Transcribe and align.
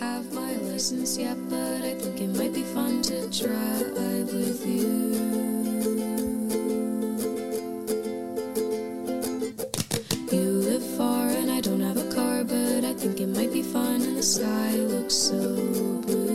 have 0.00 0.32
my 0.32 0.54
license 0.56 1.16
yet, 1.16 1.36
but 1.48 1.82
I 1.82 1.94
think 1.94 2.20
it 2.20 2.28
might 2.36 2.52
be 2.52 2.62
fun 2.62 3.02
to 3.02 3.28
drive 3.28 4.32
with 4.32 4.66
you. 4.66 5.14
You 10.32 10.50
live 10.68 10.84
far 10.96 11.28
and 11.28 11.50
I 11.50 11.60
don't 11.60 11.80
have 11.80 11.96
a 11.96 12.12
car, 12.12 12.44
but 12.44 12.84
I 12.84 12.94
think 12.94 13.20
it 13.20 13.28
might 13.28 13.52
be 13.52 13.62
fun 13.62 14.02
and 14.02 14.16
the 14.16 14.22
sky 14.22 14.74
looks 14.76 15.14
so 15.14 15.38
blue. 16.06 16.34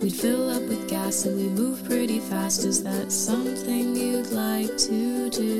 We'd 0.00 0.14
fill 0.14 0.50
up 0.50 0.62
with 0.62 0.88
gas 0.88 1.26
and 1.26 1.36
we 1.36 1.48
move 1.48 1.84
pretty 1.84 2.20
fast. 2.20 2.64
Is 2.64 2.82
that 2.84 3.12
something 3.12 3.94
you'd 3.94 4.30
like 4.30 4.76
to 4.78 5.28
do? 5.30 5.57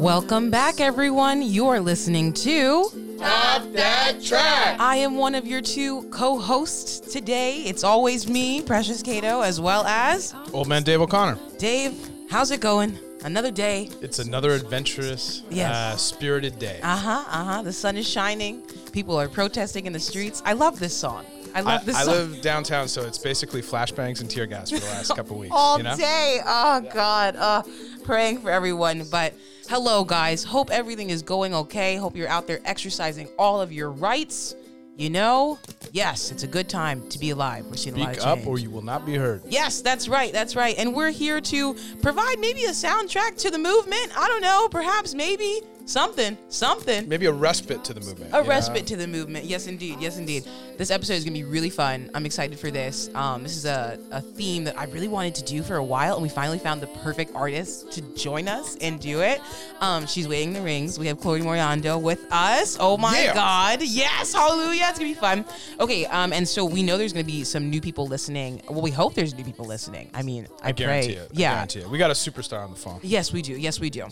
Welcome 0.00 0.50
back, 0.50 0.80
everyone. 0.80 1.42
You 1.42 1.68
are 1.68 1.78
listening 1.78 2.32
to 2.32 2.84
Top 3.18 3.70
that 3.72 4.14
track. 4.24 4.80
I 4.80 4.96
am 4.96 5.16
one 5.16 5.34
of 5.34 5.46
your 5.46 5.60
two 5.60 6.04
co-hosts 6.10 7.00
today. 7.12 7.58
It's 7.64 7.84
always 7.84 8.26
me, 8.26 8.62
Precious 8.62 9.02
Cato, 9.02 9.42
as 9.42 9.60
well 9.60 9.84
as 9.84 10.34
Old 10.54 10.68
man 10.68 10.84
Dave 10.84 11.02
O'Connor. 11.02 11.38
Dave. 11.58 12.08
How's 12.30 12.50
it 12.50 12.60
going? 12.60 12.98
Another 13.24 13.50
day. 13.50 13.90
It's 14.00 14.18
another 14.20 14.52
adventurous, 14.52 15.42
Yes. 15.50 15.74
uh, 15.74 15.96
spirited 15.98 16.58
day. 16.58 16.80
Uh 16.82 16.96
huh. 16.96 17.24
Uh 17.28 17.44
huh. 17.44 17.62
The 17.62 17.72
sun 17.72 17.98
is 17.98 18.08
shining. 18.08 18.62
People 18.92 19.20
are 19.20 19.28
protesting 19.28 19.84
in 19.84 19.92
the 19.92 20.00
streets. 20.00 20.42
I 20.46 20.54
love 20.54 20.78
this 20.78 20.96
song. 20.96 21.26
I 21.52 21.58
I, 21.58 21.62
love 21.62 21.84
this 21.84 21.96
song. 21.98 22.08
I 22.08 22.12
song. 22.12 22.30
live 22.32 22.42
downtown, 22.42 22.88
so 22.88 23.02
it's 23.02 23.18
basically 23.18 23.60
flashbangs 23.60 24.20
and 24.20 24.30
tear 24.30 24.46
gas 24.46 24.70
for 24.70 24.78
the 24.78 24.86
last 24.86 25.10
couple 25.16 25.36
weeks. 25.36 25.52
all 25.54 25.76
you 25.78 25.82
know? 25.82 25.96
day. 25.96 26.40
Oh 26.46 26.80
God. 26.94 27.36
Uh, 27.36 27.62
praying 28.10 28.40
for 28.40 28.50
everyone. 28.50 29.04
But 29.08 29.34
hello, 29.68 30.02
guys. 30.02 30.42
Hope 30.42 30.72
everything 30.72 31.10
is 31.10 31.22
going 31.22 31.54
okay. 31.54 31.94
Hope 31.94 32.16
you're 32.16 32.26
out 32.26 32.44
there 32.48 32.58
exercising 32.64 33.28
all 33.38 33.60
of 33.60 33.72
your 33.72 33.92
rights. 33.92 34.56
You 34.96 35.10
know, 35.10 35.60
yes, 35.92 36.32
it's 36.32 36.42
a 36.42 36.48
good 36.48 36.68
time 36.68 37.08
to 37.08 37.20
be 37.20 37.30
alive. 37.30 37.64
We're 37.66 37.76
seeing 37.76 37.94
a 37.94 38.00
lot 38.00 38.16
Speak 38.16 38.26
of 38.26 38.40
up 38.40 38.46
or 38.48 38.58
you 38.58 38.68
will 38.68 38.82
not 38.82 39.06
be 39.06 39.14
heard. 39.14 39.42
Yes, 39.48 39.80
that's 39.80 40.08
right. 40.08 40.32
That's 40.32 40.56
right. 40.56 40.74
And 40.76 40.92
we're 40.92 41.12
here 41.12 41.40
to 41.40 41.76
provide 42.02 42.40
maybe 42.40 42.64
a 42.64 42.70
soundtrack 42.70 43.38
to 43.42 43.50
the 43.50 43.58
movement. 43.58 44.10
I 44.18 44.26
don't 44.26 44.42
know, 44.42 44.68
perhaps, 44.68 45.14
maybe 45.14 45.60
something, 45.94 46.38
something. 46.48 47.08
Maybe 47.08 47.26
a 47.26 47.32
respite 47.32 47.82
to 47.84 47.92
the 47.94 48.00
movement. 48.00 48.30
A 48.32 48.42
respite 48.44 48.86
to 48.86 48.96
the 48.96 49.06
movement. 49.08 49.44
Yes, 49.44 49.66
indeed. 49.66 49.96
Yes, 50.00 50.18
indeed. 50.18 50.44
This 50.78 50.90
episode 50.90 51.14
is 51.14 51.24
going 51.24 51.34
to 51.34 51.40
be 51.40 51.44
really 51.44 51.68
fun. 51.68 52.10
I'm 52.14 52.24
excited 52.24 52.58
for 52.58 52.70
this. 52.70 53.10
Um, 53.14 53.42
this 53.42 53.56
is 53.56 53.64
a, 53.66 53.98
a 54.12 54.20
theme 54.20 54.64
that 54.64 54.78
I 54.78 54.84
really 54.84 55.08
wanted 55.08 55.34
to 55.36 55.44
do 55.44 55.62
for 55.62 55.76
a 55.76 55.84
while, 55.84 56.14
and 56.14 56.22
we 56.22 56.28
finally 56.28 56.58
found 56.58 56.80
the 56.80 56.86
perfect 57.02 57.34
artist 57.34 57.90
to 57.92 58.02
join 58.14 58.46
us 58.48 58.76
and 58.80 59.00
do 59.00 59.20
it. 59.20 59.40
Um, 59.80 60.06
she's 60.06 60.28
waiting 60.28 60.48
in 60.48 60.54
the 60.54 60.62
rings. 60.62 60.98
We 60.98 61.06
have 61.08 61.20
Chloe 61.20 61.40
Moriondo 61.40 62.00
with 62.00 62.24
us. 62.32 62.76
Oh 62.80 62.96
my 62.96 63.20
Yeah. 63.24 63.34
God. 63.34 63.82
Yes. 63.82 64.32
Hallelujah. 64.32 64.86
It's 64.90 64.98
going 64.98 65.10
to 65.12 65.14
be 65.14 65.20
fun. 65.20 65.44
Okay. 65.80 66.06
Um, 66.06 66.32
and 66.32 66.48
so 66.48 66.64
we 66.64 66.82
know 66.84 66.96
there's 66.98 67.12
going 67.12 67.26
to 67.26 67.30
be 67.30 67.42
some 67.44 67.68
new 67.68 67.80
people 67.80 68.06
listening. 68.06 68.62
Well, 68.70 68.80
we 68.80 68.90
hope 68.92 69.14
there's 69.14 69.34
new 69.34 69.44
people 69.44 69.66
listening. 69.66 70.08
I 70.14 70.22
mean, 70.22 70.46
I, 70.62 70.68
I 70.68 70.72
guarantee 70.72 71.14
pray. 71.14 71.22
it. 71.24 71.30
I 71.30 71.32
Yeah. 71.32 71.54
guarantee 71.54 71.80
it. 71.80 71.90
We 71.90 71.98
got 71.98 72.10
a 72.10 72.14
superstar 72.14 72.62
on 72.62 72.70
the 72.70 72.76
phone. 72.76 73.00
Yes, 73.02 73.32
we 73.32 73.42
do. 73.42 73.54
Yes, 73.54 73.80
we 73.80 73.90
do. 73.90 74.06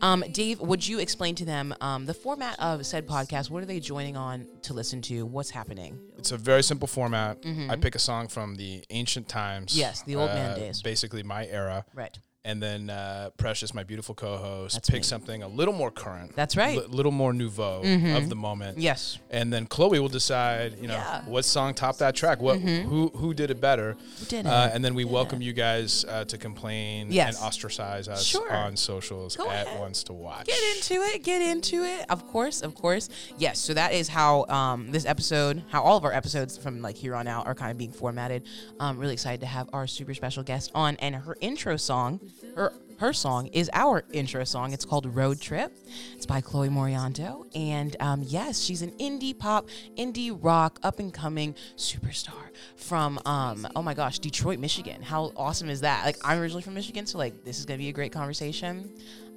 Um, 0.00 0.24
Dave, 0.32 0.60
would 0.60 0.86
you 0.86 0.98
explain 0.98 1.19
to 1.20 1.44
them 1.44 1.74
um, 1.82 2.06
the 2.06 2.14
format 2.14 2.58
of 2.58 2.86
said 2.86 3.06
podcast? 3.06 3.50
What 3.50 3.62
are 3.62 3.66
they 3.66 3.78
joining 3.78 4.16
on 4.16 4.46
to 4.62 4.72
listen 4.72 5.02
to? 5.02 5.26
What's 5.26 5.50
happening? 5.50 5.98
It's 6.16 6.32
a 6.32 6.38
very 6.38 6.62
simple 6.62 6.88
format. 6.88 7.38
I 7.70 7.76
pick 7.76 7.94
a 7.94 7.98
song 7.98 8.28
from 8.28 8.56
the 8.56 8.82
ancient 8.88 9.28
times. 9.28 9.72
Mm-hmm. 9.72 9.80
Yes, 9.80 10.02
the 10.02 10.16
old 10.16 10.30
man 10.30 10.52
uh, 10.52 10.54
days. 10.54 10.80
Basically, 10.80 11.22
my 11.22 11.46
era. 11.46 11.84
Right. 11.94 12.18
And 12.42 12.62
then 12.62 12.88
uh, 12.88 13.28
Precious, 13.36 13.74
my 13.74 13.84
beautiful 13.84 14.14
co-host, 14.14 14.74
That's 14.74 14.88
pick 14.88 15.00
me. 15.00 15.02
something 15.02 15.42
a 15.42 15.48
little 15.48 15.74
more 15.74 15.90
current. 15.90 16.34
That's 16.34 16.56
right. 16.56 16.78
A 16.78 16.86
little 16.88 17.12
more 17.12 17.34
nouveau 17.34 17.82
of 17.82 18.30
the 18.30 18.34
moment. 18.34 18.78
Yes. 18.78 19.18
And 19.28 19.52
then 19.52 19.66
Chloe 19.66 19.98
will 20.00 20.08
decide, 20.08 20.78
you 20.80 20.88
know, 20.88 20.94
Yeah. 20.94 21.18
Mm-hmm. 21.20 21.30
what 21.30 21.44
song 21.44 21.74
topped 21.74 21.98
that 21.98 22.14
track, 22.16 22.40
what 22.40 22.58
who 22.60 23.08
who 23.14 23.34
did 23.34 23.50
it 23.50 23.60
better. 23.60 23.94
did 24.28 24.46
Uh, 24.46 24.68
it? 24.70 24.74
and 24.74 24.82
then 24.82 24.94
we 24.94 25.04
welcome 25.04 25.42
you 25.42 25.52
guys 25.52 26.06
uh, 26.08 26.24
to 26.24 26.38
complain 26.38 27.08
Yes. 27.12 27.36
and 27.36 27.44
ostracize 27.46 28.08
us 28.08 28.24
Sure. 28.24 28.50
on 28.50 28.74
socials 28.74 29.36
Go 29.36 29.50
at 29.50 29.66
ahead. 29.66 29.78
once 29.78 30.02
to 30.04 30.14
watch. 30.14 30.46
Get 30.46 30.76
into 30.76 30.94
it. 31.02 31.22
Get 31.22 31.42
into 31.42 31.84
it. 31.84 32.06
Of 32.08 32.26
course. 32.26 32.62
Of 32.62 32.74
course. 32.74 33.10
Yes. 33.36 33.58
So 33.58 33.74
that 33.74 33.92
is 33.92 34.08
how 34.08 34.46
um, 34.46 34.90
this 34.92 35.04
episode, 35.04 35.62
how 35.68 35.82
all 35.82 35.98
of 35.98 36.04
our 36.06 36.12
episodes 36.14 36.56
from 36.56 36.80
like 36.80 36.96
here 36.96 37.14
on 37.14 37.28
out 37.28 37.46
are 37.46 37.54
kind 37.54 37.70
of 37.70 37.76
being 37.76 37.92
formatted. 37.92 38.44
Um, 38.80 38.96
really 38.96 39.12
excited 39.12 39.40
to 39.40 39.46
have 39.46 39.68
our 39.74 39.86
super 39.86 40.14
special 40.14 40.42
guest 40.42 40.70
on, 40.74 40.96
and 40.96 41.14
her 41.14 41.36
intro 41.42 41.76
song, 41.76 42.18
her 42.54 42.72
her 42.98 43.14
song 43.14 43.46
is 43.46 43.70
our 43.72 44.04
intro 44.12 44.44
song. 44.44 44.74
It's 44.74 44.84
called 44.84 45.06
Road 45.06 45.40
Trip. 45.40 45.74
It's 46.14 46.26
by 46.26 46.42
Chloe 46.42 46.68
Moriondo, 46.68 47.46
and 47.54 47.96
um, 47.98 48.22
yes, 48.22 48.60
she's 48.60 48.82
an 48.82 48.90
indie 48.98 49.36
pop, 49.36 49.68
indie 49.96 50.38
rock, 50.38 50.78
up 50.82 50.98
and 50.98 51.12
coming 51.12 51.54
superstar 51.76 52.50
from 52.76 53.18
um, 53.24 53.66
oh 53.74 53.82
my 53.82 53.94
gosh, 53.94 54.18
Detroit, 54.18 54.58
Michigan. 54.58 55.00
How 55.00 55.32
awesome 55.34 55.70
is 55.70 55.80
that? 55.80 56.04
Like 56.04 56.16
I'm 56.24 56.38
originally 56.40 56.62
from 56.62 56.74
Michigan, 56.74 57.06
so 57.06 57.16
like 57.16 57.42
this 57.42 57.58
is 57.58 57.64
gonna 57.64 57.78
be 57.78 57.88
a 57.88 57.92
great 57.92 58.12
conversation. 58.12 58.90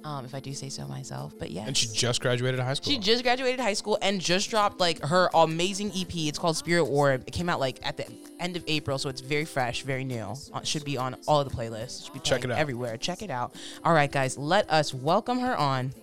Um, 0.04 0.26
if 0.26 0.34
I 0.34 0.40
do 0.40 0.52
say 0.52 0.68
so 0.68 0.86
myself, 0.86 1.32
but 1.38 1.50
yeah. 1.50 1.64
And 1.66 1.74
she 1.74 1.88
just 1.88 2.20
graduated 2.20 2.60
high 2.60 2.74
school. 2.74 2.92
She 2.92 2.98
just 2.98 3.22
graduated 3.22 3.58
high 3.58 3.72
school 3.72 3.96
and 4.02 4.20
just 4.20 4.50
dropped 4.50 4.78
like 4.78 5.00
her 5.00 5.30
amazing 5.32 5.92
EP. 5.96 6.14
It's 6.14 6.38
called 6.38 6.58
Spirit 6.58 6.84
War. 6.84 7.12
It 7.12 7.32
came 7.32 7.48
out 7.48 7.58
like 7.58 7.80
at 7.82 7.96
the 7.96 8.04
end 8.38 8.56
of 8.56 8.64
April, 8.66 8.98
so 8.98 9.08
it's 9.08 9.22
very 9.22 9.46
fresh, 9.46 9.80
very 9.82 10.04
new. 10.04 10.34
Uh, 10.52 10.60
should 10.62 10.84
be 10.84 10.98
on 10.98 11.16
all 11.26 11.40
of 11.40 11.48
the 11.48 11.56
playlists. 11.56 12.04
Should 12.04 12.12
be 12.12 12.20
Check 12.20 12.42
playing 12.42 12.50
it 12.52 12.54
out. 12.54 12.60
everywhere. 12.60 12.98
Check 12.98 13.22
it 13.22 13.30
out. 13.30 13.54
All 13.82 13.94
right, 13.94 14.12
guys, 14.12 14.36
let 14.36 14.68
us 14.70 14.92
welcome 14.92 15.38
her 15.38 15.56
on, 15.56 15.94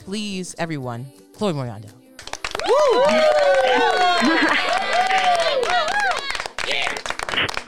please, 0.00 0.54
everyone. 0.58 1.06
Chloe 1.32 1.54
Moriondo. 1.54 1.90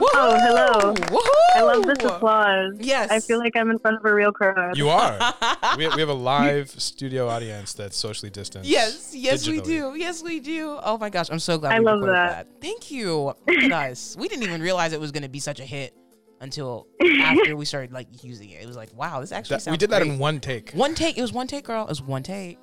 Oh, 0.01 0.37
hello. 0.39 0.93
Woohoo! 0.93 1.55
I 1.55 1.61
love 1.63 1.85
this 1.85 1.97
applause. 2.05 2.75
Yes. 2.79 3.11
I 3.11 3.19
feel 3.19 3.39
like 3.39 3.55
I'm 3.55 3.69
in 3.69 3.79
front 3.79 3.97
of 3.97 4.05
a 4.05 4.13
real 4.13 4.31
crowd. 4.31 4.77
you 4.77 4.89
are. 4.89 5.17
we, 5.77 5.87
we 5.89 5.99
have 5.99 6.09
a 6.09 6.13
live 6.13 6.69
studio 6.69 7.27
audience 7.27 7.73
that's 7.73 7.97
socially 7.97 8.29
distanced. 8.29 8.69
Yes, 8.69 9.13
yes, 9.15 9.47
we 9.47 9.59
do. 9.61 9.95
Yes, 9.95 10.23
we 10.23 10.39
do. 10.39 10.77
Oh 10.83 10.97
my 10.97 11.09
gosh, 11.09 11.29
I'm 11.29 11.39
so 11.39 11.57
glad. 11.57 11.73
I 11.73 11.79
we 11.79 11.85
love 11.85 12.01
recorded 12.01 12.15
that. 12.15 12.47
Thank 12.61 12.91
you. 12.91 13.33
Look 13.47 13.63
at 13.63 13.71
us. 13.71 14.15
We 14.17 14.27
didn't 14.27 14.43
even 14.43 14.61
realize 14.61 14.93
it 14.93 14.99
was 14.99 15.11
going 15.11 15.23
to 15.23 15.29
be 15.29 15.39
such 15.39 15.59
a 15.59 15.65
hit 15.65 15.93
until 16.41 16.87
after 17.21 17.55
we 17.57 17.65
started 17.65 17.91
like 17.91 18.07
using 18.23 18.49
it. 18.51 18.61
It 18.63 18.67
was 18.67 18.77
like, 18.77 18.93
wow, 18.95 19.19
this 19.19 19.31
actually 19.33 19.55
That- 19.55 19.61
sounds 19.63 19.73
we 19.73 19.77
did 19.77 19.89
that 19.89 20.01
in 20.01 20.17
one 20.19 20.39
take 20.39 20.71
one 20.71 20.95
take. 20.95 21.17
It 21.17 21.21
was 21.21 21.33
one 21.33 21.47
take, 21.47 21.65
girl. 21.65 21.83
It 21.83 21.89
was 21.89 22.01
one 22.01 22.23
take. 22.23 22.59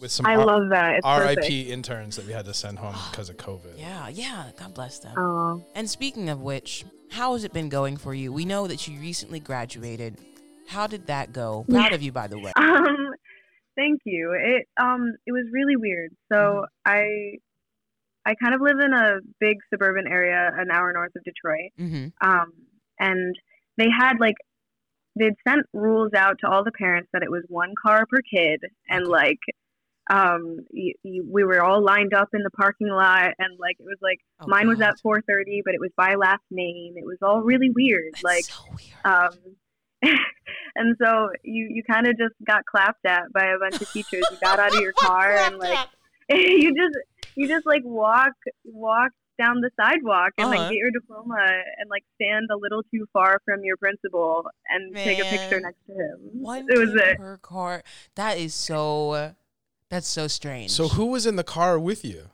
With 0.00 0.10
some 0.10 0.26
I 0.26 0.36
R- 0.36 0.44
love 0.44 0.68
that. 0.70 0.96
It's 0.96 1.06
RIP 1.06 1.36
perfect. 1.38 1.50
interns 1.50 2.16
that 2.16 2.26
we 2.26 2.32
had 2.32 2.44
to 2.46 2.54
send 2.54 2.78
home 2.78 2.94
because 3.10 3.28
of 3.28 3.36
COVID. 3.36 3.78
Yeah, 3.78 4.08
yeah. 4.08 4.50
God 4.58 4.74
bless 4.74 4.98
them. 4.98 5.14
Oh, 5.16 5.64
And 5.74 5.88
speaking 5.88 6.28
of 6.28 6.40
which, 6.40 6.84
how 7.10 7.32
has 7.32 7.44
it 7.44 7.52
been 7.52 7.68
going 7.68 7.96
for 7.96 8.14
you? 8.14 8.32
We 8.32 8.44
know 8.44 8.66
that 8.66 8.86
you 8.88 8.98
recently 9.00 9.40
graduated. 9.40 10.18
How 10.66 10.86
did 10.86 11.06
that 11.06 11.32
go? 11.32 11.64
Proud 11.70 11.92
of 11.92 12.02
you, 12.02 12.12
by 12.12 12.26
the 12.26 12.38
way. 12.38 12.52
um, 12.56 13.12
thank 13.76 14.00
you. 14.04 14.32
It 14.38 14.66
um, 14.80 15.14
it 15.26 15.32
was 15.32 15.44
really 15.52 15.76
weird. 15.76 16.10
So 16.30 16.66
I, 16.84 17.38
I 18.26 18.34
kind 18.42 18.54
of 18.54 18.60
live 18.60 18.78
in 18.78 18.92
a 18.92 19.20
big 19.40 19.56
suburban 19.72 20.06
area, 20.06 20.50
an 20.56 20.70
hour 20.70 20.92
north 20.92 21.12
of 21.16 21.24
Detroit. 21.24 21.70
Mm-hmm. 21.80 22.28
Um, 22.28 22.52
and 23.00 23.34
they 23.78 23.86
had 23.96 24.14
like, 24.20 24.34
they'd 25.18 25.34
sent 25.48 25.64
rules 25.72 26.12
out 26.14 26.36
to 26.40 26.48
all 26.48 26.62
the 26.64 26.72
parents 26.72 27.08
that 27.12 27.22
it 27.22 27.30
was 27.30 27.42
one 27.48 27.72
car 27.82 28.04
per 28.10 28.18
kid, 28.30 28.60
and 28.90 29.06
like, 29.06 29.38
um, 30.10 30.64
y 30.72 30.92
y 31.04 31.20
we 31.30 31.44
were 31.44 31.62
all 31.62 31.82
lined 31.84 32.14
up 32.14 32.28
in 32.32 32.42
the 32.42 32.50
parking 32.50 32.88
lot, 32.88 33.30
and 33.38 33.58
like 33.58 33.76
it 33.78 33.84
was 33.84 33.98
like 34.00 34.18
Oh, 34.40 34.46
mine 34.48 34.68
was 34.68 34.80
at 34.80 34.94
4:30, 35.04 35.62
but 35.64 35.74
it 35.74 35.80
was 35.80 35.90
by 35.96 36.14
last 36.14 36.44
name. 36.50 36.94
It 36.96 37.04
was 37.04 37.18
all 37.22 37.40
really 37.42 37.70
weird. 37.70 38.14
That's 38.14 38.24
like, 38.24 38.44
so 38.44 38.64
weird. 38.70 39.04
um, 39.04 39.30
and 40.76 40.96
so 41.02 41.28
you 41.42 41.66
you 41.70 41.82
kind 41.90 42.06
of 42.06 42.16
just 42.16 42.34
got 42.46 42.64
clapped 42.64 43.04
at 43.06 43.32
by 43.32 43.46
a 43.46 43.58
bunch 43.58 43.76
of 43.80 43.88
teachers. 43.92 44.26
You 44.30 44.38
got 44.42 44.58
out 44.60 44.74
of 44.74 44.80
your 44.80 44.92
car 45.02 45.36
and 45.46 45.58
like 45.58 45.78
you 46.30 46.70
just 46.74 46.96
you 47.34 47.48
just 47.48 47.66
like 47.66 47.82
walk 47.84 48.32
walk 48.64 49.10
down 49.38 49.60
the 49.60 49.70
sidewalk 49.80 50.32
and 50.38 50.46
Uh-huh. 50.48 50.58
like 50.58 50.68
get 50.70 50.76
your 50.76 50.90
diploma 50.90 51.36
and 51.78 51.88
like 51.90 52.02
stand 52.16 52.48
a 52.52 52.56
little 52.56 52.82
too 52.92 53.06
far 53.12 53.40
from 53.44 53.62
your 53.62 53.76
principal 53.76 54.44
and 54.68 54.94
take 54.96 55.20
a 55.20 55.24
picture 55.24 55.60
next 55.60 55.78
to 55.86 55.92
him. 55.92 56.18
One 56.42 56.66
it 56.68 56.78
was 56.78 56.90
it. 56.94 57.16
per 57.18 57.36
car. 57.38 57.82
That 58.16 58.38
is 58.38 58.54
so. 58.54 59.34
That's 59.90 60.06
so 60.08 60.26
strange. 60.28 60.70
So 60.70 60.88
who 60.88 61.06
was 61.06 61.26
in 61.26 61.36
the 61.36 61.44
car 61.44 61.78
with 61.78 62.04
you? 62.04 62.30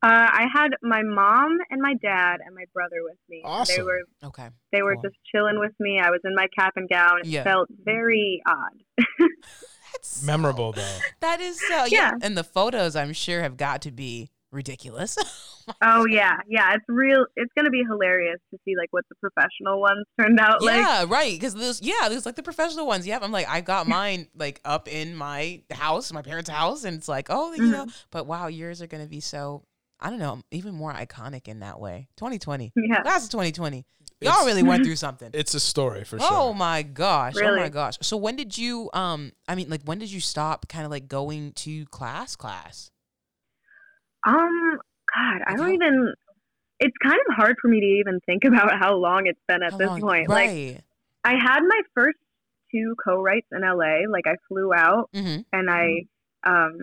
Uh, 0.00 0.06
I 0.30 0.46
had 0.54 0.68
my 0.82 1.02
mom 1.02 1.58
and 1.70 1.80
my 1.82 1.94
dad 1.94 2.36
and 2.46 2.54
my 2.54 2.64
brother 2.72 2.98
with 3.02 3.16
me. 3.28 3.42
Awesome. 3.44 3.74
They 3.76 3.82
were 3.82 4.00
Okay. 4.22 4.48
they 4.70 4.82
were 4.82 4.94
Cool. 4.94 5.02
just 5.02 5.16
chilling 5.34 5.58
with 5.58 5.72
me. 5.80 5.98
I 5.98 6.10
was 6.10 6.20
in 6.24 6.34
my 6.36 6.46
cap 6.56 6.74
and 6.76 6.88
gown. 6.88 7.20
It 7.20 7.26
Yeah. 7.26 7.42
felt 7.42 7.68
very 7.84 8.40
odd. 8.46 9.06
That's 9.92 10.22
Memorable 10.22 10.72
though. 10.72 10.98
That 11.20 11.40
is 11.40 11.58
so. 11.66 11.86
Yeah. 11.86 11.86
Yeah. 11.86 12.12
And 12.22 12.36
the 12.38 12.44
photos, 12.44 12.94
I'm 12.94 13.12
sure, 13.12 13.40
have 13.42 13.56
got 13.56 13.82
to 13.82 13.90
be 13.90 14.30
ridiculous. 14.52 15.16
Oh 15.82 16.06
yeah, 16.06 16.38
yeah. 16.48 16.72
It's 16.72 16.84
real. 16.88 17.26
It's 17.36 17.52
gonna 17.54 17.68
be 17.68 17.82
hilarious 17.86 18.38
to 18.54 18.58
see 18.64 18.74
like 18.74 18.88
what 18.90 19.04
the 19.10 19.16
professional 19.16 19.82
ones 19.82 20.06
turned 20.18 20.40
out 20.40 20.62
like. 20.62 20.76
yeah, 20.76 21.04
right. 21.06 21.32
Because 21.38 21.54
there's 21.54 21.82
yeah, 21.82 22.08
there's 22.08 22.24
like 22.24 22.36
the 22.36 22.42
professional 22.42 22.86
ones. 22.86 23.06
Yeah, 23.06 23.18
I'm 23.20 23.30
like 23.32 23.46
I 23.46 23.60
got 23.60 23.86
mine 23.86 24.28
like 24.34 24.62
up 24.64 24.88
in 24.88 25.14
my 25.14 25.60
house, 25.70 26.10
my 26.10 26.22
parents' 26.22 26.48
house, 26.48 26.84
and 26.84 26.96
it's 26.96 27.06
like 27.06 27.26
oh, 27.28 27.52
you 27.52 27.66
know. 27.66 27.86
But 28.10 28.26
wow, 28.26 28.46
yours 28.46 28.80
are 28.80 28.86
gonna 28.86 29.06
be 29.08 29.20
so 29.20 29.66
I 30.00 30.08
don't 30.08 30.18
know, 30.20 30.40
even 30.50 30.72
more 30.74 30.90
iconic 30.94 31.48
in 31.48 31.60
that 31.60 31.78
way. 31.80 32.08
2020, 32.16 32.72
Yeah. 32.74 33.02
class 33.02 33.24
of 33.24 33.30
2020. 33.30 33.84
Y'all 34.22 34.30
It's- 34.32 34.46
really 34.46 34.62
went 34.62 34.84
through 34.86 34.96
something. 34.96 35.28
It's 35.34 35.52
a 35.52 35.60
story 35.60 36.04
for 36.04 36.18
sure. 36.18 36.26
Oh 36.30 36.54
my 36.54 36.82
gosh! 36.82 37.34
Oh 37.36 37.56
my 37.56 37.68
gosh! 37.68 37.98
So 38.00 38.16
when 38.16 38.36
did 38.36 38.56
you 38.56 38.88
um? 38.94 39.32
I 39.46 39.54
mean, 39.54 39.68
like 39.68 39.82
when 39.84 39.98
did 39.98 40.10
you 40.10 40.20
stop 40.22 40.66
kind 40.68 40.86
of 40.86 40.90
like 40.90 41.08
going 41.08 41.52
to 41.56 41.84
class? 41.86 42.36
Class? 42.36 42.90
Um. 44.26 44.78
God, 45.14 45.40
I 45.46 45.56
don't 45.56 45.72
even. 45.74 46.12
It's 46.80 46.96
kind 47.02 47.18
of 47.28 47.34
hard 47.34 47.56
for 47.60 47.68
me 47.68 47.80
to 47.80 47.86
even 47.86 48.20
think 48.26 48.44
about 48.46 48.78
how 48.78 48.94
long 48.96 49.22
it's 49.26 49.40
been 49.48 49.62
at 49.62 49.72
How 49.72 49.78
this 49.78 49.88
long- 49.88 50.00
point. 50.00 50.28
Like? 50.28 50.82
I 51.24 51.32
had 51.32 51.60
my 51.60 51.80
first 51.94 52.16
two 52.70 52.94
co-writes 53.04 53.46
in 53.52 53.62
LA. 53.62 54.08
Like 54.10 54.24
I 54.26 54.34
flew 54.48 54.72
out 54.74 55.10
mm-hmm. 55.14 55.40
and 55.52 55.70
I 55.70 56.04
um 56.46 56.76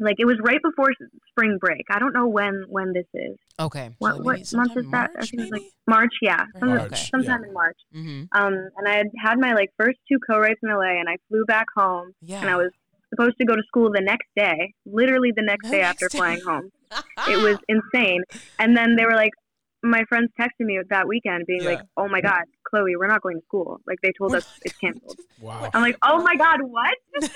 like 0.00 0.16
it 0.18 0.24
was 0.24 0.36
right 0.42 0.58
before 0.62 0.88
spring 1.30 1.58
break. 1.60 1.82
I 1.90 1.98
don't 2.00 2.12
know 2.12 2.26
when 2.26 2.64
when 2.68 2.92
this 2.92 3.06
is. 3.14 3.36
Okay. 3.60 3.90
so 3.90 3.94
What 3.98 4.12
maybe 4.16 4.24
what 4.24 4.52
month 4.54 4.76
is 4.76 4.90
that? 4.90 5.10
I 5.10 5.18
March, 5.18 5.30
think 5.30 5.42
it's 5.42 5.50
like? 5.52 5.62
March, 5.86 6.14
yeah. 6.20 6.44
Some, 6.58 6.70
Okay. 6.70 6.78
March, 6.88 7.10
sometime 7.10 7.40
yeah. 7.42 7.48
in 7.48 7.52
March. 7.54 7.78
Mm-hmm. 7.94 8.22
Um 8.42 8.54
and 8.76 8.88
I 8.88 8.96
had 8.96 9.06
had 9.22 9.38
my 9.38 9.52
like 9.52 9.70
first 9.78 9.98
two 10.10 10.18
co-writes 10.28 10.60
in 10.62 10.70
LA 10.70 10.98
and 10.98 11.08
I 11.08 11.16
flew 11.28 11.44
back 11.46 11.66
home 11.76 12.12
Yeah. 12.20 12.40
and 12.40 12.50
I 12.50 12.56
was 12.56 12.70
supposed 13.14 13.36
to 13.40 13.44
go 13.44 13.54
to 13.54 13.62
school 13.66 13.90
the 13.92 14.00
next 14.00 14.28
day, 14.36 14.72
literally 14.86 15.32
the 15.34 15.42
next 15.42 15.64
The 15.66 15.70
day 15.72 15.78
next 15.82 15.90
after 16.02 16.08
day. 16.08 16.18
flying 16.18 16.40
home. 16.46 16.70
It 17.28 17.38
was 17.42 17.56
insane. 17.68 18.22
And 18.58 18.76
then 18.76 18.96
they 18.96 19.04
were 19.04 19.14
like 19.16 19.32
my 19.82 20.02
friends 20.08 20.30
texted 20.40 20.64
me 20.64 20.78
that 20.88 21.06
weekend 21.06 21.44
being 21.46 21.62
like, 21.62 21.80
"Oh 21.98 22.08
my 22.08 22.20
god, 22.22 22.44
Chloe, 22.70 22.96
we're 22.96 23.06
not 23.06 23.20
going 23.20 23.36
to 23.38 23.44
school." 23.44 23.80
Like 23.86 23.98
they 24.02 24.12
told 24.16 24.34
us 24.34 24.46
it's 24.62 24.76
canceled. 24.78 25.18
Wow. 25.40 25.68
I'm 25.74 25.82
like, 25.82 25.96
"Oh 26.02 26.22
my 26.22 26.36
god, 26.36 26.60
what?" 26.62 26.94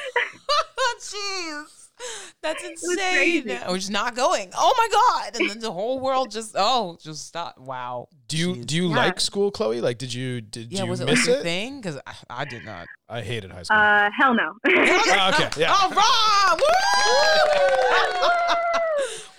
Jeez. 1.00 1.77
That's 2.42 2.62
insane. 2.62 2.96
crazy. 3.44 3.58
We're 3.68 3.76
just 3.78 3.90
not 3.90 4.14
going. 4.14 4.50
Oh 4.56 4.74
my 4.78 4.88
god! 4.92 5.40
And 5.40 5.50
then 5.50 5.58
the 5.60 5.72
whole 5.72 5.98
world 6.00 6.30
just 6.30 6.54
oh 6.56 6.96
just 7.02 7.26
stop. 7.26 7.58
Wow. 7.58 8.08
Do 8.28 8.36
you 8.36 8.54
Jeez. 8.54 8.66
do 8.66 8.76
you 8.76 8.88
Yeah. 8.90 8.96
like 8.96 9.20
school, 9.20 9.50
Chloe? 9.50 9.80
Like, 9.80 9.98
did 9.98 10.12
you 10.14 10.40
did 10.40 10.72
Yeah, 10.72 10.84
you 10.84 10.90
was 10.90 11.00
it 11.00 11.06
miss 11.06 11.26
like 11.26 11.38
it? 11.38 11.42
thing? 11.42 11.80
Because 11.80 11.98
I, 12.06 12.14
I 12.30 12.44
did 12.44 12.64
not. 12.64 12.86
I 13.08 13.22
hated 13.22 13.50
high 13.50 13.62
school. 13.64 13.76
Uh, 13.78 14.10
hell 14.18 14.34
no. 14.34 14.54
Oh, 14.66 15.30
okay, 15.34 15.48
yeah. 15.60 15.72
All 15.74 15.90
right. 15.90 16.56
Woo! 16.58 18.28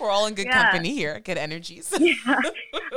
We're 0.00 0.10
all 0.10 0.26
in 0.26 0.34
good 0.34 0.46
Yeah. 0.46 0.62
company 0.62 0.94
here. 0.94 1.20
Good 1.20 1.36
energies. 1.38 1.92
yeah. 1.98 2.14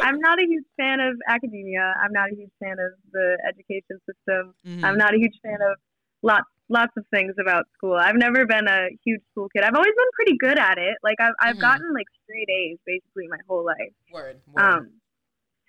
I'm 0.01 0.19
not 0.19 0.39
a 0.39 0.45
huge 0.47 0.63
fan 0.77 0.99
of 0.99 1.15
academia. 1.27 1.93
I'm 2.01 2.11
not 2.13 2.31
a 2.31 2.35
huge 2.35 2.51
fan 2.61 2.73
of 2.79 2.91
the 3.11 3.37
education 3.47 3.99
system. 4.07 4.53
Mhm. 4.65 4.83
I'm 4.85 4.97
not 4.97 5.13
a 5.13 5.17
huge 5.17 5.35
fan 5.43 5.57
of 5.61 5.77
lots 6.21 6.45
lots 6.69 6.91
of 6.97 7.05
things 7.13 7.33
about 7.39 7.65
school. 7.75 7.95
I've 7.95 8.15
never 8.15 8.45
been 8.45 8.67
a 8.67 8.87
huge 9.05 9.21
school 9.31 9.49
kid. 9.55 9.63
I've 9.63 9.75
always 9.75 9.93
been 9.95 10.11
pretty 10.15 10.37
good 10.39 10.57
at 10.59 10.77
it. 10.77 10.95
Like 11.03 11.17
I've 11.19 11.33
I've 11.41 11.55
Mhm. 11.57 11.61
gotten 11.61 11.93
like 11.93 12.07
straight 12.23 12.49
A's 12.49 12.77
basically 12.85 13.27
my 13.27 13.37
whole 13.47 13.65
life. 13.65 13.93
Word. 14.11 14.41
word. 14.53 14.63
Um, 14.63 14.91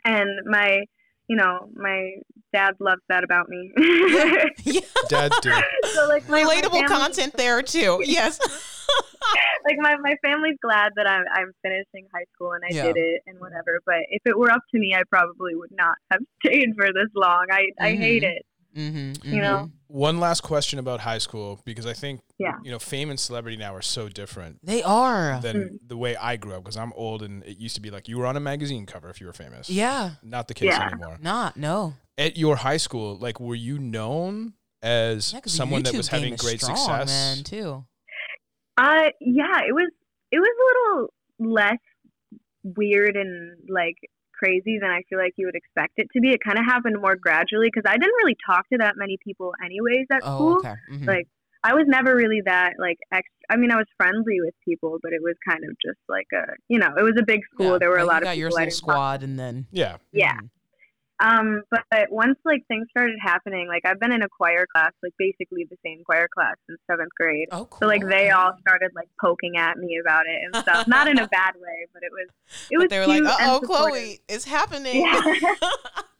and 0.04 0.28
my 0.46 0.84
you 1.28 1.36
know 1.36 1.68
my 1.74 2.12
dad 2.52 2.74
loves 2.80 3.02
that 3.08 3.24
about 3.24 3.48
me. 3.48 3.72
yeah. 4.64 4.80
Dads 5.08 5.38
do. 5.40 5.52
so 5.94 6.06
like 6.08 6.28
my, 6.28 6.44
my 6.44 6.54
Relatable 6.54 6.70
family- 6.72 6.88
content 6.88 7.34
there 7.36 7.62
too. 7.62 8.02
Yes. 8.06 8.38
like 9.66 9.78
my, 9.78 9.96
my 9.96 10.14
family's 10.22 10.56
glad 10.62 10.92
that 10.96 11.08
I'm 11.08 11.24
I'm 11.34 11.52
finishing 11.62 12.06
high 12.14 12.26
school 12.34 12.52
and 12.52 12.62
I 12.64 12.68
Yeah. 12.74 12.84
did 12.92 12.96
it 12.98 13.22
and 13.26 13.40
whatever. 13.40 13.80
But 13.86 14.00
if 14.10 14.22
it 14.26 14.38
were 14.38 14.50
up 14.50 14.60
to 14.72 14.78
me, 14.78 14.94
I 14.94 15.02
probably 15.10 15.54
would 15.54 15.72
not 15.72 15.96
have 16.10 16.20
stayed 16.44 16.74
for 16.76 16.86
this 16.86 17.08
long. 17.14 17.46
I 17.50 17.70
I 17.80 17.94
hate 17.96 18.22
Mhm. 18.22 18.36
it. 18.36 18.46
Mm-hmm, 18.76 19.28
You 19.34 19.40
know? 19.40 19.70
One 19.88 20.18
last 20.18 20.42
question 20.42 20.78
about 20.78 21.00
high 21.00 21.18
school 21.18 21.60
because 21.64 21.86
I 21.86 21.92
think 21.92 22.20
Yeah. 22.38 22.54
you 22.64 22.70
know 22.72 22.78
fame 22.78 23.10
and 23.10 23.18
celebrity 23.20 23.56
now 23.56 23.74
are 23.74 23.82
so 23.82 24.08
different 24.08 24.58
They 24.64 24.82
are. 24.82 25.40
than 25.40 25.56
Mm. 25.56 25.88
the 25.88 25.96
way 25.96 26.16
I 26.16 26.36
grew 26.36 26.54
up 26.54 26.64
because 26.64 26.76
I'm 26.76 26.92
old 26.94 27.22
and 27.22 27.44
it 27.44 27.58
used 27.58 27.76
to 27.76 27.80
be 27.80 27.90
like 27.90 28.08
you 28.08 28.18
were 28.18 28.26
on 28.26 28.36
a 28.36 28.40
magazine 28.40 28.86
cover 28.86 29.08
if 29.10 29.20
you 29.20 29.26
were 29.26 29.32
famous. 29.32 29.70
Yeah. 29.70 30.12
Not 30.22 30.48
the 30.48 30.54
case 30.54 30.70
Yeah. 30.70 30.86
anymore. 30.88 31.18
Not. 31.22 31.56
No. 31.56 31.94
At 32.18 32.36
your 32.36 32.56
high 32.56 32.76
school, 32.78 33.16
like 33.16 33.38
were 33.40 33.54
you 33.54 33.78
known 33.78 34.54
as 34.82 35.32
Yeah, 35.32 35.40
'cause 35.40 35.52
the 35.52 35.56
someone 35.58 35.82
that 35.84 35.94
was 35.94 36.08
having 36.08 36.34
great 36.36 36.60
strong, 36.60 36.76
success? 36.76 37.08
man, 37.08 37.44
too. 37.44 37.84
Uh 38.76 39.10
yeah, 39.20 39.60
it 39.68 39.72
was 39.72 39.90
it 40.32 40.38
was 40.38 40.48
a 40.60 40.64
little 40.68 41.14
less 41.54 41.78
weird 42.64 43.16
and 43.16 43.56
like 43.68 43.96
crazy 44.44 44.78
than 44.80 44.90
I 44.90 45.00
feel 45.08 45.18
like 45.18 45.32
you 45.36 45.46
would 45.46 45.54
expect 45.54 45.94
it 45.96 46.08
to 46.12 46.20
be. 46.20 46.30
It 46.30 46.40
kind 46.44 46.58
of 46.58 46.64
happened 46.64 46.96
more 47.00 47.16
gradually 47.16 47.68
because 47.72 47.88
I 47.88 47.96
didn't 47.96 48.14
really 48.22 48.36
talk 48.46 48.68
to 48.70 48.78
that 48.78 48.94
many 48.96 49.16
people 49.24 49.52
anyways 49.64 50.06
at 50.12 50.20
Oh, 50.22 50.36
school. 50.36 50.56
okay. 50.58 50.74
Mhm. 50.90 51.06
Like 51.06 51.28
I 51.62 51.72
was 51.72 51.84
never 51.86 52.14
really 52.14 52.42
that 52.44 52.74
like 52.78 52.98
ex- 53.10 53.28
I 53.48 53.56
mean 53.56 53.70
I 53.70 53.76
was 53.76 53.86
friendly 53.96 54.40
with 54.40 54.54
people, 54.64 54.98
but 55.02 55.12
it 55.12 55.22
was 55.22 55.34
kind 55.48 55.64
of 55.64 55.70
just 55.84 55.98
like 56.08 56.26
a 56.34 56.44
you 56.68 56.78
know 56.78 56.92
it 56.96 57.02
was 57.02 57.14
a 57.18 57.24
big 57.24 57.40
school. 57.52 57.72
Yeah, 57.72 57.78
There 57.78 57.90
were 57.90 57.98
a 57.98 58.04
lot 58.04 58.16
you 58.16 58.18
of 58.18 58.24
got 58.24 58.36
your 58.38 58.48
people 58.50 58.58
I 58.58 58.64
little 58.64 58.70
didn't 58.70 58.80
talk 58.86 58.94
squad, 58.94 59.22
and 59.22 59.38
then 59.38 59.66
Yeah. 59.70 59.96
Yeah. 60.12 60.34
Mhm. 60.34 60.50
Um, 61.24 61.62
but 61.70 61.82
once 62.10 62.38
like 62.44 62.66
things 62.68 62.86
started 62.90 63.16
happening, 63.20 63.66
like 63.66 63.82
I've 63.86 63.98
been 63.98 64.12
in 64.12 64.22
a 64.22 64.28
choir 64.28 64.66
class, 64.70 64.92
like 65.02 65.12
basically 65.18 65.66
the 65.70 65.76
same 65.84 66.02
choir 66.04 66.28
class 66.32 66.54
since 66.68 66.78
seventh 66.90 67.12
grade. 67.18 67.48
Oh, 67.50 67.64
cool. 67.64 67.78
So 67.80 67.86
like 67.86 68.06
they 68.06 68.30
all 68.30 68.52
started 68.60 68.90
like 68.94 69.08
poking 69.20 69.56
at 69.56 69.78
me 69.78 69.98
about 70.00 70.26
it 70.26 70.38
and 70.44 70.56
stuff. 70.62 70.86
Not 70.86 71.08
in 71.08 71.18
a 71.18 71.26
bad 71.28 71.54
way, 71.54 71.86
but 71.94 72.02
it 72.02 72.10
was 72.12 72.28
it 72.70 72.76
was 72.76 72.84
But 72.84 72.90
they 72.90 72.98
were 72.98 73.06
like, 73.06 73.22
cute 73.22 73.28
"Uh 73.28 73.36
oh. 73.40 73.60
Chloe, 73.64 74.20
it's 74.28 74.44
happening." 74.44 75.00
Yeah. 75.00 75.20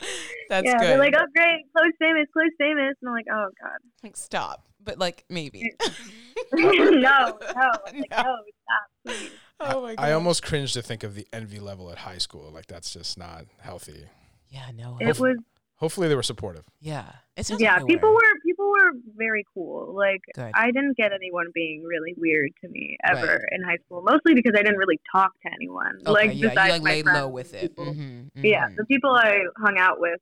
That's 0.48 0.66
yeah, 0.66 0.78
good. 0.78 0.88
they're 0.88 0.98
like, 0.98 1.14
oh 1.16 1.26
great, 1.34 1.64
Chloe's 1.76 1.92
famous, 1.98 2.26
Chloe's 2.32 2.50
famous, 2.58 2.94
and 3.00 3.08
I'm 3.08 3.14
like, 3.14 3.26
oh 3.30 3.48
god, 3.62 3.78
Like, 4.02 4.16
stop. 4.16 4.66
But 4.82 4.98
like 4.98 5.24
maybe. 5.28 5.72
no, 6.52 6.70
no, 6.70 7.10
I'm 7.10 7.38
like, 7.84 7.94
No. 8.10 8.22
no, 8.22 8.36
stop, 8.36 8.88
please. 9.06 9.30
oh 9.60 9.82
my 9.82 9.94
god. 9.94 10.04
I 10.04 10.12
almost 10.12 10.42
cringe 10.42 10.72
to 10.74 10.82
think 10.82 11.04
of 11.04 11.14
the 11.14 11.26
envy 11.32 11.58
level 11.58 11.90
at 11.90 11.98
high 11.98 12.18
school. 12.18 12.50
Like 12.52 12.66
that's 12.66 12.92
just 12.92 13.18
not 13.18 13.46
healthy. 13.60 14.06
Yeah. 14.54 14.70
No. 14.74 14.96
It 15.00 15.18
was 15.18 15.36
Hopefully 15.78 16.08
they 16.08 16.14
were 16.14 16.22
supportive. 16.22 16.64
Yeah. 16.80 17.04
It 17.36 17.44
sounds 17.44 17.60
yeah, 17.60 17.76
like 17.78 17.86
people 17.86 18.10
were 18.14 18.20
people 18.46 18.70
were 18.70 18.92
very 19.16 19.44
cool. 19.52 19.92
Like 19.92 20.22
Good. 20.34 20.52
I 20.54 20.66
didn't 20.70 20.96
get 20.96 21.12
anyone 21.12 21.46
being 21.52 21.82
really 21.82 22.14
weird 22.16 22.52
to 22.62 22.68
me 22.68 22.96
ever 23.04 23.26
Right. 23.26 23.40
in 23.52 23.62
high 23.62 23.78
school, 23.84 24.00
mostly 24.02 24.34
because 24.34 24.52
I 24.56 24.62
didn't 24.62 24.78
really 24.78 25.00
talk 25.10 25.32
to 25.42 25.52
anyone. 25.52 25.96
Okay, 26.02 26.10
like 26.12 26.30
yeah, 26.30 26.34
you 26.50 26.54
like 26.54 26.56
my 26.56 26.78
laid 26.78 27.04
friends 27.04 27.18
low 27.18 27.28
with 27.28 27.52
it. 27.54 27.60
people. 27.76 27.86
Mhm, 27.86 28.30
Yeah, 28.36 28.68
mhm. 28.68 28.76
the 28.76 28.84
people 28.86 29.10
I 29.10 29.42
hung 29.58 29.76
out 29.76 29.98
with 29.98 30.20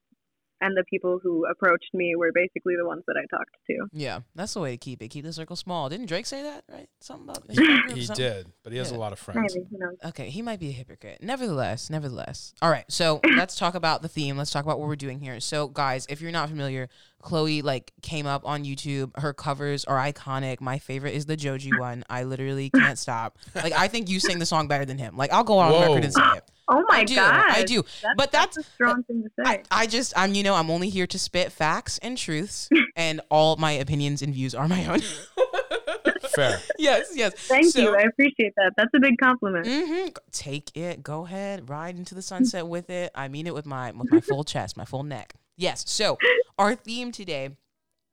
and 0.62 0.76
the 0.76 0.85
people 0.88 1.19
who 1.23 1.45
approached 1.47 1.90
me 1.92 2.14
were 2.16 2.31
basically 2.35 2.75
the 2.81 2.87
ones 2.87 3.02
that 3.07 3.16
I 3.19 3.26
talked 3.37 3.50
to. 3.66 3.87
Yeah, 3.92 4.21
that's 4.35 4.54
the 4.54 4.61
way 4.61 4.71
to 4.71 4.76
keep 4.78 5.02
it. 5.02 5.09
Keep 5.09 5.25
the 5.25 5.33
circle 5.33 5.57
small. 5.57 5.88
Didn't 5.90 6.07
Drake 6.07 6.25
say 6.26 6.42
that? 6.42 6.64
Right? 6.73 6.88
Something 7.00 7.28
about 7.28 7.47
his 7.49 7.59
He, 7.59 7.64
friend 7.64 7.83
group 7.83 7.92
or 7.92 7.99
he 7.99 8.04
something? 8.07 8.25
did, 8.25 8.47
but 8.62 8.73
he 8.73 8.78
has 8.78 8.90
Yeah. 8.90 8.97
a 8.97 9.00
lot 9.00 9.12
of 9.12 9.19
friends. 9.19 9.54
Maybe. 9.54 9.66
Okay, 10.07 10.31
he 10.31 10.40
might 10.40 10.61
be 10.61 10.69
a 10.69 10.73
hypocrite. 10.73 11.19
Nevertheless, 11.21 11.90
nevertheless. 11.90 12.54
All 12.62 12.71
right, 12.71 12.85
so 12.88 13.21
let's 13.37 13.57
talk 13.57 13.75
about 13.75 14.02
the 14.02 14.09
theme. 14.09 14.37
Let's 14.38 14.50
talk 14.50 14.64
about 14.64 14.78
what 14.78 14.88
we're 14.88 14.97
doing 14.97 15.21
here. 15.21 15.40
So, 15.40 15.69
guys, 15.69 16.07
if 16.09 16.21
you're 16.21 16.33
not 16.33 16.49
familiar, 16.49 16.88
Chloe 17.23 17.62
like 17.62 17.92
came 18.02 18.26
up 18.26 18.42
on 18.47 18.64
YouTube. 18.64 19.11
Her 19.19 19.33
covers 19.33 19.85
are 19.85 19.97
iconic. 19.99 20.61
My 20.61 20.78
favorite 20.78 21.14
is 21.14 21.26
the 21.26 21.37
Joji 21.37 21.71
one. 21.78 22.04
I 22.11 22.25
literally 22.25 22.71
can't 22.71 22.99
stop. 22.99 23.38
Like, 23.54 23.73
I 23.73 23.88
think 23.88 24.09
you 24.09 24.19
sing 24.21 24.38
the 24.38 24.47
song 24.47 24.69
better 24.69 24.85
than 24.85 24.99
him. 24.99 25.16
Like, 25.16 25.33
I'll 25.33 25.45
go 25.45 25.59
on 25.59 25.73
Whoa. 25.73 25.81
record 25.83 26.04
and 26.04 26.12
say 26.14 26.23
it. 26.37 26.45
Oh 26.72 26.84
my 26.88 26.98
I 27.00 27.04
do. 27.04 27.14
god. 27.16 27.44
I 27.50 27.62
do. 27.64 27.82
That's, 27.82 28.14
But 28.16 28.32
that's, 28.32 28.56
that's- 28.56 28.68
a 28.68 28.74
strong 28.74 29.02
thing 29.04 29.22
to 29.24 29.30
I, 29.46 29.54
say. 29.56 29.62
I 29.70 29.86
just 29.86 30.12
I'm 30.16 30.34
you 30.34 30.42
know 30.42 30.54
I'm 30.54 30.70
only 30.70 30.88
here 30.88 31.06
to 31.06 31.18
spit 31.18 31.52
facts 31.52 31.98
and 31.98 32.16
truths, 32.18 32.68
and 32.96 33.20
all 33.30 33.56
my 33.56 33.72
opinions 33.72 34.22
and 34.22 34.32
views 34.34 34.54
are 34.54 34.68
my 34.68 34.86
own. 34.86 35.00
Fair. 36.34 36.58
yes, 36.78 37.12
yes. 37.14 37.34
Thank 37.34 37.66
So- 37.66 37.80
you. 37.80 37.94
I 37.96 38.02
appreciate 38.02 38.54
that. 38.56 38.72
That's 38.76 38.90
a 38.94 39.00
big 39.00 39.18
compliment. 39.18 39.66
hmm 39.66 40.08
Take 40.30 40.74
it. 40.76 41.02
Go 41.02 41.24
ahead. 41.26 41.68
Ride 41.68 41.96
into 41.98 42.14
the 42.14 42.22
sunset 42.22 42.66
with 42.66 42.88
it. 42.90 43.10
I 43.14 43.28
mean 43.28 43.46
it 43.46 43.54
with 43.54 43.66
my 43.66 43.90
with 43.92 44.10
my 44.10 44.20
full 44.20 44.44
chest, 44.52 44.76
my 44.76 44.84
full 44.84 45.02
neck. 45.02 45.34
Yes. 45.56 45.84
So 45.88 46.16
our 46.58 46.74
theme 46.74 47.12
today. 47.12 47.50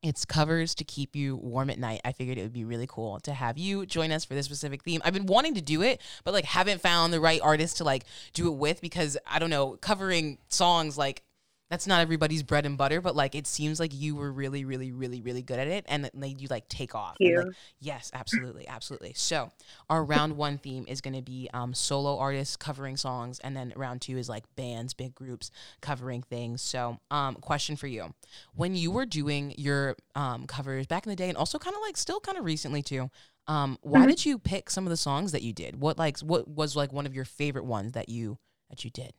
It's 0.01 0.23
covers 0.23 0.73
to 0.75 0.85
keep 0.85 1.13
you 1.13 1.35
warm 1.35 1.69
at 1.69 1.77
night. 1.77 1.99
I 2.05 2.13
figured 2.13 2.37
it 2.37 2.43
would 2.43 2.53
be 2.53 2.63
really 2.63 2.87
cool 2.87 3.19
to 3.21 3.33
have 3.33 3.57
you 3.57 3.85
join 3.85 4.11
us 4.11 4.23
for 4.23 4.33
this 4.33 4.45
specific 4.45 4.83
theme. 4.83 5.01
I've 5.03 5.13
been 5.13 5.25
wanting 5.25 5.55
to 5.55 5.61
do 5.61 5.81
it, 5.81 6.01
but 6.23 6.33
like 6.33 6.45
haven't 6.45 6.79
found 6.79 7.11
the 7.11 7.19
right 7.19 7.41
artist 7.41 7.77
to 7.77 7.83
like 7.83 8.05
do 8.33 8.47
it 8.47 8.55
with 8.55 8.79
because 8.79 9.17
I 9.27 9.39
don't 9.39 9.49
know, 9.49 9.77
covering 9.81 10.37
songs 10.47 10.97
like 10.97 11.23
that's 11.69 11.85
not 11.87 12.01
everybody's 12.01 12.43
bread 12.43 12.65
and 12.65 12.77
butter, 12.77 12.99
but 13.01 13.15
like 13.15 13.35
it 13.35 13.45
seems 13.47 13.79
like 13.79 13.93
you 13.93 14.15
were 14.15 14.31
really, 14.31 14.65
really, 14.65 14.91
really, 14.91 15.21
really 15.21 15.41
good 15.43 15.59
at 15.59 15.67
it 15.67 15.85
and 15.87 16.05
it 16.05 16.15
made 16.15 16.41
you 16.41 16.47
like 16.49 16.67
take 16.67 16.95
off. 16.95 17.19
Thank 17.19 17.27
And, 17.27 17.35
you. 17.35 17.37
like, 17.37 17.49
yes, 17.79 18.09
absolutely, 18.13 18.67
absolutely. 18.67 19.13
So 19.15 19.51
our 19.89 20.03
round 20.03 20.35
one 20.35 20.57
theme 20.57 20.85
is 20.87 21.01
going 21.01 21.13
to 21.15 21.21
be 21.21 21.49
um, 21.53 21.73
solo 21.73 22.17
artists 22.17 22.57
covering 22.57 22.97
songs, 22.97 23.39
and 23.39 23.55
then 23.55 23.73
round 23.75 24.01
two 24.01 24.17
is 24.17 24.27
like 24.29 24.45
bands, 24.55 24.93
big 24.93 25.13
groups 25.13 25.51
covering 25.81 26.23
things. 26.23 26.61
So, 26.61 26.97
um, 27.11 27.35
question 27.35 27.75
for 27.75 27.87
you: 27.87 28.13
When 28.55 28.75
you 28.75 28.91
were 28.91 29.05
doing 29.05 29.53
your 29.57 29.95
um, 30.15 30.47
covers 30.47 30.87
back 30.87 31.05
in 31.05 31.09
the 31.11 31.15
day, 31.15 31.29
and 31.29 31.37
also 31.37 31.59
kind 31.59 31.75
of 31.75 31.81
like 31.81 31.97
still 31.97 32.19
kind 32.19 32.37
of 32.37 32.45
recently 32.45 32.81
too, 32.81 33.09
Um, 33.47 33.77
why 33.81 34.05
Mhm. 34.05 34.09
did 34.09 34.25
you 34.25 34.37
pick 34.39 34.69
some 34.69 34.85
of 34.85 34.91
the 34.91 34.97
songs 34.97 35.31
that 35.31 35.41
you 35.41 35.53
did? 35.53 35.79
What 35.81 35.97
like 35.97 36.19
what 36.19 36.47
was 36.47 36.75
like 36.75 36.91
one 36.93 37.05
of 37.05 37.13
your 37.15 37.25
favorite 37.25 37.65
ones 37.65 37.93
that 37.93 38.09
you 38.09 38.37
that 38.69 38.83
you 38.83 38.91
did? 38.91 39.13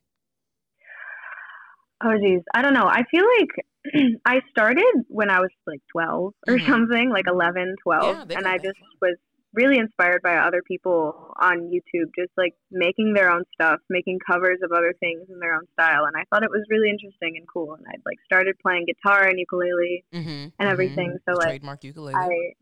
Oh 2.03 2.17
geez, 2.19 2.43
I 2.55 2.63
don't 2.63 2.75
know. 2.75 2.87
I 2.87 3.03
feel 3.11 3.25
like 3.39 3.51
I 4.27 4.41
started 4.51 4.85
when 5.09 5.31
I 5.31 5.41
was 5.41 5.51
like 5.67 5.81
12 5.93 6.35
or 6.49 6.55
Mhm. 6.59 6.67
something, 6.67 7.11
like 7.11 7.27
11, 7.27 7.77
12, 7.83 8.31
Yeah, 8.31 8.37
and 8.39 8.47
I 8.47 8.57
just 8.59 8.79
was 9.01 9.17
really 9.53 9.79
inspired 9.79 10.23
by 10.23 10.37
other 10.37 10.63
people 10.63 11.35
on 11.41 11.71
YouTube, 11.73 12.07
just 12.17 12.31
like 12.37 12.55
making 12.71 13.15
their 13.15 13.31
own 13.31 13.43
stuff, 13.55 13.81
making 13.91 14.19
covers 14.25 14.59
of 14.63 14.71
other 14.71 14.95
things 15.01 15.23
in 15.29 15.41
their 15.41 15.55
own 15.55 15.67
style, 15.73 16.05
and 16.05 16.15
I 16.17 16.25
thought 16.31 16.45
it 16.45 16.51
was 16.51 16.65
really 16.71 16.89
interesting 16.89 17.37
and 17.37 17.47
cool. 17.53 17.75
And 17.75 17.85
I 17.89 17.95
like 18.07 18.19
started 18.25 18.57
playing 18.63 18.87
guitar 18.87 19.25
and 19.27 19.39
ukulele 19.39 20.05
Mm-hmm. 20.15 20.49
and 20.59 20.69
everything. 20.69 21.19
So 21.29 21.35
like 21.35 21.49
trademark 21.49 21.83
ukulele. 21.85 22.15
I, 22.17 22.53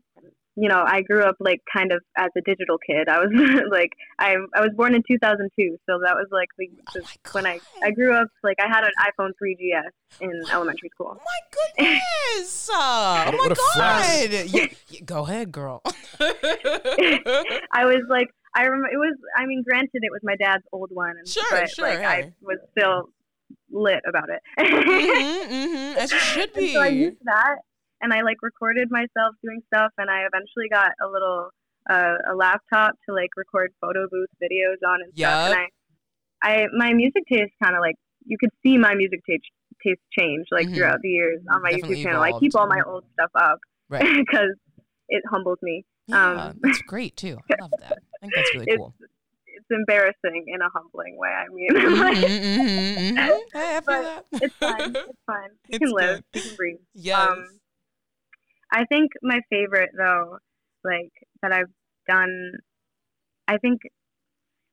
you 0.61 0.67
know, 0.67 0.83
I 0.85 1.01
grew 1.01 1.23
up 1.23 1.35
like 1.39 1.61
kind 1.75 1.91
of 1.91 2.01
as 2.17 2.29
a 2.37 2.41
digital 2.41 2.77
kid. 2.85 3.07
I 3.07 3.19
was 3.19 3.31
like, 3.71 3.91
I 4.19 4.35
I 4.55 4.61
was 4.61 4.71
born 4.75 4.93
in 4.95 5.03
2002, 5.07 5.77
so 5.87 5.99
that 6.03 6.15
was 6.15 6.27
like 6.31 6.49
the, 6.57 6.67
Oh 6.95 7.01
when 7.33 7.45
I 7.45 7.59
I 7.83 7.91
grew 7.91 8.13
up 8.13 8.27
like 8.43 8.57
I 8.59 8.67
had 8.67 8.83
an 8.83 8.91
iPhone 9.09 9.31
3GS 9.41 9.91
in 10.21 10.41
elementary 10.51 10.89
school. 10.89 11.17
Oh 11.17 11.23
my 11.33 11.41
goodness! 11.77 12.69
Oh 12.81 13.31
my 13.31 13.37
what 13.37 13.57
god! 13.75 14.29
Yeah, 14.31 14.67
yeah, 14.89 15.01
go 15.05 15.23
ahead, 15.23 15.51
girl. 15.51 15.81
I 16.19 17.85
was 17.85 18.03
like, 18.09 18.27
I 18.55 18.63
remember 18.63 18.87
it 18.87 18.97
was. 18.97 19.15
I 19.37 19.45
mean, 19.45 19.63
granted, 19.63 20.01
it 20.01 20.11
was 20.11 20.21
my 20.23 20.35
dad's 20.35 20.63
old 20.71 20.89
one, 20.91 21.15
and 21.17 21.27
Sure, 21.27 21.43
but, 21.51 21.69
sure, 21.69 21.87
Like, 21.87 21.99
hey. 21.99 22.05
I 22.05 22.31
was 22.41 22.57
still 22.71 23.09
lit 23.71 24.01
about 24.07 24.29
it. 24.29 24.41
mm-hmm, 24.59 25.53
mm-hmm, 25.53 25.97
as 25.99 26.11
you 26.11 26.19
should 26.19 26.49
And 26.55 26.65
be. 26.65 26.73
so 26.73 26.81
I 26.81 26.87
used 26.87 27.17
that, 27.25 27.57
and 28.01 28.13
I 28.13 28.21
like 28.21 28.37
recorded 28.41 28.89
myself 28.91 29.35
doing 29.43 29.61
stuff, 29.73 29.91
and 29.97 30.09
I 30.09 30.21
eventually 30.25 30.69
got 30.71 30.91
a 31.03 31.07
little 31.09 31.49
uh, 31.89 32.15
a 32.31 32.35
laptop 32.35 32.93
to 33.07 33.13
like 33.15 33.29
record 33.37 33.71
photo 33.81 34.07
booth 34.11 34.29
videos 34.41 34.77
on 34.87 34.99
and 35.03 35.13
stuff. 35.15 35.45
And 35.47 35.55
I, 36.43 36.63
I 36.63 36.65
my 36.77 36.93
music 36.93 37.23
taste 37.31 37.51
kind 37.63 37.75
of 37.75 37.81
like 37.81 37.95
you 38.25 38.37
could 38.39 38.51
see 38.63 38.77
my 38.77 38.93
music 38.95 39.21
taste 39.27 39.43
taste 39.83 40.01
change 40.17 40.45
like 40.51 40.67
Mhm. 40.67 40.75
throughout 40.75 40.99
the 41.01 41.09
years 41.09 41.39
on 41.51 41.61
my 41.61 41.71
Definitely 41.71 41.97
YouTube 41.97 42.03
channel. 42.03 42.21
I 42.21 42.31
keep 42.39 42.55
all 42.55 42.67
my 42.67 42.81
old 42.85 43.03
stuff 43.13 43.31
up 43.35 43.59
Right. 43.89 44.01
because 44.17 44.55
it 45.07 45.23
humbles 45.29 45.57
me. 45.61 45.85
Yeah, 46.07 46.47
um, 46.47 46.59
that's 46.61 46.81
great 46.81 47.15
too. 47.15 47.37
I 47.51 47.61
love 47.61 47.71
that. 47.79 47.99
I 48.15 48.17
think 48.19 48.33
that's 48.35 48.53
really 48.53 48.65
It's 48.69 48.77
cool. 48.77 48.93
it's 49.47 49.65
embarrassing 49.71 50.45
in 50.47 50.61
a 50.61 50.69
humbling 50.73 51.17
way. 51.17 51.29
I 51.29 51.47
mean, 51.53 51.69
Mhm, 51.75 51.99
like, 51.99 52.17
mhm, 52.17 53.17
mhm. 53.17 53.39
I 53.55 53.81
But 53.85 54.01
that. 54.03 54.25
it's 54.41 54.55
fine. 54.59 54.95
It's 54.95 55.19
fine. 55.25 55.49
You 55.67 55.77
It's 55.79 55.79
can 55.79 55.91
live. 55.91 56.15
good. 56.17 56.23
You 56.33 56.41
can 56.41 56.55
breathe. 56.55 56.77
Yes. 56.93 57.17
Um, 57.19 57.58
I 58.71 58.85
think 58.85 59.11
my 59.21 59.39
favorite 59.49 59.89
though, 59.97 60.37
like 60.83 61.11
that 61.41 61.51
I've 61.51 61.71
done, 62.07 62.53
I 63.47 63.57
think 63.57 63.81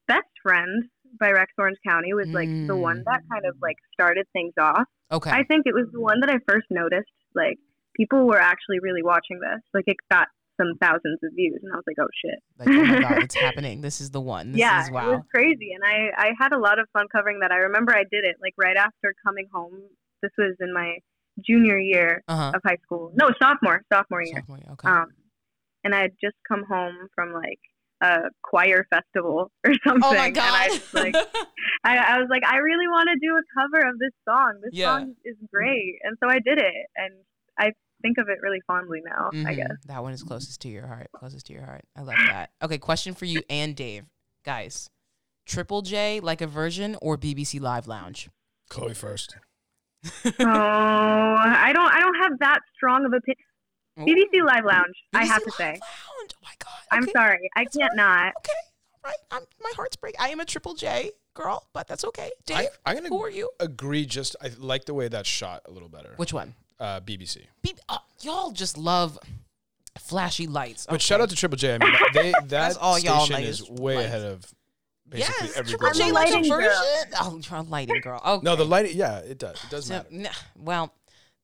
Best 0.06 0.28
Friend 0.42 0.84
by 1.18 1.30
Rex 1.30 1.52
Orange 1.58 1.78
County 1.86 2.14
was 2.14 2.28
like 2.28 2.48
the 2.48 2.76
one 2.76 3.02
that 3.06 3.22
kind 3.30 3.44
of 3.46 3.56
like 3.62 3.76
started 3.92 4.26
things 4.32 4.54
off. 4.60 4.84
okay. 5.10 5.30
I 5.30 5.44
think 5.44 5.66
it 5.66 5.74
was 5.74 5.86
the 5.92 6.00
one 6.00 6.20
that 6.20 6.30
I 6.30 6.38
first 6.46 6.66
noticed. 6.70 7.10
Like 7.34 7.56
people 7.96 8.26
were 8.26 8.40
actually 8.40 8.78
really 8.80 9.02
watching 9.02 9.40
this. 9.40 9.62
Like 9.72 9.84
it 9.86 9.96
got 10.10 10.28
some 10.60 10.72
thousands 10.80 11.18
of 11.22 11.32
views, 11.34 11.60
and 11.62 11.72
I 11.72 11.76
was 11.76 11.84
like, 11.86 11.96
oh 12.00 12.08
shit. 12.24 12.38
like, 12.58 12.68
oh 12.68 12.84
my 12.84 13.00
god, 13.00 13.22
it's 13.24 13.34
happening. 13.34 13.80
This 13.80 14.00
is 14.00 14.10
the 14.10 14.20
one. 14.20 14.52
This 14.52 14.60
yeah, 14.60 14.82
is 14.82 14.88
it 14.88 14.94
wow. 14.94 15.10
was 15.10 15.22
crazy, 15.34 15.72
and 15.74 15.84
I 15.84 16.28
I 16.28 16.30
had 16.38 16.52
a 16.52 16.58
lot 16.58 16.78
of 16.78 16.86
fun 16.92 17.06
covering 17.10 17.40
that. 17.40 17.52
I 17.52 17.56
remember 17.56 17.92
I 17.92 18.04
did 18.10 18.24
it 18.24 18.36
like 18.40 18.54
right 18.58 18.76
after 18.76 19.14
coming 19.24 19.46
home. 19.52 19.80
This 20.22 20.32
was 20.38 20.56
in 20.60 20.72
my 20.72 20.96
junior 21.44 21.78
year 21.78 22.22
Uh 22.28 22.36
huh. 22.36 22.52
of 22.54 22.60
high 22.64 22.78
school. 22.84 23.12
No, 23.14 23.30
sophomore, 23.40 23.82
sophomore 23.92 24.22
year. 24.22 24.42
Okay. 24.48 24.88
Um, 24.88 25.06
and 25.84 25.94
I 25.94 26.02
had 26.02 26.12
just 26.22 26.36
come 26.48 26.64
home 26.68 27.08
from 27.14 27.32
like 27.32 27.58
a 28.02 28.28
choir 28.42 28.86
festival 28.90 29.50
or 29.64 29.72
something. 29.86 30.02
oh 30.04 30.14
my 30.14 30.26
And 30.26 30.38
I 30.38 30.68
god. 30.68 30.80
like 30.92 31.14
I, 31.84 31.96
I 31.98 32.18
was 32.18 32.28
like, 32.30 32.42
I 32.44 32.56
really 32.58 32.88
want 32.88 33.08
to 33.12 33.18
do 33.26 33.34
a 33.34 33.42
cover 33.58 33.88
of 33.88 33.98
this 33.98 34.12
song. 34.28 34.60
This 34.62 34.70
Yeah. 34.74 34.98
song 34.98 35.14
is 35.24 35.36
great, 35.52 35.96
and 36.02 36.16
so 36.22 36.28
I 36.28 36.38
did 36.40 36.58
it, 36.58 36.86
and 36.96 37.14
I 37.58 37.72
think 38.02 38.18
of 38.18 38.28
it 38.28 38.38
really 38.42 38.60
fondly 38.66 39.00
now. 39.04 39.30
I 39.32 39.52
Mhm. 39.54 39.56
guess. 39.56 39.76
That 39.86 40.02
one 40.02 40.12
is 40.12 40.22
closest 40.22 40.60
to 40.62 40.68
your 40.68 40.86
heart. 40.86 41.08
Closest 41.16 41.46
to 41.46 41.52
your 41.54 41.64
heart. 41.64 41.84
I 41.96 42.02
love 42.02 42.16
that. 42.28 42.50
Okay, 42.62 42.78
question 42.78 43.14
for 43.14 43.24
you 43.24 43.42
and 43.48 43.74
Dave. 43.74 44.04
Guys, 44.44 44.90
Triple 45.46 45.82
J 45.82 46.20
like 46.20 46.40
a 46.40 46.46
version 46.46 46.96
or 47.00 47.16
BBC 47.16 47.58
Live 47.60 47.86
Lounge? 47.86 48.28
Chloe 48.68 48.94
first. 48.94 49.36
Oh, 50.24 51.36
I 51.38 51.72
don't. 51.74 51.92
I 51.92 52.00
don't 52.00 52.16
have 52.22 52.38
that 52.40 52.60
strong 52.76 53.04
of 53.04 53.12
a. 53.12 53.20
Pi- 53.20 53.34
BBC 53.98 54.44
Live 54.44 54.64
Lounge. 54.66 54.94
I 55.14 55.24
have 55.24 55.38
to 55.42 55.46
Live 55.46 55.54
say. 55.54 55.68
Lounge. 55.68 55.80
Oh 55.82 56.24
my 56.42 56.50
god. 56.58 56.72
I'm 56.90 57.08
sorry. 57.10 57.48
I 57.56 57.64
That's 57.64 57.76
can't 57.76 57.90
all 57.92 57.96
not. 57.96 58.32
Okay. 58.38 58.52
All 59.04 59.10
right. 59.10 59.16
I'm, 59.30 59.42
my 59.62 59.72
heart's 59.74 59.96
breaking. 59.96 60.20
I 60.20 60.28
am 60.28 60.40
a 60.40 60.44
Triple 60.44 60.74
J 60.74 61.12
girl, 61.34 61.66
but 61.72 61.86
that's 61.88 62.04
okay. 62.04 62.30
Dave, 62.44 62.68
I, 62.84 62.90
I'm 62.90 62.96
gonna 62.96 63.08
who 63.08 63.22
are 63.24 63.30
you? 63.30 63.50
agree. 63.58 64.04
Just 64.04 64.36
I 64.42 64.50
like 64.58 64.84
the 64.84 64.92
way 64.94 65.08
that's 65.08 65.28
shot 65.28 65.62
a 65.66 65.70
little 65.70 65.88
better. 65.88 66.12
Which 66.16 66.32
one? 66.32 66.54
Uh, 66.78 67.00
BBC. 67.00 67.46
Be- 67.62 67.74
uh, 67.88 67.98
y'all 68.20 68.50
just 68.52 68.76
love 68.76 69.18
flashy 69.98 70.46
lights. 70.46 70.86
But 70.88 71.00
shout 71.00 71.22
out 71.22 71.30
to 71.30 71.36
Triple 71.36 71.56
J. 71.56 71.74
I 71.74 71.78
mean, 71.78 71.92
they, 72.12 72.30
that 72.32 72.48
That's 72.48 72.76
all 72.76 72.98
y'all 72.98 73.24
station 73.24 73.44
is 73.44 73.60
is 73.62 73.70
way 73.70 73.96
lights. 73.96 74.06
ahead 74.08 74.22
of 74.22 74.44
basically 75.08 75.46
yes, 75.48 75.56
every 75.56 75.70
Triple 75.70 75.86
girl 75.88 75.94
J 75.94 76.04
I'm 76.04 76.10
a 76.10 76.12
like 76.14 76.24
lighting 76.32 76.50
version. 76.50 76.70
girl. 76.70 77.42
Oh, 77.52 77.64
lighting 77.68 78.00
girl. 78.00 78.22
Okay. 78.26 78.44
No, 78.44 78.56
the 78.56 78.64
lighting. 78.64 78.96
Yeah, 78.96 79.18
it 79.18 79.38
does. 79.38 79.62
It 79.64 79.70
does 79.70 79.86
So, 79.86 79.94
matter. 79.94 80.08
nah, 80.10 80.30
well, 80.56 80.92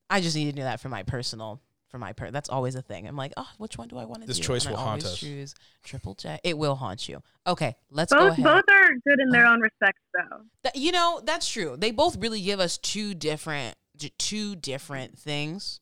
I 0.09 0.21
just 0.21 0.35
need 0.35 0.45
to 0.45 0.51
do 0.51 0.63
that 0.63 0.79
for 0.79 0.89
my 0.89 1.03
personal. 1.03 1.61
For 1.89 1.99
my 1.99 2.11
per, 2.13 2.31
that's 2.31 2.49
always 2.49 2.73
a 2.73 2.81
thing. 2.81 3.07
I'm 3.07 3.15
like, 3.15 3.33
oh, 3.37 3.47
which 3.59 3.77
one 3.77 3.87
do 3.87 3.99
I 3.99 4.05
want 4.05 4.21
to 4.21 4.25
do? 4.25 4.25
This 4.25 4.39
choice 4.39 4.65
And 4.65 4.73
I 4.75 4.79
will 4.79 4.83
haunt 4.83 5.05
us. 5.05 5.15
Choose 5.15 5.53
Triple 5.83 6.15
J. 6.15 6.39
It 6.43 6.57
will 6.57 6.73
haunt 6.73 7.07
you. 7.07 7.21
Okay, 7.45 7.75
let's 7.91 8.11
go 8.11 8.29
ahead. 8.29 8.43
both 8.43 8.63
are 8.67 8.89
good 9.05 9.19
in 9.19 9.29
their 9.29 9.45
own 9.45 9.61
respects, 9.61 10.01
though. 10.11 10.39
That- 10.63 10.75
you 10.75 10.91
know, 10.91 11.21
that's 11.23 11.47
true. 11.47 11.75
They 11.77 11.91
both 11.91 12.17
really 12.17 12.41
give 12.41 12.59
us 12.59 12.79
two 12.79 13.13
different, 13.13 13.75
two 14.17 14.55
different 14.55 15.19
things, 15.19 15.81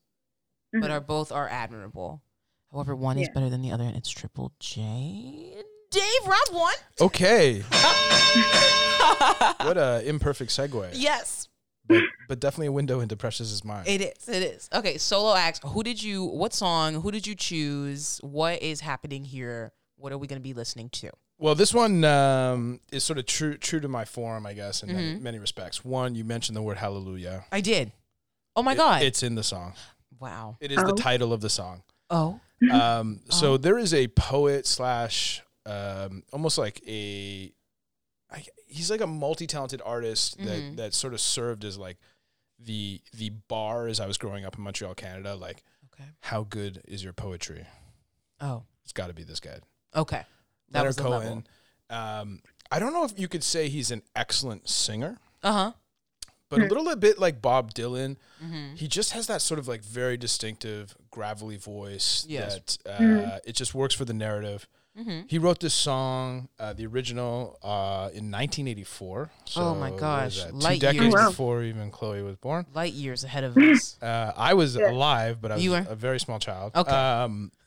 but 0.74 0.90
Mhm. 0.92 0.96
are 0.96 1.00
both 1.00 1.32
are 1.32 1.48
admirable. 1.48 2.22
However, 2.74 2.94
one 2.94 3.18
is 3.18 3.30
better 3.34 3.50
than 3.50 3.62
the 3.62 3.72
other, 3.72 3.86
and 3.86 3.96
it's 3.96 4.10
Triple 4.10 4.52
J. 4.60 5.64
Dave, 5.92 6.26
round 6.26 6.48
one. 6.52 6.74
Okay. 7.02 7.60
what 9.62 9.78
a 9.78 10.02
imperfect 10.06 10.52
segue. 10.52 10.90
yes, 10.94 11.50
But, 11.88 12.04
but 12.30 12.40
definitely 12.40 12.68
a 12.68 12.72
window 12.72 13.00
into 13.02 13.16
Precious's 13.18 13.64
mind. 13.66 13.88
it 13.88 14.02
is. 14.02 14.30
It 14.30 14.44
is. 14.44 14.70
Okay, 14.74 14.98
solo 14.98 15.36
acts. 15.36 15.60
Who 15.66 15.84
did 15.84 16.02
you? 16.02 16.24
What 16.26 16.54
song? 16.54 17.02
Who 17.02 17.12
did 17.12 17.28
you 17.28 17.36
choose? 17.36 18.20
What 18.24 18.62
is 18.62 18.80
happening 18.82 19.26
here? 19.26 19.74
What 19.98 20.12
are 20.14 20.18
we 20.18 20.28
going 20.28 20.40
to 20.40 20.44
be 20.44 20.54
listening 20.54 20.90
to? 20.92 21.10
Well, 21.38 21.56
this 21.56 21.74
one 21.74 22.04
um, 22.06 22.80
is 22.92 23.04
sort 23.04 23.20
of 23.20 23.26
true 23.26 23.58
true 23.58 23.80
to 23.82 23.88
my 23.88 24.06
form, 24.06 24.46
I 24.46 24.54
guess, 24.54 24.84
in 24.84 24.94
many, 24.94 25.16
Mhm. 25.16 25.22
many 25.22 25.40
respects. 25.40 25.84
One, 25.84 26.16
you 26.16 26.24
mentioned 26.24 26.56
the 26.56 26.62
word 26.62 26.78
hallelujah. 26.78 27.46
I 27.52 27.62
did. 27.62 27.92
Oh 28.56 28.64
my 28.64 28.74
It- 28.74 28.78
god! 28.78 29.02
it's 29.04 29.24
in 29.24 29.36
the 29.36 29.44
song. 29.44 29.74
wow. 30.20 30.56
It 30.62 30.72
is 30.72 30.78
Oh. 30.80 30.86
the 30.88 30.94
title 30.94 31.34
of 31.34 31.42
the 31.42 31.50
song. 31.50 31.84
Oh. 32.10 32.40
Um, 32.72 33.22
so 33.30 33.54
Oh. 33.54 33.58
there 33.58 33.78
is 33.80 33.92
a 33.94 34.08
poet 34.10 34.68
slash 34.68 35.42
um, 35.66 36.24
almost 36.32 36.58
like 36.58 36.82
a 36.88 37.52
I, 38.34 38.46
he's 38.68 38.90
like 38.90 39.02
a 39.02 39.08
multi-talented 39.08 39.82
artist 39.86 40.38
that 40.40 40.74
that 40.78 40.94
sort 40.94 41.14
of 41.14 41.20
served 41.22 41.66
as 41.66 41.78
like 41.78 41.98
the 42.60 43.02
the 43.14 43.30
bar 43.48 43.88
as 43.88 44.00
I 44.00 44.08
was 44.08 44.18
growing 44.18 44.46
up 44.46 44.58
in 44.58 44.64
Montreal, 44.64 44.94
Canada. 44.96 45.36
Like, 45.36 45.64
Okay. 45.94 46.10
how 46.22 46.44
good 46.44 46.82
is 46.88 47.04
your 47.04 47.12
poetry? 47.14 47.66
Oh. 48.40 48.64
It's 48.84 48.94
got 48.94 49.08
to 49.08 49.14
be 49.14 49.24
this 49.24 49.40
guy. 49.42 49.58
Okay. 49.96 50.24
That 50.72 50.80
Leonard 50.80 50.88
was 50.90 50.96
the 50.96 51.04
Cohen. 51.04 51.48
Um, 51.90 52.42
I 52.72 52.80
don't 52.80 52.94
know 52.94 53.04
if 53.04 53.20
you 53.20 53.28
could 53.28 53.44
say 53.44 53.68
he's 53.68 53.92
an 53.92 54.02
excellent 54.16 54.70
singer, 54.70 55.18
Uh 55.44 55.52
huh. 55.52 55.72
but 56.50 56.60
a 56.60 56.64
Hmm. 56.64 56.70
little 56.74 56.96
bit 56.96 57.20
like 57.20 57.42
Bob 57.42 57.74
Dylan. 57.74 58.16
Mm-hmm. 58.42 58.76
He 58.76 58.88
just 58.88 59.12
has 59.12 59.28
that 59.28 59.42
sort 59.42 59.60
of 59.60 59.68
like 59.68 59.84
very 59.84 60.16
distinctive 60.18 60.96
gravelly 61.12 61.58
voice 61.58 62.26
Yes. 62.30 62.78
that 62.84 62.90
uh, 62.90 62.98
Mhm. 63.00 63.40
it 63.46 63.54
just 63.54 63.76
works 63.76 63.94
for 63.94 64.06
the 64.06 64.14
narrative. 64.14 64.68
Mm-hmm. 65.00 65.22
He 65.28 65.38
wrote 65.38 65.60
this 65.62 65.74
song, 65.74 66.50
uh, 66.60 66.74
the 66.74 66.86
original, 66.86 67.58
uh, 67.64 68.10
in 68.14 68.30
1984. 68.30 69.30
So 69.46 69.62
Oh 69.62 69.76
my 69.76 69.92
gosh, 69.92 70.44
that? 70.44 70.50
two 70.52 70.56
light 70.58 70.82
decades 70.82 71.04
years. 71.06 71.16
Oh, 71.18 71.30
before 71.30 71.64
even 71.64 71.92
Chloe 71.92 72.22
was 72.24 72.36
born. 72.36 72.66
Light 72.74 72.92
years 72.94 73.24
ahead 73.24 73.46
of 73.46 73.56
us. 73.58 73.98
Uh, 74.02 74.34
I 74.36 74.54
was 74.54 74.76
Yeah. 74.76 74.92
alive, 74.92 75.42
but 75.42 75.52
I 75.52 75.56
was 75.56 75.64
You 75.64 75.72
were? 75.72 75.86
a 75.88 75.96
very 75.96 76.20
small 76.20 76.40
child. 76.40 76.74
Okay. 76.76 76.92
Um, 76.92 77.52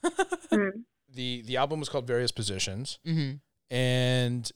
Mm. 0.53 0.85
the 1.13 1.43
the 1.47 1.57
album 1.57 1.81
was 1.81 1.89
called 1.89 2.07
Various 2.07 2.31
Positions, 2.31 2.99
mm-hmm. 3.07 3.37
and 3.75 4.53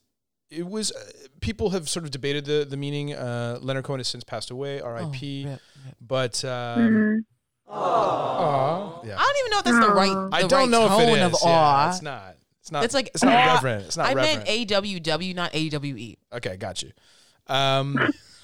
it 0.51 0.65
was 0.67 0.91
uh, 0.91 0.99
people 1.41 1.71
have 1.71 1.89
sort 1.89 2.05
of 2.05 2.11
debated 2.11 2.45
the 2.45 2.65
the 2.69 2.77
meaning. 2.77 3.13
Uh, 3.13 3.57
Leonard 3.61 3.83
Cohen 3.85 3.99
has 3.99 4.07
since 4.07 4.23
passed 4.23 4.51
away, 4.51 4.79
R.I.P. 4.79 5.45
Oh, 5.47 5.49
rip, 5.49 5.59
rip. 5.85 5.95
But 5.99 6.45
um, 6.45 6.79
Mhm. 6.79 7.19
aw, 7.67 9.01
yeah. 9.03 9.15
I 9.17 9.21
don't 9.23 9.37
even 9.39 9.51
know 9.51 9.57
if 9.59 9.63
that's 9.65 9.87
the 9.87 9.93
right. 9.93 10.29
The 10.29 10.35
I 10.35 10.41
don't 10.47 10.51
right 10.51 10.69
know 10.69 10.87
tone 10.87 11.01
if 11.01 11.07
it 11.09 11.21
is. 11.21 11.33
of 11.33 11.39
Yeah, 11.49 11.89
it's 11.89 12.01
not. 12.01 12.35
It's 12.69 12.71
not. 12.71 12.83
It's 12.85 12.93
like 12.93 13.07
it's 13.13 13.23
not 13.23 13.33
awe. 13.33 13.53
reverent. 13.55 13.85
It's 13.85 13.97
not 13.97 14.05
I 14.07 14.13
reverent. 14.13 14.45
meant 14.47 14.69
AWW, 14.69 15.35
not 15.35 15.51
AWE. 15.55 16.15
Okay, 16.37 16.55
got 16.57 16.83
you. 16.83 16.91
Um, 17.47 17.97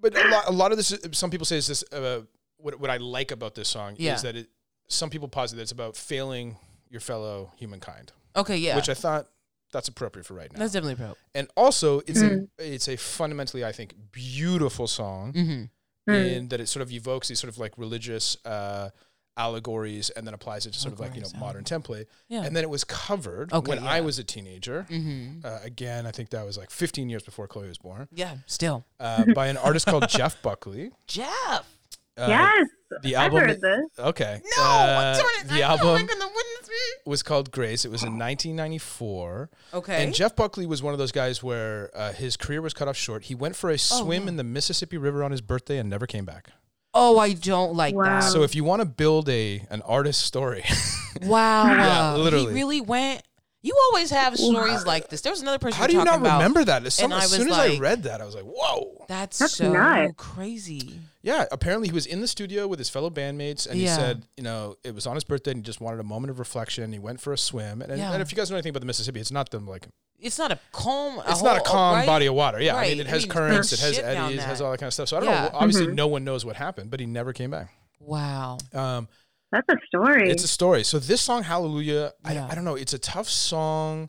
but 0.00 0.16
a 0.16 0.28
lot, 0.28 0.48
a 0.48 0.52
lot 0.52 0.70
of 0.72 0.76
this, 0.78 0.96
some 1.12 1.30
people 1.30 1.44
say 1.44 1.56
is 1.56 1.66
this. 1.66 1.84
Uh, 1.92 2.22
what 2.58 2.80
what 2.80 2.90
I 2.90 2.96
like 2.96 3.30
about 3.30 3.54
this 3.54 3.68
song 3.68 3.94
Yeah. 3.98 4.14
is 4.14 4.22
that 4.22 4.36
it. 4.36 4.48
Some 4.88 5.10
people 5.10 5.28
posit 5.28 5.56
that 5.56 5.62
it's 5.62 5.72
about 5.72 5.96
failing 5.96 6.56
your 6.90 7.00
fellow 7.00 7.50
humankind, 7.56 8.12
Okay, 8.36 8.56
yeah. 8.56 8.76
which 8.76 8.88
I 8.88 8.94
thought 8.94 9.26
that's 9.72 9.88
appropriate 9.88 10.24
for 10.24 10.34
right 10.34 10.52
now. 10.52 10.60
That's 10.60 10.72
definitely 10.72 10.92
appropriate. 10.94 11.18
and 11.34 11.48
also, 11.56 12.00
it's 12.06 12.22
Mm. 12.22 12.48
a 12.60 12.74
it's 12.74 12.88
a 12.88 12.96
fundamentally, 12.96 13.64
I 13.64 13.72
think, 13.72 13.94
beautiful 14.12 14.86
song 14.86 15.32
Mm-hmm. 15.32 16.12
Mm. 16.12 16.32
in 16.36 16.48
that 16.50 16.60
it 16.60 16.68
sort 16.68 16.82
of 16.82 16.92
evokes 16.92 17.26
these 17.28 17.40
sort 17.40 17.52
of 17.52 17.58
like 17.58 17.76
religious 17.76 18.36
uh, 18.44 18.90
allegories 19.36 20.10
and 20.10 20.26
then 20.26 20.34
applies 20.34 20.66
it 20.66 20.72
to 20.72 20.78
sort 20.78 20.94
of 20.94 21.00
like 21.00 21.14
you 21.14 21.20
know 21.20 21.28
modern 21.38 21.64
template. 21.64 22.06
Yeah. 22.28 22.42
And 22.44 22.54
then 22.56 22.64
it 22.64 22.70
was 22.70 22.84
covered 22.84 23.52
Okay, 23.52 23.68
when 23.68 23.78
I 23.84 24.00
was 24.00 24.18
a 24.18 24.24
teenager. 24.24 24.86
Mm-hmm. 24.90 25.46
Uh, 25.46 25.58
again, 25.62 26.06
I 26.06 26.10
think 26.10 26.30
that 26.30 26.44
was 26.44 26.56
like 26.58 26.70
15 26.70 27.08
years 27.08 27.22
before 27.22 27.46
Chloe 27.46 27.68
was 27.68 27.78
born. 27.78 28.08
Yeah, 28.12 28.36
still. 28.46 28.84
Uh, 28.98 29.24
by 29.34 29.48
an 29.48 29.56
artist 29.56 29.86
called 29.86 30.08
Jeff 30.08 30.40
Buckley. 30.42 30.90
Jeff. 31.06 31.72
Uh, 32.18 32.26
yes, 32.28 32.68
The 33.02 33.16
I've 33.16 33.24
album. 33.34 33.48
heard 33.48 33.60
this. 33.60 33.80
Okay. 33.98 34.40
No, 34.56 34.62
Uh, 34.62 35.22
the 35.48 35.62
I 35.62 35.68
album 35.68 35.88
I'm 35.88 36.06
gonna 36.06 36.24
witness 36.24 36.68
me. 36.68 36.74
was 37.04 37.22
called 37.22 37.50
Grace. 37.50 37.84
It 37.84 37.90
was 37.90 38.02
in 38.02 38.18
1994. 38.18 39.50
Okay. 39.74 40.02
And 40.02 40.14
Jeff 40.14 40.34
Buckley 40.34 40.64
was 40.64 40.82
one 40.82 40.94
of 40.94 40.98
those 40.98 41.12
guys 41.12 41.42
where 41.42 41.90
uh, 41.94 42.12
his 42.14 42.38
career 42.38 42.62
was 42.62 42.72
cut 42.72 42.88
off 42.88 42.96
short. 42.96 43.24
He 43.24 43.34
went 43.34 43.54
for 43.54 43.68
a 43.68 43.76
swim 43.78 44.22
wow. 44.22 44.28
in 44.28 44.36
the 44.36 44.44
Mississippi 44.44 44.96
River 44.96 45.22
on 45.22 45.30
his 45.30 45.42
birthday 45.42 45.76
and 45.78 45.90
never 45.90 46.06
came 46.06 46.24
back. 46.24 46.52
Oh, 46.96 47.18
I 47.18 47.34
don't 47.34 47.74
like 47.74 47.94
Wow. 47.94 48.04
that. 48.04 48.20
So 48.20 48.42
if 48.42 48.54
you 48.54 48.64
want 48.64 48.80
to 48.80 48.86
build 48.86 49.28
a 49.28 49.62
an 49.70 49.82
artist 49.82 50.22
story, 50.22 50.64
wow. 51.22 51.66
Yeah, 51.66 52.14
literally. 52.14 52.46
He 52.48 52.54
really 52.54 52.80
went. 52.80 53.22
You 53.62 53.76
always 53.90 54.10
have 54.10 54.36
stories 54.38 54.86
like 54.86 55.08
this. 55.08 55.22
There 55.22 55.32
was 55.32 55.42
another 55.42 55.58
person. 55.58 55.76
how 55.80 55.88
do 55.88 55.92
you 55.94 55.98
talking 56.04 56.22
not 56.22 56.26
about, 56.28 56.36
remember 56.38 56.64
that? 56.66 56.86
As, 56.86 56.94
some, 56.94 57.12
as 57.12 57.22
was 57.22 57.32
soon 57.32 57.48
as 57.50 57.58
I 57.58 57.78
read 57.78 58.04
that, 58.04 58.20
I 58.20 58.24
was 58.24 58.36
like, 58.36 58.44
whoa. 58.44 59.04
That's, 59.08 59.40
That's 59.40 59.54
so 59.56 59.72
nuts. 59.72 60.12
crazy. 60.16 61.00
Yeah, 61.22 61.46
apparently 61.50 61.88
he 61.88 61.92
was 61.94 62.06
in 62.06 62.20
the 62.20 62.28
studio 62.28 62.68
with 62.68 62.78
his 62.78 62.88
fellow 62.88 63.10
bandmates, 63.10 63.66
and 63.68 63.76
he 63.76 63.88
said, 63.88 64.22
you 64.36 64.44
know, 64.44 64.76
it 64.84 64.94
was 64.94 65.04
on 65.04 65.16
his 65.16 65.24
birthday, 65.24 65.50
and 65.50 65.58
he 65.58 65.62
just 65.64 65.80
wanted 65.80 65.98
a 65.98 66.04
moment 66.04 66.30
of 66.30 66.38
reflection. 66.38 66.92
He 66.92 67.00
went 67.00 67.20
for 67.20 67.32
a 67.32 67.38
swim, 67.38 67.82
and, 67.82 67.90
and, 67.90 68.00
Yeah. 68.00 68.12
and 68.12 68.22
if 68.22 68.30
you 68.30 68.36
guys 68.36 68.50
know 68.52 68.56
anything 68.56 68.70
about 68.70 68.80
the 68.80 68.86
Mississippi, 68.86 69.18
it's 69.18 69.32
not 69.32 69.50
them 69.50 69.66
like 69.66 69.88
It's 70.18 70.38
not 70.38 70.50
a 70.52 70.58
calm. 70.72 71.20
it's 71.28 71.42
not 71.42 71.56
a 71.58 71.60
calm 71.60 71.96
right? 71.96 72.06
body 72.06 72.26
of 72.26 72.34
water. 72.34 72.60
Yeah, 72.60 72.74
I 72.76 72.88
mean, 72.88 72.98
Right. 72.98 73.00
it 73.00 73.06
I 73.06 73.10
has 73.10 73.22
mean, 73.24 73.30
currents, 73.30 73.72
it 73.72 73.80
has 73.80 73.98
eddies, 73.98 74.38
it 74.38 74.42
has 74.42 74.60
all 74.60 74.70
that 74.70 74.78
kind 74.78 74.88
of 74.88 74.94
stuff. 74.94 75.08
So 75.08 75.16
I 75.16 75.20
don't 75.20 75.28
Yeah. 75.28 75.42
know. 75.44 75.50
Obviously, 75.54 75.86
Mhm. 75.88 75.94
no 75.94 76.06
one 76.06 76.24
knows 76.24 76.44
what 76.44 76.56
happened, 76.56 76.90
but 76.90 77.00
he 77.00 77.06
never 77.06 77.32
came 77.32 77.50
back. 77.50 77.74
Wow. 78.00 78.58
Um, 78.72 79.08
That's 79.52 79.68
a 79.68 79.76
story. 79.86 80.30
it's 80.30 80.42
a 80.44 80.48
story. 80.48 80.84
So 80.84 80.98
this 80.98 81.20
song, 81.20 81.42
Hallelujah, 81.44 82.12
Yeah. 82.30 82.46
I, 82.46 82.52
I 82.52 82.54
don't 82.54 82.64
know. 82.64 82.74
It's 82.76 82.92
a 82.94 82.98
tough 82.98 83.28
song 83.28 84.08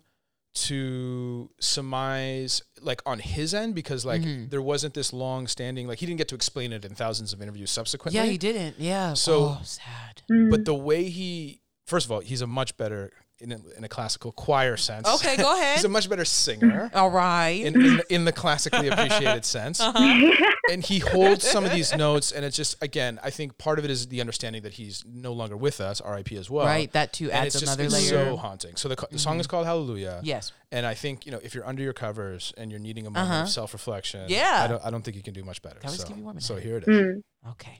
to 0.54 1.52
surmise 1.60 2.64
like 2.82 3.02
on 3.06 3.20
his 3.20 3.54
end 3.54 3.76
because 3.76 4.06
like 4.06 4.22
Mhm. 4.22 4.50
there 4.50 4.62
wasn't 4.62 4.94
this 4.96 5.14
long 5.14 5.46
standing 5.48 5.88
like 5.88 6.00
he 6.00 6.06
didn't 6.08 6.18
get 6.18 6.28
to 6.30 6.36
explain 6.36 6.74
it 6.74 6.84
in 6.84 6.96
thousands 6.96 7.32
of 7.32 7.42
interviews 7.44 7.70
subsequently 7.70 8.20
Yeah, 8.20 8.26
he 8.26 8.38
didn't. 8.40 8.80
Yeah. 8.80 9.14
So- 9.14 9.58
oh, 9.60 9.62
sad. 9.64 10.24
Mm. 10.32 10.50
but 10.50 10.66
the 10.66 10.74
way 10.74 11.10
he 11.10 11.62
first 11.86 12.06
of 12.08 12.12
all 12.12 12.22
he's 12.22 12.42
a 12.42 12.48
much 12.48 12.76
better 12.76 13.12
in 13.39 13.51
a, 13.51 13.58
in 13.77 13.84
a 13.84 13.88
classical 13.89 14.32
choir 14.32 14.77
sense 14.77 15.08
Okay, 15.08 15.38
go 15.38 15.53
ahead. 15.56 15.75
he's 15.77 15.86
a 15.86 15.89
much 15.89 16.10
better 16.10 16.25
singer 16.25 16.89
All 16.94 17.10
right. 17.12 17.50
in, 17.63 17.79
in, 17.79 18.01
in 18.10 18.25
the 18.25 18.32
classically 18.32 18.88
appreciated 18.88 19.46
sense 19.58 19.79
uh-huh. 19.79 20.34
and 20.72 20.84
he 20.84 21.00
holds 21.00 21.48
some 21.48 21.63
of 21.63 21.72
these 21.72 21.96
notes 21.96 22.32
and 22.32 22.44
it's 22.44 22.56
just 22.58 22.82
again 22.84 23.20
i 23.24 23.29
think 23.29 23.58
part 23.58 23.79
of 23.79 23.86
it 23.86 23.91
is 23.91 24.08
the 24.08 24.20
understanding 24.22 24.63
that 24.63 24.74
he's 24.74 25.03
no 25.06 25.34
longer 25.34 25.56
with 25.56 25.79
us 25.79 26.01
rip 26.06 26.32
as 26.32 26.50
well 26.50 26.65
right. 26.65 26.91
That 26.94 27.13
too 27.13 27.29
adds 27.32 27.56
it's 27.56 27.60
just 27.65 27.79
another 27.79 27.84
it's 27.96 28.12
layer. 28.12 28.25
so 28.25 28.38
haunting 28.38 28.75
so 28.75 28.89
the, 28.89 28.96
co- 28.96 29.08
the 29.12 29.20
song 29.20 29.39
is 29.39 29.48
called 29.48 29.65
hallelujah 29.65 30.20
yes. 30.24 30.51
and 30.72 30.86
i 30.86 30.94
think 30.94 31.25
you 31.25 31.32
know 31.32 31.39
if 31.44 31.53
you're 31.56 31.65
under 31.67 31.84
your 31.84 31.94
covers 31.94 32.53
and 32.58 32.72
you're 32.72 32.79
needing 32.79 33.06
a 33.06 33.10
moment 33.12 33.32
Uh-huh. 33.32 33.44
of 33.44 33.50
self-reflection 33.50 34.25
Yeah. 34.29 34.62
i 34.63 34.67
don't, 34.67 34.86
I 34.86 34.89
don't 34.89 35.03
think 35.03 35.15
you 35.15 35.24
can 35.24 35.34
do 35.34 35.44
much 35.44 35.62
better 35.62 35.79
Covers 35.79 36.00
so, 36.01 36.08
keep 36.08 36.17
you 36.17 36.24
warm 36.24 36.38
at 36.38 36.44
so 36.44 36.56
here 36.56 36.77
it 36.77 36.84
is 36.88 36.89
Mm. 36.89 37.22
Okay. 37.51 37.79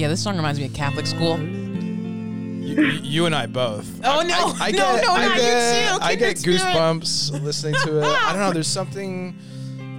Yeah, 0.00 0.08
this 0.08 0.22
song 0.22 0.36
reminds 0.36 0.58
me 0.58 0.64
of 0.66 0.72
Catholic 0.72 1.06
school. 1.06 1.38
you, 1.38 2.86
you 3.02 3.26
and 3.26 3.34
i 3.34 3.44
both 3.46 3.86
Oh, 4.02 4.20
I- 4.20 4.24
no. 4.24 4.34
I, 4.58 4.68
I 4.68 4.70
No, 4.70 4.78
get, 4.78 5.02
no, 5.04 5.12
I 5.12 5.24
not 5.26 5.34
you 5.36 5.42
too. 5.42 6.04
I 6.04 6.14
get 6.16 6.30
it 6.30 6.36
goosebumps 6.38 7.42
listening 7.42 7.74
to 7.84 7.98
it 8.00 8.04
i 8.04 8.32
don't 8.32 8.40
know 8.40 8.52
there's 8.52 8.66
something 8.80 9.36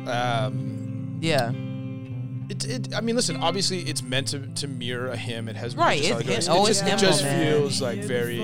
um 0.07 1.17
Yeah. 1.21 1.51
It, 2.49 2.65
it, 2.65 2.95
I 2.95 2.99
mean, 2.99 3.15
listen. 3.15 3.37
Obviously, 3.37 3.79
it's 3.83 4.03
meant 4.03 4.27
to, 4.29 4.39
to 4.55 4.67
mirror 4.67 5.07
a 5.07 5.15
hymn. 5.15 5.47
It 5.47 5.55
has 5.55 5.73
Right, 5.73 6.01
religious 6.01 6.29
it's- 6.29 6.47
allegories. 6.49 6.49
oh, 6.49 6.65
it 6.65 6.69
it's 6.69 6.79
just, 6.81 6.93
it 6.93 7.07
just 7.07 7.23
feels 7.23 7.81
like 7.81 7.99
very. 8.03 8.39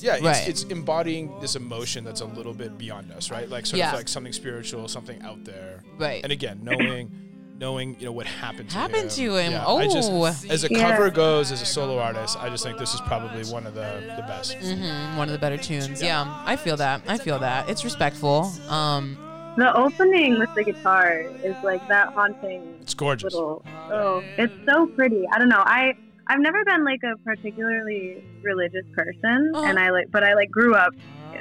Yeah, 0.00 0.14
it's, 0.16 0.22
Right. 0.24 0.48
it's 0.48 0.64
embodying 0.64 1.38
this 1.40 1.54
emotion 1.54 2.02
that's 2.02 2.20
a 2.20 2.24
little 2.24 2.52
bit 2.54 2.76
beyond 2.76 3.12
us, 3.12 3.30
right? 3.30 3.48
Like 3.48 3.64
sort 3.64 3.78
Yeah. 3.78 3.90
of 3.90 3.96
like 3.96 4.08
something 4.08 4.32
spiritual, 4.32 4.88
something 4.88 5.22
out 5.22 5.44
there. 5.44 5.84
Right. 5.98 6.20
And 6.24 6.32
again, 6.32 6.58
knowing, 6.64 7.12
knowing, 7.58 7.96
you 7.98 8.06
know, 8.06 8.12
what 8.12 8.26
happened 8.26 8.70
to 8.70 8.76
Happened 8.76 9.04
him. 9.04 9.08
to 9.10 9.34
him. 9.36 9.52
Yeah, 9.52 9.64
oh. 9.66 9.78
I 9.78 9.86
just, 9.88 10.10
as 10.50 10.64
a 10.64 10.68
Yeah. 10.70 10.90
cover 10.90 11.10
goes, 11.10 11.50
as 11.50 11.60
a 11.60 11.66
solo 11.66 11.98
artist, 11.98 12.36
I 12.40 12.48
just 12.50 12.62
think 12.64 12.78
this 12.78 12.94
is 12.94 13.00
probably 13.02 13.42
one 13.52 13.66
of 13.66 13.74
the 13.74 14.00
the 14.16 14.22
best. 14.22 14.56
Mhm, 14.58 15.16
one 15.16 15.28
of 15.28 15.32
the 15.32 15.38
better 15.38 15.56
tunes. 15.56 16.00
Yeah. 16.02 16.24
I 16.44 16.56
feel 16.56 16.76
that. 16.76 17.02
I 17.08 17.18
feel 17.18 17.38
that. 17.40 17.68
It's 17.68 17.84
respectful. 17.84 18.50
Um, 18.68 19.18
the 19.56 19.74
opening 19.76 20.38
with 20.38 20.50
the 20.54 20.62
guitar 20.64 21.24
is 21.42 21.56
like 21.64 21.86
that 21.88 22.12
haunting 22.14 22.62
It's 22.80 22.94
gorgeous. 22.94 23.34
little. 23.34 23.64
Oh, 23.90 24.22
it's 24.36 24.54
so 24.70 24.86
pretty. 24.86 25.24
I 25.32 25.38
don't 25.38 25.48
know. 25.48 25.62
I 25.64 25.94
I've 26.28 26.40
never 26.40 26.62
been 26.64 26.84
like 26.84 27.00
a 27.02 27.16
particularly 27.24 28.22
religious 28.42 28.84
person, 28.94 29.50
Uh-huh. 29.54 29.64
and 29.66 29.78
I 29.78 29.90
like, 29.90 30.10
but 30.12 30.22
I 30.22 30.34
like 30.34 30.50
grew 30.50 30.74
up 30.74 30.92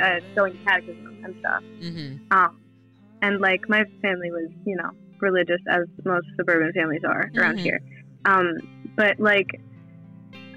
uh, 0.02 0.20
going 0.36 0.54
to 0.54 0.60
catechism 0.64 1.18
and 1.26 1.36
stuff. 1.40 1.64
mhm. 1.82 2.20
Um, 2.32 2.58
and 3.22 3.40
like 3.40 3.68
my 3.68 3.84
family 4.02 4.32
was, 4.32 4.50
you 4.66 4.76
know, 4.78 4.92
religious 5.22 5.62
as 5.70 5.84
most 6.06 6.28
suburban 6.40 6.72
families 6.74 7.02
are 7.08 7.30
around 7.38 7.58
Mhm. 7.58 7.64
here. 7.64 7.80
Um, 8.26 8.54
but 8.98 9.16
like, 9.20 9.48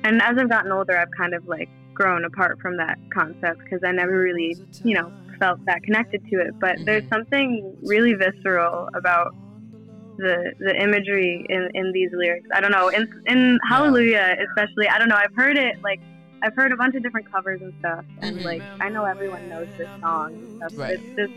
and 0.05 0.21
as 0.23 0.37
I've 0.39 0.51
gotten 0.51 0.73
older, 0.73 0.97
I've 0.99 1.13
kind 1.19 1.35
of 1.35 1.43
like 1.47 1.69
grown 1.95 2.25
apart 2.25 2.57
from 2.63 2.77
that 2.79 2.97
concept 3.13 3.61
because 3.65 3.81
I 3.85 3.93
never 3.93 4.19
really, 4.19 4.57
you 4.83 4.95
know, 4.95 5.11
felt 5.39 5.59
that 5.67 5.83
connected 5.85 6.21
to 6.33 6.41
it. 6.41 6.55
But 6.61 6.77
there's 6.87 7.05
something 7.13 7.77
really 7.83 8.15
visceral 8.15 8.89
about 8.97 9.29
the 10.19 10.53
the 10.61 10.75
imagery 10.83 11.45
in, 11.49 11.69
in 11.75 11.93
these 11.93 12.11
lyrics. 12.15 12.49
I 12.55 12.61
don't 12.61 12.73
know. 12.73 12.89
In 12.89 13.07
in 13.27 13.59
Hallelujah 13.69 14.37
especially, 14.51 14.89
I 14.89 14.99
don't 14.99 15.09
know, 15.09 15.17
I've 15.17 15.35
heard 15.37 15.57
it 15.57 15.75
like 15.83 16.01
I've 16.43 16.53
heard 16.57 16.73
a 16.73 16.77
bunch 16.77 16.95
of 16.97 17.03
different 17.03 17.27
covers 17.35 17.61
and 17.63 17.73
stuff, 17.79 18.05
and 18.23 18.43
like 18.45 18.65
I 18.81 18.89
know 18.91 19.05
everyone 19.05 19.49
knows 19.49 19.69
this 19.79 19.89
song. 20.03 20.31
And 20.33 20.49
stuff, 20.57 20.73
but 20.77 20.81
Right. 20.83 20.95
It's 20.95 21.05
just 21.19 21.35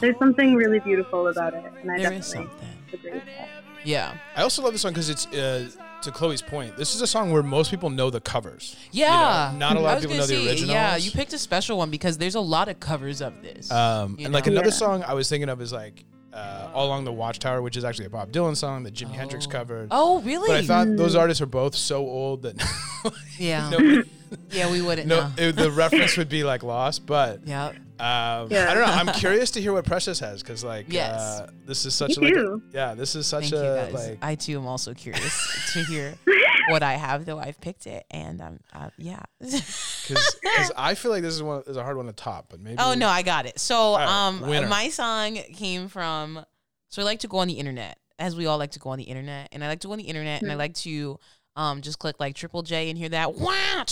there's 0.00 0.18
something 0.18 0.54
really 0.54 0.80
beautiful 0.80 1.28
about 1.28 1.54
it, 1.54 1.64
and 1.80 1.90
I 1.90 1.98
There 1.98 2.12
is 2.12 2.26
definitely 2.30 2.50
something. 2.50 2.68
agree 2.92 3.12
with 3.12 3.22
that. 3.38 3.48
Yeah. 3.84 4.14
I 4.36 4.42
also 4.42 4.62
love 4.62 4.72
this 4.72 4.82
song 4.82 4.92
because 4.92 5.08
it's 5.10 5.26
uh, 5.26 5.68
to 6.02 6.10
Chloe's 6.12 6.40
point. 6.42 6.76
This 6.76 6.94
is 6.94 7.00
a 7.02 7.06
song 7.06 7.32
where 7.32 7.42
most 7.42 7.70
people 7.70 7.90
know 7.90 8.10
the 8.10 8.20
covers. 8.20 8.76
Yeah. 8.92 9.52
not 9.56 9.76
a 9.76 9.80
lot 9.80 9.96
of 9.96 10.02
people 10.02 10.16
gonna 10.16 10.20
know 10.20 10.26
the 10.26 10.34
say, 10.44 10.48
originals. 10.48 10.70
Yeah, 10.70 10.96
you 10.96 11.10
picked 11.10 11.32
a 11.32 11.38
special 11.38 11.78
one 11.78 11.90
because 11.90 12.16
there's 12.18 12.34
a 12.36 12.40
lot 12.40 12.68
of 12.68 12.78
covers 12.78 13.20
of 13.20 13.42
this. 13.42 13.70
Um, 13.72 14.16
You 14.18 14.26
and 14.26 14.34
like 14.34 14.46
another 14.46 14.68
Yeah. 14.68 14.72
song 14.74 15.02
I 15.04 15.14
was 15.14 15.28
thinking 15.28 15.48
of 15.48 15.60
is 15.60 15.72
like 15.72 16.04
uh, 16.32 16.70
"All 16.72 16.86
Along 16.86 17.04
the 17.04 17.12
Watchtower," 17.12 17.60
which 17.60 17.76
is 17.76 17.84
actually 17.84 18.06
a 18.06 18.10
Bob 18.10 18.32
Dylan 18.32 18.56
song 18.56 18.84
that 18.84 18.94
Jimi 18.94 19.12
Hendrix 19.12 19.46
Oh. 19.46 19.50
covered. 19.50 19.88
oh, 19.90 20.20
really? 20.22 20.46
But 20.48 20.56
I 20.58 20.62
thought 20.66 20.96
those 20.96 21.14
Mm. 21.14 21.20
artists 21.20 21.42
are 21.42 21.46
both 21.46 21.74
so 21.74 21.98
old 22.06 22.42
that 22.42 22.54
yeah. 23.38 23.68
nobody, 23.68 24.02
yeah, 24.50 24.70
we 24.70 24.80
wouldn't 24.80 25.08
no, 25.08 25.20
know. 25.20 25.32
it- 25.36 25.56
the 25.56 25.70
reference 25.82 26.16
would 26.16 26.28
be 26.30 26.42
like 26.44 26.62
lost. 26.62 27.04
But 27.04 27.40
yeah. 27.46 27.72
Um, 28.02 28.48
Yeah. 28.50 28.70
I 28.70 28.74
don't 28.74 28.86
know. 28.86 28.92
I'm 28.92 29.06
curious 29.20 29.50
to 29.52 29.60
hear 29.60 29.72
what 29.72 29.84
Precious 29.84 30.18
has 30.20 30.42
because 30.42 30.62
like 30.64 30.86
Yes. 30.88 31.20
uh, 31.40 31.50
this 31.66 31.86
is 31.86 31.94
such 31.94 32.18
Me 32.18 32.32
a, 32.32 32.34
like, 32.34 32.46
a- 32.46 32.60
yeah 32.72 32.94
this 32.94 33.14
is 33.14 33.26
such 33.26 33.50
Thank 33.50 33.64
a 33.64 33.90
guys. 33.92 34.08
like 34.08 34.18
I 34.22 34.34
too 34.34 34.58
am 34.58 34.66
also 34.66 34.92
curious 34.94 35.70
to 35.72 35.84
hear 35.84 36.14
what 36.68 36.82
I 36.82 36.94
have, 36.94 37.24
though 37.24 37.38
I've 37.38 37.60
picked 37.60 37.86
it, 37.86 38.04
and 38.10 38.40
um, 38.40 38.60
uh, 38.72 38.90
yeah. 38.98 39.22
because 39.40 40.70
I 40.76 40.94
feel 40.94 41.10
like 41.10 41.22
this 41.22 41.34
is 41.34 41.42
one 41.42 41.62
is 41.66 41.76
a 41.76 41.82
hard 41.82 41.96
one 41.96 42.06
to 42.06 42.12
top, 42.12 42.46
but 42.50 42.60
maybe 42.60 42.76
oh 42.78 42.94
no, 42.94 43.08
I 43.08 43.22
got 43.22 43.46
it. 43.46 43.58
So 43.58 43.96
right, 43.96 44.06
um, 44.28 44.40
winner. 44.42 44.66
my 44.68 44.88
song 44.88 45.34
came 45.54 45.88
from. 45.88 46.44
So 46.88 47.00
I 47.02 47.04
like 47.04 47.20
to 47.20 47.28
go 47.28 47.38
on 47.38 47.48
the 47.48 47.54
internet, 47.54 47.98
as 48.18 48.36
we 48.36 48.46
all 48.46 48.58
like 48.58 48.72
to 48.72 48.78
go 48.78 48.90
on 48.90 48.98
the 48.98 49.04
internet, 49.04 49.48
and 49.50 49.64
I 49.64 49.68
like 49.68 49.80
to 49.80 49.86
go 49.88 49.92
on 49.92 49.98
the 49.98 50.04
internet, 50.04 50.42
and 50.42 50.50
I 50.50 50.54
Hmm. 50.54 50.58
like 50.60 50.74
to 50.74 51.18
um 51.56 51.80
just 51.82 51.98
click 51.98 52.16
like 52.20 52.34
Triple 52.36 52.62
J 52.62 52.88
and 52.90 52.98
hear 52.98 53.08
that 53.10 53.34
wow, 53.34 53.84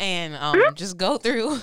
and 0.00 0.34
um 0.36 0.60
just 0.74 0.96
go 0.96 1.16
through 1.18 1.58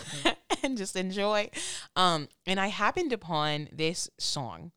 and 0.69 0.77
just 0.77 0.95
enjoy. 0.95 1.49
Um, 1.95 2.27
and 2.45 2.59
I 2.59 2.67
happened 2.67 3.13
upon 3.13 3.69
this 3.71 4.09
song. 4.19 4.71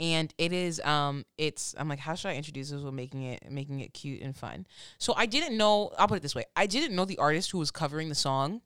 And 0.00 0.34
it 0.38 0.52
is 0.52 0.80
um 0.80 1.24
it's 1.38 1.72
I'm 1.78 1.88
like 1.88 2.00
how 2.00 2.16
should 2.16 2.30
I 2.30 2.34
introduce 2.34 2.70
this 2.70 2.82
with 2.82 2.92
making 2.92 3.22
it 3.22 3.48
making 3.48 3.78
it 3.78 3.94
cute 3.94 4.22
and 4.22 4.36
fun. 4.36 4.66
So 4.98 5.14
I 5.16 5.24
didn't 5.24 5.56
know 5.56 5.92
I'll 5.96 6.08
put 6.08 6.16
it 6.16 6.22
this 6.22 6.34
way. 6.34 6.46
I 6.56 6.66
didn't 6.66 6.96
know 6.96 7.04
the 7.04 7.18
artist 7.18 7.52
who 7.52 7.58
was 7.58 7.70
covering 7.70 8.08
the 8.08 8.16
song. 8.16 8.62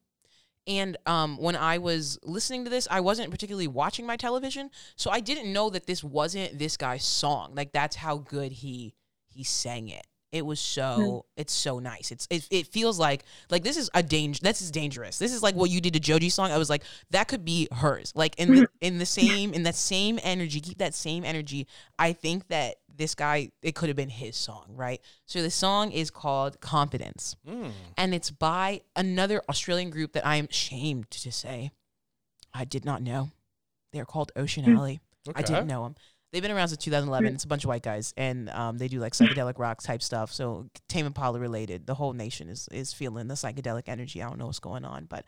And 0.67 0.97
um, 1.05 1.37
when 1.37 1.55
I 1.55 1.79
was 1.79 2.19
listening 2.23 2.65
to 2.65 2.71
this, 2.71 2.89
I 2.91 3.01
wasn't 3.01 3.31
particularly 3.31 3.69
watching 3.69 4.07
my 4.07 4.17
television, 4.17 4.71
so 4.97 5.11
I 5.11 5.21
didn't 5.21 5.53
know 5.53 5.69
that 5.71 5.87
this 5.87 6.03
wasn't 6.03 6.59
this 6.59 6.79
guy's 6.79 7.05
song. 7.05 7.53
Like 7.55 7.73
that's 7.73 7.97
how 7.97 8.19
good 8.19 8.53
he 8.53 8.95
he 9.27 9.45
sang 9.45 9.89
it. 9.89 10.07
It 10.31 10.45
was 10.45 10.61
so 10.61 11.25
it's 11.37 11.53
so 11.55 11.79
nice. 11.79 12.11
It's 12.11 12.27
it, 12.31 12.47
it 12.51 12.67
feels 12.67 12.99
like 12.99 13.25
like 13.51 13.63
this 13.63 13.79
is 13.79 13.89
a 13.95 14.03
danger. 14.03 14.41
This 14.43 14.61
is 14.61 14.71
dangerous. 14.71 15.19
This 15.19 15.33
is 15.33 15.43
like 15.43 15.55
what 15.55 15.71
you 15.71 15.81
did 15.81 15.95
to 15.95 16.01
Joji's 16.01 16.35
song. 16.35 16.51
I 16.53 16.59
was 16.59 16.69
like 16.69 16.83
that 17.11 17.29
could 17.29 17.45
be 17.47 17.67
hers. 17.73 18.13
Like 18.15 18.39
in 18.39 18.55
the 18.55 18.69
in 18.83 18.99
the 18.99 19.07
same 19.07 19.55
in 19.55 19.63
that 19.63 19.75
same 19.75 20.19
energy. 20.23 20.61
Keep 20.61 20.79
that 20.79 20.95
same 20.95 21.25
energy. 21.25 21.67
I 21.99 22.13
think 22.13 22.49
that 22.49 22.77
this 22.95 23.15
guy 23.15 23.53
it 23.63 23.75
could 23.75 23.89
have 23.89 23.97
been 23.97 24.11
his 24.11 24.37
song, 24.37 24.67
right? 24.69 25.01
So 25.25 25.41
the 25.41 25.51
song 25.51 25.93
is 25.93 26.11
called 26.11 26.61
Confidence 26.61 27.35
Mm. 27.47 27.73
and 27.97 28.15
it's 28.15 28.31
by 28.31 28.83
another 28.97 29.43
Australian 29.49 29.89
group 29.89 30.13
that 30.13 30.27
I 30.27 30.37
am 30.37 30.49
shamed 30.51 31.11
to 31.13 31.33
say 31.33 31.71
I 32.53 32.65
did 32.67 32.85
not 32.85 33.01
know. 33.01 33.31
They're 33.95 34.05
called 34.05 34.31
Ocean 34.37 34.65
Hmm. 34.65 34.77
Alley. 34.77 35.01
I 35.29 35.31
Okay. 35.41 35.43
didn't 35.55 35.67
know 35.69 35.85
them. 35.85 35.95
They've 36.33 36.43
been 36.43 36.51
around 36.51 36.69
since 36.69 36.85
2011. 36.85 37.35
It's 37.35 37.45
a 37.45 37.49
bunch 37.49 37.65
of 37.65 37.69
white 37.69 37.83
guys, 37.83 38.13
and 38.17 38.51
um, 38.51 38.77
they 38.77 38.89
do 38.89 39.01
like 39.01 39.15
psychedelic 39.15 39.59
rock 39.59 39.83
type 39.83 40.03
stuff. 40.03 40.33
So 40.33 40.69
Tame 40.89 41.07
Impala 41.07 41.41
related. 41.41 41.87
The 41.87 41.95
whole 41.95 42.13
nation 42.13 42.49
is 42.49 42.69
is 42.71 42.93
feeling 42.93 43.29
the 43.29 43.35
psychedelic 43.35 43.85
energy. 43.87 44.23
I 44.23 44.29
don't 44.29 44.39
know 44.39 44.47
what's 44.47 44.59
going 44.59 44.85
on, 44.85 45.07
but 45.07 45.25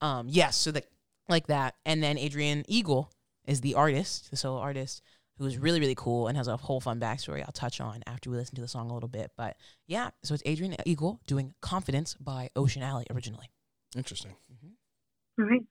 um, 0.00 0.26
yes. 0.28 0.56
so 0.56 0.70
that 0.72 0.86
like 1.28 1.46
that, 1.46 1.76
and 1.86 2.02
then 2.02 2.18
Adrian 2.18 2.64
Eagle 2.68 3.10
is 3.46 3.62
the 3.62 3.74
artist, 3.74 4.30
the 4.30 4.36
solo 4.36 4.60
artist, 4.60 5.02
who 5.38 5.46
is 5.46 5.56
really 5.56 5.80
really 5.80 5.94
cool 5.94 6.28
and 6.28 6.36
has 6.36 6.48
a 6.48 6.56
whole 6.58 6.80
fun 6.80 7.00
backstory. 7.00 7.40
I'll 7.40 7.52
touch 7.52 7.80
on 7.80 8.02
after 8.06 8.28
we 8.28 8.36
listen 8.36 8.54
to 8.56 8.60
the 8.60 8.68
song 8.68 8.90
a 8.90 8.94
little 8.94 9.08
bit. 9.08 9.30
But 9.38 9.56
yeah, 9.86 10.10
so 10.22 10.34
it's 10.34 10.42
Adrian 10.44 10.76
Eagle 10.84 11.20
doing 11.26 11.54
"Confidence" 11.62 12.14
by 12.20 12.50
Ocean 12.56 12.82
Alley 12.82 13.06
originally. 13.10 13.50
Interesting. 13.96 14.32
All 15.38 15.46
right. 15.46 15.62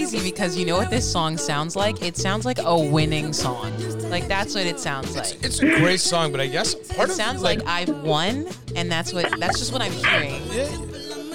Crazy 0.00 0.30
because 0.30 0.56
you 0.56 0.64
know 0.64 0.78
what 0.78 0.88
this 0.88 1.10
song 1.10 1.36
sounds 1.36 1.76
like? 1.76 2.00
It 2.02 2.16
sounds 2.16 2.46
like 2.46 2.58
a 2.58 2.78
winning 2.78 3.32
song. 3.34 3.70
Like 4.08 4.26
that's 4.28 4.54
what 4.54 4.64
it 4.64 4.80
sounds 4.80 5.14
like. 5.14 5.44
It's 5.44 5.60
a 5.60 5.66
great 5.76 6.00
song, 6.00 6.32
but 6.32 6.40
I 6.40 6.46
guess 6.46 6.74
part 6.74 6.90
of 6.90 6.96
It 6.98 7.10
of 7.10 7.16
sounds 7.16 7.42
like, 7.42 7.60
I've 7.66 7.90
won, 8.02 8.48
and 8.74 8.90
that's 8.90 9.12
what 9.12 9.38
that's 9.38 9.58
just 9.58 9.72
what 9.74 9.82
I'm 9.82 9.92
hearing. 9.92 10.40
Yeah. 10.52 10.68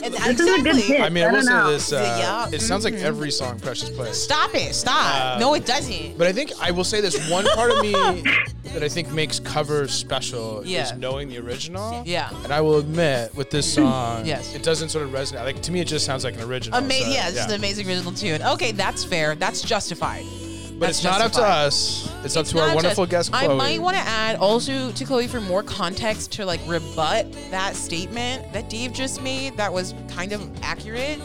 And 0.04 0.13
This 0.38 0.39
is 0.39 0.60
a 0.60 0.63
good 0.63 0.75
hit. 0.75 1.01
I 1.01 1.10
mean, 1.10 1.23
I 1.23 1.30
I 1.30 1.32
will 1.32 1.41
say 1.41 1.49
know. 1.51 1.71
this. 1.71 1.91
Uh, 1.91 2.15
Yeah. 2.19 2.56
It 2.56 2.62
sounds 2.62 2.84
like 2.84 2.93
every 2.95 3.32
song 3.32 3.60
Precious 3.60 3.89
plays. 3.89 4.21
Stop 4.21 4.54
it! 4.54 4.75
Stop! 4.75 5.36
Uh, 5.36 5.39
no, 5.39 5.54
it 5.56 5.65
doesn't. 5.65 6.15
But 6.17 6.28
I 6.28 6.32
think 6.32 6.51
I 6.62 6.69
will 6.71 6.84
say 6.84 7.01
this 7.01 7.30
one 7.30 7.45
part 7.56 7.71
of 7.71 7.82
me 7.82 7.91
that 8.73 8.84
I 8.84 8.88
think 8.89 9.12
makes 9.12 9.39
covers 9.56 9.91
special 9.94 10.62
Yeah. 10.65 10.84
is 10.84 10.91
knowing 10.98 11.30
the 11.30 11.38
original. 11.39 12.04
Yeah. 12.06 12.30
And 12.44 12.52
I 12.52 12.60
will 12.60 12.78
admit, 12.78 13.34
with 13.36 13.50
this 13.52 13.74
song, 13.80 14.26
Yes. 14.26 14.54
it 14.54 14.63
doesn't 14.63 14.89
sort 14.89 15.06
of 15.06 15.12
resonate. 15.12 15.46
Like 15.46 15.62
to 15.62 15.72
me, 15.72 15.80
it 15.80 15.88
just 15.88 16.06
sounds 16.06 16.26
like 16.26 16.36
an 16.36 16.41
original. 16.41 16.78
Ama- 16.78 16.91
so, 16.94 17.10
yeah, 17.10 17.30
it's 17.30 17.46
an 17.46 17.54
amazing 17.54 17.88
original 17.88 18.12
tune. 18.12 18.41
Okay, 18.41 18.74
that's 18.74 19.06
fair. 19.06 19.34
That's 19.36 19.62
justified. 19.62 20.26
But 20.78 20.88
That's 20.88 20.98
it's 20.98 21.06
not 21.06 21.22
up 21.22 21.32
to 21.34 21.41
us. 21.41 22.12
It's, 22.26 22.36
up 22.36 22.46
to 22.48 22.60
our 22.60 22.76
wonderful 22.76 23.06
just- 23.06 23.32
guest, 23.32 23.32
Chloe. 23.32 23.54
I 23.54 23.58
might 23.58 23.82
want 23.82 23.96
to 23.96 24.04
add 24.04 24.36
also 24.36 24.91
to 24.91 25.06
Chloe 25.06 25.26
for 25.28 25.39
more 25.39 25.63
context 25.63 26.34
to 26.34 26.46
like 26.46 26.60
rebut 26.68 27.32
that 27.52 27.78
statement 27.78 28.52
that 28.52 28.70
Dave 28.70 28.91
just 28.91 29.22
made 29.24 29.56
that 29.56 29.72
was 29.72 29.94
kind 30.10 30.34
of 30.34 30.41
accurate. 30.63 31.22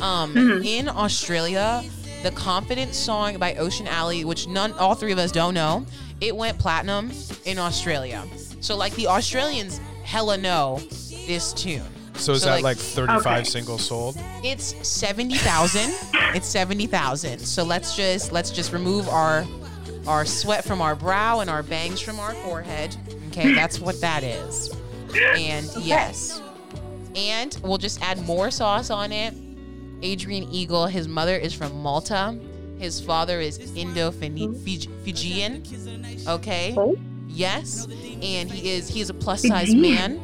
Um, 0.00 0.34
In 0.64 0.88
Australia, 0.88 1.84
the 2.22 2.30
Confidence 2.30 2.96
song 2.96 3.36
by 3.36 3.54
Ocean 3.56 3.86
Alley, 3.86 4.24
which 4.24 4.48
none, 4.48 4.72
all 4.78 4.94
three 4.94 5.12
of 5.12 5.18
us 5.18 5.30
don't 5.30 5.52
know, 5.52 5.84
it 6.20 6.34
went 6.36 6.58
platinum 6.58 7.10
in 7.44 7.58
Australia. 7.58 8.24
So 8.60 8.76
like 8.76 8.94
the 8.94 9.06
Australians 9.06 9.80
hella 10.04 10.36
know 10.38 10.80
this 11.26 11.52
tune. 11.52 11.82
So 12.14 12.32
is 12.32 12.40
So, 12.42 12.46
that 12.48 12.54
like- 12.62 12.62
like 12.64 12.76
35 12.78 13.26
Okay. 13.26 13.44
singles 13.44 13.84
sold? 13.86 14.16
It's 14.42 14.74
seventy 14.88 15.36
thousand. 15.36 15.92
it's 16.34 16.46
seventy 16.46 16.86
thousand. 16.86 17.40
So 17.40 17.62
let's 17.62 17.94
just 17.94 18.32
let's 18.32 18.50
just 18.50 18.72
remove 18.72 19.08
our 19.08 19.44
our 20.06 20.24
sweat 20.24 20.64
from 20.64 20.80
our 20.80 20.94
brow 20.94 21.40
and 21.40 21.50
our 21.50 21.62
bangs 21.62 22.00
from 22.00 22.18
our 22.20 22.32
forehead. 22.36 22.96
Okay, 23.28 23.54
that's 23.54 23.78
what 23.78 24.00
that 24.00 24.22
is. 24.24 24.72
And 25.36 25.68
yes, 25.80 26.40
and 27.14 27.56
we'll 27.62 27.76
just 27.78 28.00
add 28.02 28.24
more 28.26 28.50
sauce 28.50 28.88
on 28.90 29.12
it. 29.12 29.34
Adrian 30.02 30.44
Eagle. 30.52 30.86
His 30.86 31.08
mother 31.08 31.36
is 31.36 31.52
from 31.52 31.82
Malta. 31.82 32.38
His 32.78 33.00
father 33.00 33.40
is 33.40 33.58
Indo-Fijian. 33.74 35.62
Okay. 36.28 36.74
Oh. 36.76 36.96
Yes, 37.28 37.86
and 38.22 38.50
he 38.50 38.70
is 38.70 38.88
he 38.88 39.00
is 39.00 39.10
a 39.10 39.14
plus 39.14 39.42
size 39.42 39.74
man 39.74 40.20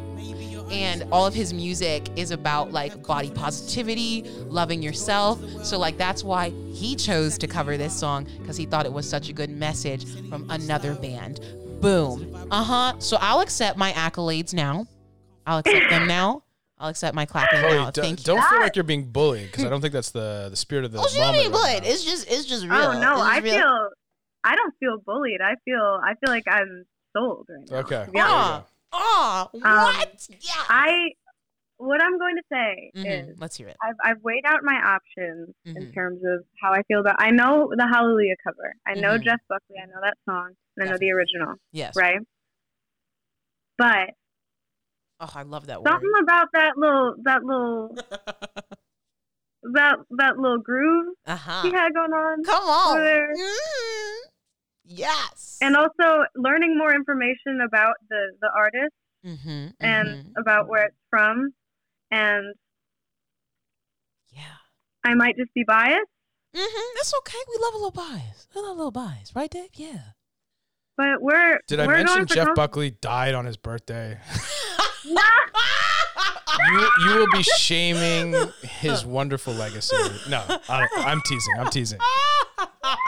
and 0.72 1.04
all 1.12 1.26
of 1.26 1.34
his 1.34 1.52
music 1.52 2.08
is 2.16 2.30
about 2.30 2.72
like 2.72 3.06
body 3.06 3.30
positivity, 3.30 4.22
loving 4.46 4.82
yourself. 4.82 5.38
So 5.64 5.78
like 5.78 5.98
that's 5.98 6.24
why 6.24 6.50
he 6.72 6.96
chose 6.96 7.36
to 7.38 7.46
cover 7.46 7.76
this 7.76 7.94
song 7.94 8.26
because 8.40 8.56
he 8.56 8.66
thought 8.66 8.86
it 8.86 8.92
was 8.92 9.08
such 9.08 9.28
a 9.28 9.32
good 9.32 9.50
message 9.50 10.06
from 10.28 10.50
another 10.50 10.94
band. 10.94 11.40
Boom. 11.80 12.34
Uh-huh. 12.50 12.94
So 12.98 13.18
I'll 13.20 13.40
accept 13.40 13.76
my 13.76 13.92
accolades 13.92 14.54
now. 14.54 14.86
I'll 15.46 15.58
accept 15.58 15.90
them 15.90 16.06
now. 16.06 16.44
I'll 16.82 16.88
accept 16.90 17.14
my 17.14 17.24
clapping 17.26 17.60
Chloe, 17.60 17.74
now. 17.76 17.90
d- 17.92 18.00
Thank 18.00 18.18
you. 18.20 18.24
don't 18.24 18.42
feel 18.50 18.58
like 18.60 18.74
you're 18.74 18.82
being 18.82 19.04
bullied 19.04 19.46
because 19.52 19.64
I 19.64 19.68
don't 19.70 19.80
think 19.80 19.92
that's 19.92 20.10
the 20.10 20.48
the 20.50 20.56
spirit 20.56 20.84
of 20.84 20.90
the 20.92 20.98
Oh, 20.98 21.06
she 21.06 21.20
moment. 21.20 21.44
don't 21.44 21.52
mean 21.52 21.62
right 21.62 21.80
It's 21.84 22.02
just 22.04 22.28
it's 22.30 22.44
just 22.44 22.64
real. 22.64 22.74
Oh 22.74 23.00
no, 23.00 23.16
I 23.22 23.38
real. 23.38 23.54
feel 23.54 23.88
I 24.44 24.56
don't 24.56 24.74
feel 24.80 24.98
bullied. 25.06 25.40
I 25.40 25.54
feel 25.64 26.00
I 26.02 26.14
feel 26.14 26.34
like 26.34 26.44
I'm 26.48 26.84
sold 27.16 27.46
right 27.48 27.70
now. 27.70 27.76
Okay. 27.78 28.04
to 28.06 28.10
be 28.10 28.18
honest. 28.20 28.66
Ah, 28.92 29.48
ah, 29.48 29.48
Um, 29.54 29.60
what? 29.62 30.28
yeah. 30.28 30.38
I 30.68 31.10
what 31.76 32.02
I'm 32.02 32.18
going 32.18 32.36
to 32.36 32.42
say 32.52 32.90
Mhm. 32.96 33.30
is 33.30 33.38
Let's 33.40 33.56
hear 33.56 33.68
it. 33.68 33.76
I've 33.82 33.94
I've 34.04 34.22
weighed 34.22 34.44
out 34.44 34.64
my 34.64 34.74
options 34.74 35.54
in 35.64 35.74
Mhm. 35.76 35.94
terms 35.94 36.20
of 36.24 36.44
how 36.60 36.72
I 36.72 36.82
feel 36.88 36.98
about. 37.00 37.16
I 37.20 37.30
know 37.30 37.72
the 37.76 37.86
Hallelujah 37.86 38.34
cover. 38.44 38.74
I 38.86 38.94
know 38.94 39.18
Mhm. 39.18 39.22
Jeff 39.24 39.40
Buckley. 39.48 39.76
I 39.82 39.86
know 39.86 40.00
that 40.02 40.16
song, 40.28 40.54
and 40.76 40.88
I 40.88 40.90
know 40.92 40.98
the 40.98 41.10
original, 41.12 41.54
Yes. 41.72 41.94
right? 41.96 42.20
But 43.78 44.10
Oh, 45.22 45.30
I 45.34 45.42
love 45.42 45.66
that 45.68 45.82
word. 45.82 45.88
something 45.88 46.10
about 46.20 46.48
that 46.52 46.76
little 46.76 47.14
that 47.22 47.44
little 47.44 47.94
that 49.74 49.96
that 50.10 50.36
little 50.36 50.58
groove 50.58 51.14
uh-huh. 51.26 51.62
he 51.62 51.70
had 51.70 51.94
going 51.94 52.12
on, 52.12 52.42
Come 52.44 52.64
on. 52.64 52.98
There. 52.98 53.32
Mm. 53.32 54.16
Yes. 54.84 55.58
and 55.62 55.76
also 55.76 56.24
learning 56.34 56.76
more 56.76 56.92
information 56.92 57.60
about 57.64 57.94
the 58.10 58.32
the 58.40 58.50
artist 58.54 58.94
mm-hmm, 59.24 59.68
and 59.80 60.08
mhm. 60.08 60.24
about 60.36 60.68
where 60.68 60.86
it's 60.86 60.96
from, 61.08 61.54
and 62.10 62.54
yeah. 64.30 64.58
I 65.04 65.14
might 65.14 65.36
just 65.36 65.54
be 65.54 65.62
biased, 65.64 66.10
Mm-hmm. 66.54 66.96
That's 66.96 67.14
okay. 67.18 67.38
We 67.48 67.62
love 67.62 67.74
a 67.74 67.76
little 67.78 67.90
bias. 67.90 68.46
We 68.54 68.60
love 68.60 68.72
a 68.72 68.78
little 68.78 68.90
bias, 68.90 69.34
right, 69.34 69.50
Dave? 69.50 69.70
Yeah. 69.74 70.12
But 70.96 71.20
we're 71.20 71.58
Did 71.66 71.80
I 71.80 71.86
we're 71.86 71.94
mention 71.94 72.16
going 72.16 72.26
for 72.28 72.34
Jeff 72.34 72.46
com- 72.46 72.54
Buckley 72.54 72.90
died 72.90 73.34
on 73.34 73.44
his 73.46 73.56
birthday? 73.56 74.18
Nah. 75.06 75.20
you, 76.70 76.88
you 77.06 77.16
will 77.16 77.30
be 77.32 77.42
shaming 77.42 78.34
his 78.62 79.04
wonderful 79.04 79.54
legacy. 79.54 79.96
No, 80.28 80.42
I 80.68 80.80
don't, 80.80 81.06
I'm 81.06 81.20
teasing. 81.26 81.54
I'm 81.58 81.70
teasing. 81.70 81.98
Ah, 82.00 82.98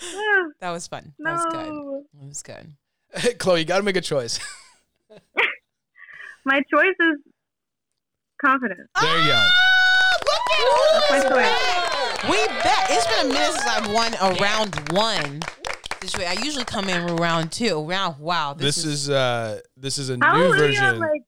that 0.60 0.70
was 0.70 0.86
fun. 0.86 1.14
no. 1.18 1.30
That 1.30 1.36
was 1.36 1.46
good. 1.52 2.04
That 2.20 2.28
was 2.28 2.42
good. 2.42 3.38
Chloe, 3.38 3.60
you 3.60 3.64
got 3.64 3.78
to 3.78 3.82
make 3.82 3.96
a 3.96 4.00
choice. 4.00 4.38
My 6.44 6.60
choice 6.72 6.96
is 7.00 7.18
confidence. 8.44 8.88
There 9.00 9.18
you 9.20 9.26
go. 9.28 9.34
My 9.34 9.40
Look 9.40 9.46
choice. 9.46 10.26
at 10.26 10.27
We 12.28 12.36
bet. 12.48 12.86
It's 12.90 13.06
been 13.06 13.26
a 13.26 13.32
minute 13.32 13.52
since 13.52 13.66
I've 13.66 13.90
won 13.92 14.12
a 14.20 14.34
round 14.40 14.74
one. 14.92 15.40
This 16.00 16.16
way, 16.16 16.26
I 16.26 16.32
usually 16.42 16.64
come 16.64 16.88
in 16.88 17.04
with 17.04 17.18
round 17.20 17.50
two. 17.52 17.82
Round 17.84 18.18
wow. 18.18 18.54
This, 18.54 18.76
This 18.76 18.84
is 18.84 19.10
uh 19.10 19.60
this 19.76 19.98
is 19.98 20.10
a 20.10 20.16
new 20.16 20.26
Hallelujah, 20.26 20.58
version. 20.58 20.98
like, 21.00 21.22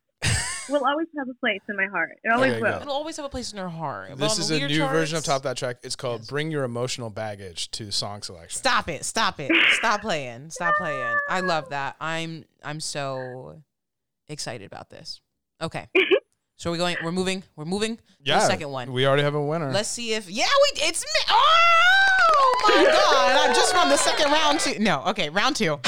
will 0.68 0.84
always 0.86 1.06
have 1.18 1.28
a 1.28 1.34
place 1.34 1.60
in 1.68 1.76
my 1.76 1.86
heart. 1.86 2.10
It 2.22 2.28
always 2.32 2.50
There 2.50 2.58
you 2.58 2.64
will. 2.64 2.72
go. 2.72 2.80
It'll 2.82 2.92
always 2.92 3.16
have 3.16 3.24
a 3.24 3.28
place 3.28 3.52
in 3.52 3.58
her 3.58 3.68
heart. 3.68 4.10
But 4.10 4.18
This 4.18 4.36
the 4.36 4.42
is 4.42 4.50
a 4.50 4.58
weird 4.58 4.70
new 4.70 4.86
version 4.88 5.16
of 5.16 5.24
charts- 5.24 5.26
Top 5.26 5.36
of 5.38 5.42
That 5.44 5.56
Track. 5.56 5.76
It's 5.82 5.96
called 5.96 6.26
Bring 6.28 6.50
Your 6.50 6.64
Emotional 6.64 7.10
Baggage 7.10 7.70
to 7.72 7.90
Song 7.90 8.22
Selection. 8.22 8.58
Stop 8.58 8.88
it! 8.88 9.04
Stop 9.04 9.40
it! 9.40 9.50
Stop 9.72 10.00
playing! 10.02 10.50
Stop 10.50 10.74
playing! 10.76 11.16
I 11.28 11.40
love 11.40 11.70
that. 11.70 11.96
I'm 12.00 12.44
I'm 12.64 12.80
so 12.80 13.62
excited 14.28 14.66
about 14.66 14.90
this. 14.90 15.20
Okay, 15.62 15.88
so 16.60 16.70
we're 16.70 16.76
going. 16.76 16.98
We're 17.02 17.10
moving. 17.10 17.42
We're 17.56 17.64
moving. 17.64 17.96
to 17.96 18.02
Yeah, 18.22 18.40
the 18.40 18.46
second 18.46 18.68
one. 18.68 18.92
We 18.92 19.06
already 19.06 19.22
have 19.22 19.34
a 19.34 19.42
winner. 19.42 19.72
Let's 19.72 19.88
see 19.88 20.12
if 20.12 20.28
yeah 20.28 20.44
we 20.44 20.82
it's 20.82 21.00
me. 21.00 21.20
Oh 21.30 22.64
my 22.68 22.84
god! 22.92 23.50
I 23.50 23.54
just 23.54 23.74
won 23.74 23.88
the 23.88 23.96
second 23.96 24.30
round 24.30 24.60
two. 24.60 24.78
No, 24.78 25.02
okay, 25.06 25.30
round 25.30 25.56
two. 25.56 25.80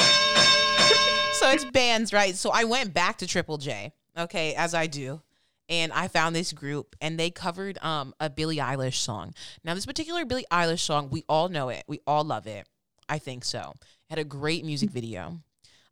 so 1.33 1.51
it's 1.51 1.63
bands, 1.65 2.11
right? 2.11 2.33
So 2.35 2.49
I 2.49 2.63
went 2.63 2.91
back 2.91 3.19
to 3.19 3.27
Triple 3.27 3.59
J, 3.59 3.93
okay, 4.17 4.55
as 4.55 4.73
I 4.73 4.87
do. 4.87 5.21
And 5.69 5.93
I 5.93 6.07
found 6.07 6.35
this 6.35 6.51
group 6.51 6.95
and 6.99 7.19
they 7.19 7.29
covered 7.29 7.77
um 7.83 8.15
a 8.19 8.31
Billie 8.31 8.57
Eilish 8.57 8.95
song. 8.95 9.35
Now 9.63 9.75
this 9.75 9.85
particular 9.85 10.25
Billie 10.25 10.47
Eilish 10.51 10.79
song, 10.79 11.09
we 11.11 11.23
all 11.29 11.49
know 11.49 11.69
it. 11.69 11.83
We 11.87 11.99
all 12.07 12.23
love 12.23 12.47
it. 12.47 12.67
I 13.07 13.19
think 13.19 13.45
so. 13.45 13.73
It 13.79 14.09
had 14.09 14.17
a 14.19 14.23
great 14.23 14.65
music 14.65 14.89
video. 14.89 15.37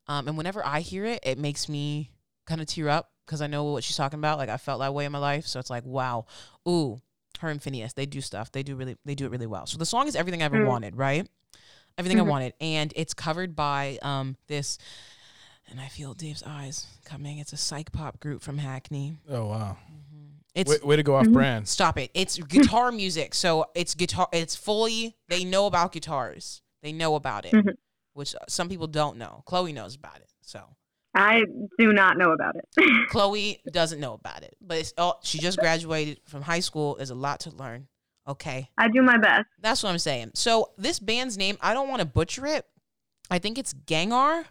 Um 0.07 0.27
and 0.27 0.37
whenever 0.37 0.65
I 0.65 0.79
hear 0.79 1.05
it, 1.05 1.19
it 1.21 1.37
makes 1.37 1.69
me 1.69 2.09
kind 2.47 2.59
of 2.61 2.65
tear 2.65 2.89
up 2.89 3.10
because 3.25 3.41
I 3.41 3.47
know 3.47 3.63
what 3.65 3.83
she's 3.83 3.95
talking 3.97 4.19
about. 4.19 4.37
Like 4.37 4.49
I 4.49 4.57
felt 4.57 4.79
that 4.79 4.93
way 4.93 5.05
in 5.05 5.11
my 5.11 5.19
life. 5.19 5.45
So 5.47 5.59
it's 5.59 5.69
like, 5.69 5.85
wow. 5.85 6.25
Ooh, 6.67 7.01
her 7.39 7.49
and 7.49 7.61
Finneas, 7.61 7.93
they 7.95 8.05
do 8.05 8.21
stuff. 8.21 8.51
They 8.51 8.63
do 8.63 8.75
really 8.75 8.97
they 9.05 9.15
do 9.15 9.25
it 9.25 9.31
really 9.31 9.47
well. 9.47 9.65
So 9.65 9.77
the 9.77 9.85
song 9.85 10.07
is 10.07 10.15
Everything 10.15 10.41
I 10.41 10.45
Ever 10.45 10.57
Mm. 10.57 10.67
Wanted, 10.67 10.95
right? 10.95 11.27
Everything 11.97 12.19
I 12.19 12.23
Mhm. 12.23 12.27
Wanted. 12.27 12.53
And 12.61 12.93
it's 12.95 13.13
covered 13.13 13.55
by 13.55 13.97
um 14.01 14.37
this 14.47 14.77
and 15.69 15.79
I 15.79 15.87
feel 15.87 16.13
Dave's 16.13 16.43
eyes 16.45 16.85
coming. 17.05 17.37
It's 17.37 17.53
a 17.53 17.57
psych 17.57 17.91
pop 17.91 18.19
group 18.19 18.41
from 18.41 18.57
Hackney. 18.57 19.17
oh 19.29 19.45
wow. 19.47 19.77
It's 20.53 20.69
Way, 20.69 20.77
way 20.83 20.95
to 20.97 21.03
go 21.03 21.15
off 21.15 21.25
Mhm. 21.27 21.33
brand. 21.33 21.67
stop 21.69 21.97
it. 21.97 22.11
It's 22.13 22.37
guitar 22.37 22.91
music. 22.91 23.33
So 23.33 23.65
it's 23.73 23.95
guitar 23.95 24.27
it's 24.33 24.55
fully 24.55 25.15
they 25.29 25.43
know 25.45 25.65
about 25.65 25.93
guitars. 25.93 26.61
They 26.83 26.91
know 26.91 27.15
about 27.15 27.45
it. 27.45 27.53
Mhm. 27.53 27.73
Which 28.13 28.35
some 28.49 28.67
people 28.67 28.87
don't 28.87 29.17
know. 29.17 29.43
Chloe 29.45 29.71
knows 29.71 29.95
about 29.95 30.17
it. 30.17 30.29
So 30.41 30.75
I 31.13 31.43
do 31.77 31.91
not 31.93 32.17
know 32.17 32.31
about 32.31 32.55
it. 32.55 32.67
Chloe 33.09 33.61
doesn't 33.71 33.99
know 33.99 34.13
about 34.13 34.43
it. 34.43 34.55
But 34.61 34.77
it's 34.77 34.93
all 34.97 35.19
she 35.23 35.39
just 35.39 35.57
graduated 35.57 36.21
from 36.25 36.41
high 36.41 36.61
school. 36.61 36.95
There's 36.95 37.09
a 37.09 37.15
lot 37.15 37.41
to 37.41 37.49
learn. 37.51 37.87
Okay. 38.27 38.69
I 38.77 38.87
do 38.87 39.01
my 39.01 39.17
best. 39.17 39.45
That's 39.59 39.83
what 39.83 39.89
I'm 39.89 39.99
saying. 39.99 40.31
So 40.35 40.71
this 40.77 40.99
band's 40.99 41.37
name, 41.37 41.57
I 41.61 41.73
don't 41.73 41.89
want 41.89 41.99
to 42.01 42.05
butcher 42.05 42.45
it. 42.45 42.65
I 43.29 43.39
think 43.39 43.57
it's 43.57 43.73
Gengahr. 43.73 44.45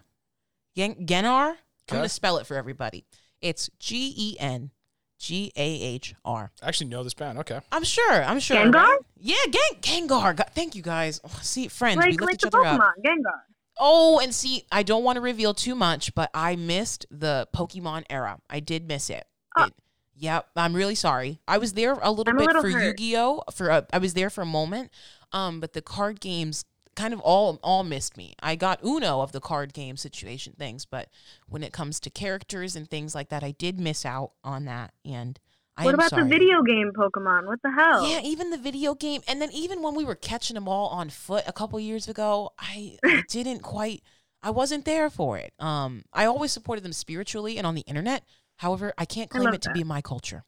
Gen- 0.75 1.05
Genar. 1.05 1.55
I'm 1.89 1.97
gonna 1.97 2.09
spell 2.09 2.37
it 2.37 2.45
for 2.47 2.55
everybody. 2.55 3.05
It's 3.41 3.69
G 3.79 4.13
E 4.15 4.37
N 4.39 4.71
G 5.19 5.51
A 5.55 5.61
H 5.81 6.13
R. 6.23 6.51
I 6.61 6.67
actually 6.67 6.87
know 6.87 7.03
this 7.03 7.13
band. 7.13 7.37
Okay. 7.39 7.59
I'm 7.71 7.83
sure. 7.83 8.23
I'm 8.23 8.39
sure. 8.39 8.57
Gengar? 8.57 8.73
right? 8.75 8.99
Yeah, 9.17 9.35
Gang 9.49 10.07
Gengar. 10.07 10.35
God, 10.35 10.49
thank 10.53 10.75
you 10.75 10.81
guys. 10.81 11.19
Oh, 11.23 11.39
see, 11.41 11.67
friends, 11.67 11.97
we 11.97 12.11
Like 12.11 12.11
lift 12.11 12.21
like 12.21 12.33
each 12.35 12.41
the 12.41 12.47
other 12.57 12.65
up. 12.65 12.79
Pokemon, 12.79 12.91
Gengar. 13.05 13.41
Oh, 13.79 14.19
and 14.19 14.33
see, 14.33 14.65
I 14.71 14.83
don't 14.83 15.03
want 15.03 15.15
to 15.17 15.21
reveal 15.21 15.53
too 15.53 15.75
much, 15.75 16.13
but 16.13 16.29
I 16.33 16.55
missed 16.55 17.05
the 17.09 17.47
Pokemon 17.55 18.03
era. 18.09 18.39
I 18.49 18.59
did 18.59 18.87
miss 18.87 19.09
it. 19.09 19.25
Oh. 19.57 19.65
It- 19.65 19.73
Yep, 20.17 20.49
I'm 20.55 20.75
really 20.75 20.93
sorry. 20.93 21.39
I 21.47 21.57
was 21.57 21.73
there 21.73 21.93
a 21.93 22.11
little 22.11 22.29
I'm 22.29 22.37
a 22.37 22.41
bit 22.41 22.47
little 22.47 22.61
for. 22.61 22.67
Yu-Gi-Oh. 22.69 23.41
For 23.55 23.69
a, 23.69 23.87
I 23.91 23.97
was 23.97 24.13
there 24.13 24.29
for 24.29 24.41
a 24.41 24.45
moment, 24.45 24.91
um, 25.31 25.59
but 25.59 25.73
the 25.73 25.81
card 25.81 26.19
games 26.19 26.63
kind 26.95 27.11
of 27.11 27.19
all 27.21 27.59
all 27.63 27.83
missed 27.83 28.17
me. 28.17 28.35
I 28.39 28.55
got 28.55 28.83
Uno 28.85 29.21
of 29.21 29.31
the 29.31 29.39
card 29.39 29.73
game 29.73 29.97
situation 29.97 30.53
things, 30.59 30.85
but 30.85 31.09
when 31.47 31.63
it 31.63 31.73
comes 31.73 31.99
to 32.01 32.11
characters 32.11 32.75
and 32.75 32.87
things 32.87 33.15
like 33.15 33.29
that, 33.29 33.43
I 33.43 33.49
did 33.51 33.79
miss 33.79 34.05
out 34.05 34.33
on 34.43 34.65
that. 34.65 34.93
And 35.03 35.39
I 35.81 35.85
what 35.85 35.93
about 35.95 36.09
sorry. 36.11 36.23
the 36.23 36.29
video 36.29 36.61
game 36.63 36.91
Pokemon? 36.95 37.47
What 37.47 37.61
the 37.63 37.71
hell? 37.71 38.07
Yeah, 38.07 38.21
even 38.23 38.49
the 38.49 38.57
video 38.57 38.93
game, 38.95 39.21
and 39.27 39.41
then 39.41 39.51
even 39.51 39.81
when 39.81 39.95
we 39.95 40.05
were 40.05 40.15
catching 40.15 40.55
them 40.55 40.67
all 40.67 40.87
on 40.87 41.09
foot 41.09 41.43
a 41.47 41.53
couple 41.53 41.79
years 41.79 42.07
ago, 42.07 42.51
I, 42.59 42.97
I 43.03 43.23
didn't 43.29 43.59
quite, 43.59 44.03
I 44.43 44.49
wasn't 44.51 44.85
there 44.85 45.09
for 45.09 45.37
it. 45.37 45.53
Um, 45.59 46.03
I 46.13 46.25
always 46.25 46.51
supported 46.51 46.83
them 46.83 46.93
spiritually 46.93 47.57
and 47.57 47.65
on 47.67 47.75
the 47.75 47.81
internet. 47.81 48.23
However, 48.57 48.93
I 48.97 49.05
can't 49.05 49.29
claim 49.29 49.45
love 49.45 49.53
it 49.55 49.61
to 49.63 49.69
that. 49.69 49.73
be 49.75 49.83
my 49.83 50.01
culture. 50.01 50.43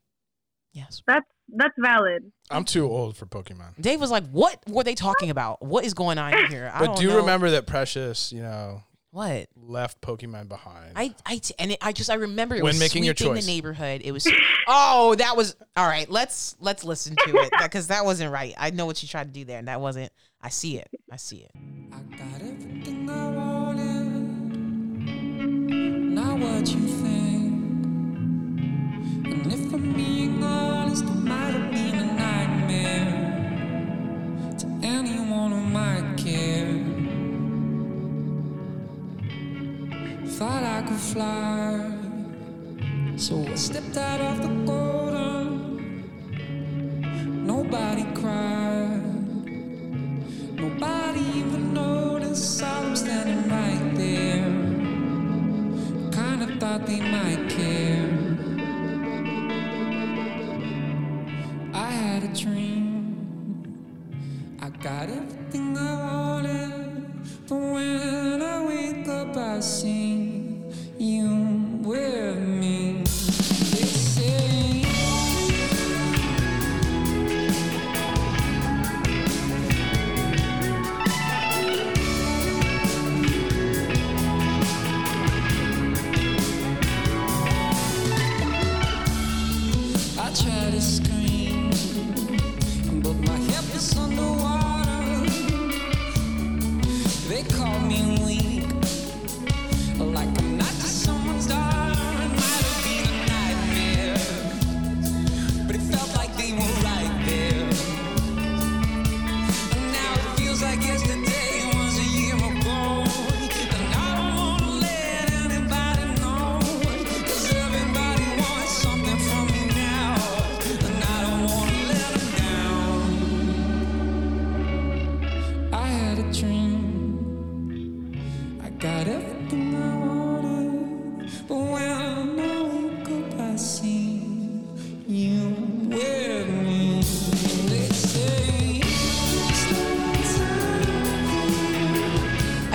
Yes, 0.72 1.02
That's 1.06 1.26
that's 1.56 1.74
valid. 1.78 2.32
I'm 2.50 2.64
too 2.64 2.90
old 2.90 3.16
for 3.16 3.26
Pokemon. 3.26 3.80
Dave 3.80 4.00
was 4.00 4.10
like, 4.10 4.24
"What 4.30 4.58
were 4.68 4.82
they 4.82 4.96
talking 4.96 5.30
about? 5.30 5.62
What 5.62 5.84
is 5.84 5.94
going 5.94 6.18
on 6.18 6.32
here?" 6.48 6.68
I 6.74 6.80
But 6.80 6.86
don't 6.86 6.98
do 6.98 7.08
know. 7.10 7.16
remember 7.18 7.50
that 7.50 7.66
Precious, 7.68 8.32
you 8.32 8.42
know, 8.42 8.82
what? 9.14 9.46
Left 9.54 10.00
Pokemon 10.00 10.48
behind. 10.48 10.90
I, 10.96 11.14
I 11.24 11.40
and 11.60 11.70
it, 11.70 11.78
I 11.80 11.92
just 11.92 12.10
I 12.10 12.14
remember 12.14 12.56
it 12.56 12.64
when 12.64 12.70
was 12.70 12.80
making 12.80 13.04
your 13.04 13.14
choice. 13.14 13.46
the 13.46 13.52
neighborhood. 13.52 14.00
It 14.04 14.10
was 14.10 14.26
oh 14.66 15.14
that 15.14 15.36
was 15.36 15.54
all 15.76 15.86
right. 15.86 16.10
Let's 16.10 16.56
let's 16.58 16.82
listen 16.82 17.14
to 17.24 17.36
it 17.36 17.52
because 17.62 17.86
that 17.86 18.04
wasn't 18.04 18.32
right. 18.32 18.54
I 18.58 18.70
know 18.70 18.86
what 18.86 19.00
you 19.04 19.08
tried 19.08 19.32
to 19.32 19.38
do 19.38 19.44
there, 19.44 19.60
and 19.60 19.68
that 19.68 19.80
wasn't. 19.80 20.10
I 20.42 20.48
see 20.48 20.78
it. 20.78 20.88
I 21.12 21.16
see 21.16 21.36
it. 21.36 21.52
I 21.92 21.98
got 22.16 22.40
everything 22.40 23.08
I 23.08 23.30
wanted. 23.30 24.04
Not 26.10 26.40
what 26.40 26.68
you 26.74 26.80
think. 26.80 27.54
And 29.32 29.46
if 29.46 29.72
I'm 29.72 29.92
being 29.92 30.42
honest, 30.42 31.04
it 31.04 31.10
might 31.14 31.52
have 31.52 31.70
been 31.70 31.94
a 32.00 32.14
nightmare 32.14 33.12
to 34.58 34.66
anyone 34.82 35.52
who 35.52 35.60
might 35.60 36.16
care. 36.16 36.73
Thought 40.38 40.64
I 40.64 40.82
could 40.82 40.98
fly. 40.98 41.92
So 43.16 43.46
I 43.46 43.54
stepped 43.54 43.96
out 43.96 44.20
of 44.20 44.42
the 44.42 44.48
golden. 44.66 46.10
Nobody 47.46 48.02
cried. 48.20 49.00
Nobody 50.56 51.20
even 51.38 51.72
noticed 51.72 52.60
I'm 52.64 52.96
standing 52.96 53.48
right 53.48 53.94
there. 53.94 54.50
Kinda 56.10 56.46
thought 56.58 56.84
they 56.84 57.00
might 57.00 57.43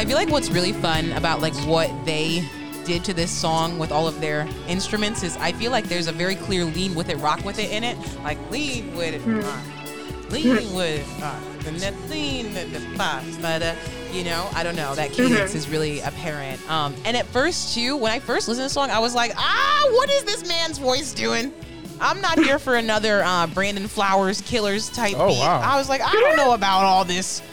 feel 0.10 0.18
like 0.18 0.30
what's 0.32 0.50
really 0.50 0.74
fun 0.74 1.12
about 1.12 1.40
like 1.40 1.54
what 1.68 1.88
they 2.04 2.44
did 2.84 3.04
to 3.06 3.14
this 3.14 3.30
song 3.30 3.78
with 3.78 3.92
all 3.92 4.08
of 4.08 4.20
their 4.20 4.48
instruments 4.68 5.22
is 5.22 5.38
I 5.38 5.52
feel 5.52 5.70
like 5.70 5.86
there's 5.86 6.08
a 6.08 6.12
very 6.12 6.34
clear 6.34 6.66
lean 6.66 6.96
with 6.96 7.10
it, 7.10 7.18
rock 7.18 7.46
with 7.46 7.60
it 7.60 7.70
in 7.70 7.84
it. 7.84 7.96
Like 8.24 8.40
lean 8.50 8.96
with 8.96 9.14
it, 9.14 9.46
uh, 9.46 9.62
lean 10.32 10.74
with 10.74 11.00
it, 11.20 11.24
uh, 11.24 11.40
and 11.68 11.78
then 11.80 12.10
lean 12.10 12.56
the 12.56 12.66
the 12.66 12.80
fa, 12.98 13.24
but 13.40 13.62
uh, 13.62 13.76
you 14.12 14.24
know, 14.24 14.50
I 14.56 14.64
don't 14.64 14.76
know. 14.76 14.96
That 14.96 15.12
cadence 15.12 15.54
is 15.54 15.70
really 15.70 16.00
apparent. 16.00 16.68
Um, 16.72 16.96
and 17.06 17.16
at 17.16 17.28
first 17.28 17.76
too, 17.76 17.96
when 17.96 18.12
I 18.12 18.18
first 18.18 18.48
listened 18.48 18.64
to 18.64 18.70
the 18.70 18.74
song, 18.74 18.90
I 18.90 18.98
was 18.98 19.14
like, 19.14 19.34
ah, 19.38 19.88
what 19.92 20.10
is 20.10 20.24
this 20.24 20.48
man's 20.48 20.80
voice 20.80 21.14
doing? 21.14 21.54
I'm 22.02 22.20
not 22.20 22.40
here 22.40 22.58
for 22.58 22.78
another 22.78 23.22
uh, 23.24 23.46
Brandon 23.46 23.88
Flowers 23.88 24.42
Killers 24.42 24.90
type 24.90 25.14
Oh, 25.20 25.28
beat. 25.28 25.38
wow. 25.40 25.62
I 25.64 25.78
was 25.78 25.88
like, 25.88 26.02
I 26.02 26.12
don't 26.14 26.36
know 26.36 26.54
about 26.56 26.84
all 26.84 27.06
this. 27.06 27.44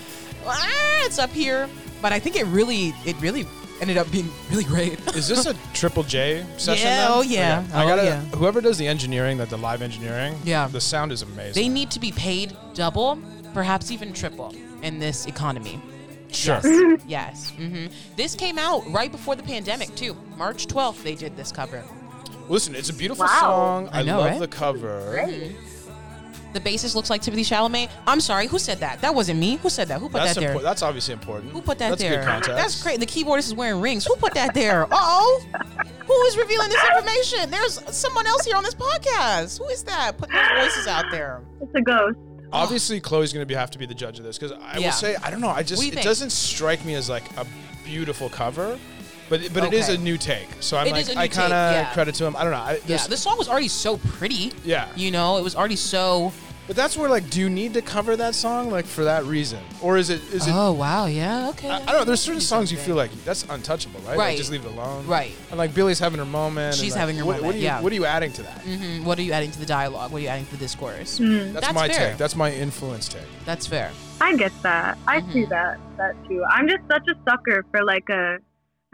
Ah, 0.47 1.05
it's 1.05 1.19
up 1.19 1.29
here, 1.31 1.69
but 2.03 2.13
I 2.13 2.19
think 2.19 2.37
it 2.37 2.45
really, 2.47 2.95
it 3.05 3.17
really 3.21 3.47
ended 3.81 3.97
up 3.99 4.11
being 4.11 4.31
really 4.51 4.65
great. 4.65 4.99
Is 5.15 5.29
this 5.29 5.47
a 5.47 5.55
Triple 5.75 6.03
J 6.03 6.45
session? 6.57 6.87
Yeah, 6.87 6.97
then? 7.09 7.11
oh, 7.13 7.23
yeah. 7.23 7.65
Okay. 7.69 7.73
I 7.75 7.85
Oh, 7.85 7.89
gotta. 7.89 8.05
yeah. 8.05 8.21
Whoever 8.37 8.61
does 8.61 8.79
the 8.79 8.87
engineering, 8.87 9.37
that 9.39 9.51
the 9.51 9.59
live 9.59 9.83
engineering. 9.83 10.35
Yeah. 10.45 10.69
The 10.69 10.81
sound 10.81 11.13
is 11.13 11.23
amazing. 11.23 11.63
They 11.63 11.69
need 11.69 11.91
to 11.91 12.01
be 12.01 12.13
paid 12.13 12.57
double, 12.75 13.19
perhaps 13.53 13.91
even 13.91 14.13
triple, 14.13 14.55
in 14.83 14.99
this 14.99 15.27
economy. 15.27 15.81
sure. 16.33 16.61
Yes. 16.65 17.01
yes. 17.07 17.51
hmm 17.51 17.87
This 18.17 18.35
came 18.35 18.59
out 18.59 18.83
right 18.91 19.11
before 19.13 19.37
the 19.37 19.43
pandemic 19.43 19.95
too. 19.95 20.17
March 20.37 20.67
12th, 20.67 21.03
they 21.03 21.15
did 21.15 21.37
this 21.37 21.53
cover. 21.53 21.83
Listen, 22.49 22.75
it's 22.75 22.91
a 22.91 22.95
beautiful 22.95 23.25
Wow. 23.27 23.41
song. 23.41 23.89
I 23.93 24.01
I, 24.01 24.03
know, 24.05 24.19
love 24.19 24.31
right? 24.31 24.41
the 24.41 24.49
cover. 24.49 25.27
The 26.53 26.61
bassist 26.61 26.95
looks 26.95 27.11
like 27.11 27.21
Timothée 27.23 27.41
Chalamet. 27.41 27.91
I'm 28.07 28.21
sorry, 28.21 28.47
who 28.47 28.59
said 28.59 28.79
that? 28.79 29.01
That 29.03 29.15
wasn't 29.15 29.39
me. 29.41 29.57
Who 29.57 29.69
said 29.69 29.89
that? 29.89 30.01
Who 30.01 30.09
put 30.09 30.19
That's 30.23 30.35
that 30.35 30.41
there? 30.41 30.55
impor- 30.55 30.63
That's 30.63 30.81
obviously 30.83 31.13
important. 31.13 31.53
Who 31.53 31.61
put 31.61 31.79
that 31.79 31.91
that's 31.91 32.01
there? 32.03 32.17
Good 32.21 32.25
context. 32.25 32.57
That's 32.57 32.83
great. 32.83 33.01
The 33.01 33.07
keyboardist 33.07 33.47
is 33.49 33.55
wearing 33.55 33.81
rings. 33.81 34.07
Who 34.07 34.17
put 34.17 34.33
that 34.35 34.55
there? 34.55 34.85
Uh 34.85 34.89
oh. 34.93 35.45
Who 36.07 36.23
is 36.23 36.37
revealing 36.39 36.69
this 36.69 36.83
information? 36.85 37.51
There's 37.51 37.81
someone 37.95 38.27
else 38.27 38.45
here 38.47 38.57
on 38.57 38.63
this 38.63 38.75
podcast. 38.75 39.59
Who 39.59 39.67
is 39.69 39.83
that? 39.85 40.17
Putting 40.17 40.35
their 40.37 40.61
voices 40.63 40.87
out 40.87 41.05
there. 41.11 41.43
It's 41.61 41.75
a 41.75 41.81
ghost. 41.83 42.17
Obviously, 42.53 43.01
Chloe's 43.01 43.33
gonna 43.33 43.45
be 43.45 43.55
have 43.55 43.73
to 43.73 43.79
be 43.79 43.87
the 43.87 43.95
judge 43.95 44.19
of 44.19 44.25
this 44.25 44.39
because 44.39 44.57
I 44.63 44.79
Yeah. 44.79 44.87
will 44.87 44.93
say 44.93 45.17
I 45.23 45.31
don't 45.31 45.41
know. 45.41 45.49
I 45.49 45.63
just 45.63 45.83
it 45.83 46.03
doesn't 46.03 46.31
strike 46.31 46.85
me 46.85 46.95
as 46.95 47.11
like 47.11 47.25
a 47.37 47.45
beautiful 47.85 48.29
cover, 48.31 48.79
but 49.29 49.43
it- 49.43 49.53
but 49.55 49.65
it 49.65 49.73
is 49.75 49.87
Okay. 49.89 49.95
a 49.95 49.99
new 49.99 50.17
take. 50.19 50.49
So 50.61 50.77
I'm 50.77 50.87
It 50.87 50.93
like 50.93 51.09
a 51.09 51.15
new 51.15 51.21
I 51.21 51.29
kind 51.29 51.53
of 51.53 51.75
take, 51.75 51.85
yeah. 51.87 51.93
credit 51.95 52.15
to 52.17 52.27
him. 52.27 52.37
I 52.37 52.43
don't 52.43 52.53
know. 52.53 52.59
I, 52.59 52.73
Yeah, 52.73 52.79
this- 52.87 53.07
the 53.07 53.17
song 53.17 53.39
was 53.39 53.49
already 53.49 53.69
so 53.69 53.97
pretty. 53.99 54.53
Yeah. 54.65 54.87
You 54.97 55.11
know, 55.11 55.37
it 55.39 55.43
was 55.45 55.55
already 55.57 55.77
so. 55.77 56.33
But 56.69 56.75
that's 56.75 56.97
where 56.97 57.09
like, 57.09 57.31
do 57.31 57.39
you 57.39 57.49
need 57.49 57.75
to 57.75 57.81
cover 57.81 58.17
that 58.17 58.35
song 58.35 58.73
like 58.73 58.87
for 58.87 59.05
that 59.05 59.25
reason, 59.25 59.61
or 59.81 59.99
is 59.99 60.11
it 60.11 60.21
is 60.33 60.49
it? 60.49 60.53
Oh 60.53 60.73
wow, 60.73 61.07
yeah, 61.07 61.49
okay. 61.51 61.69
I, 61.71 61.77
I 61.77 61.79
don't 61.79 61.99
know. 61.99 62.05
There's 62.05 62.21
certain 62.21 62.41
songs 62.41 62.73
you 62.73 62.77
feel 62.79 62.97
like 62.97 63.13
that's 63.25 63.45
untouchable, 63.49 64.01
right? 64.01 64.09
Like, 64.09 64.19
Right. 64.19 64.37
just 64.37 64.51
leave 64.51 64.65
it 64.65 64.73
alone. 64.73 65.07
Right. 65.07 65.31
And 65.51 65.59
like 65.59 65.75
Billie's 65.77 66.01
having 66.01 66.19
her 66.19 66.25
moment. 66.25 66.75
and, 66.75 66.83
She's 66.83 66.91
like, 66.95 66.99
having 67.03 67.19
her 67.19 67.25
what, 67.25 67.37
moment, 67.37 67.47
What 67.47 67.55
are 67.55 67.59
you, 67.59 67.65
yeah. 67.65 67.81
What 67.81 67.93
are 67.93 67.95
you 67.95 68.05
adding 68.05 68.33
to 68.33 68.43
that? 68.43 68.63
hmm 68.63 69.05
What 69.05 69.17
are 69.21 69.23
you 69.23 69.31
adding 69.31 69.53
to 69.53 69.59
the 69.61 69.67
dialogue? 69.67 70.11
What 70.11 70.19
are 70.19 70.23
you 70.23 70.29
adding 70.29 70.47
to 70.47 70.51
the 70.51 70.57
discourse? 70.57 71.19
That's, 71.19 71.53
That's 71.53 71.73
my 71.73 71.89
fair. 71.89 72.09
take. 72.11 72.19
That's 72.19 72.35
my 72.35 72.51
influence 72.53 73.07
take. 73.07 73.23
That's 73.45 73.69
fair. 73.69 73.93
I 74.21 74.35
get 74.35 74.51
that. 74.65 74.99
I 75.07 75.21
see 75.21 75.45
Mhm. 75.45 75.51
that 75.51 75.79
that 75.99 76.15
too. 76.27 76.43
I'm 76.51 76.67
just 76.69 76.83
such 76.91 77.07
a 77.09 77.15
sucker 77.31 77.65
for 77.71 77.85
like 77.85 78.09
a 78.11 78.39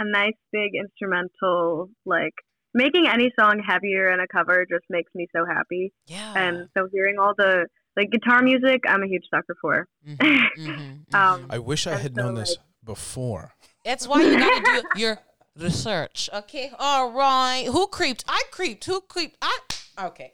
a 0.07 0.11
nice 0.11 0.39
big 0.53 0.73
instrumental 0.75 1.91
like 2.05 2.35
making 2.75 3.07
any 3.07 3.31
song 3.39 3.63
heavier 3.67 4.11
in 4.13 4.21
a 4.21 4.27
cover 4.27 4.65
just 4.71 4.85
makes 4.89 5.11
me 5.15 5.27
so 5.35 5.45
happy. 5.47 5.93
Yeah. 6.07 6.33
And 6.37 6.69
so 6.77 6.89
hearing 6.93 7.17
all 7.19 7.35
the 7.37 7.67
like 7.97 8.11
guitar 8.11 8.43
music, 8.43 8.81
I'm 8.89 9.03
a 9.03 9.07
huge 9.07 9.25
sucker 9.33 9.55
for. 9.61 9.87
Mhm, 10.09 10.17
mhm, 10.59 11.15
Um, 11.15 11.43
mhm. 11.43 11.47
I 11.51 11.59
wish 11.59 11.87
I 11.87 11.97
had 11.97 12.15
so, 12.17 12.23
known 12.23 12.35
this 12.35 12.51
like- 12.57 12.67
before. 12.85 13.53
That's 13.85 14.07
why 14.09 14.23
you 14.23 14.39
gotta 14.39 14.83
do 14.83 14.83
your 15.01 15.19
research. 15.59 16.31
Okay. 16.33 16.71
All 16.79 17.11
right. 17.13 17.67
Who 17.67 17.87
creeped? 17.89 18.25
I 18.29 18.43
creeped. 18.51 18.85
Who 18.87 19.01
creeped? 19.03 19.37
I. 19.43 19.59
Okay. 20.01 20.33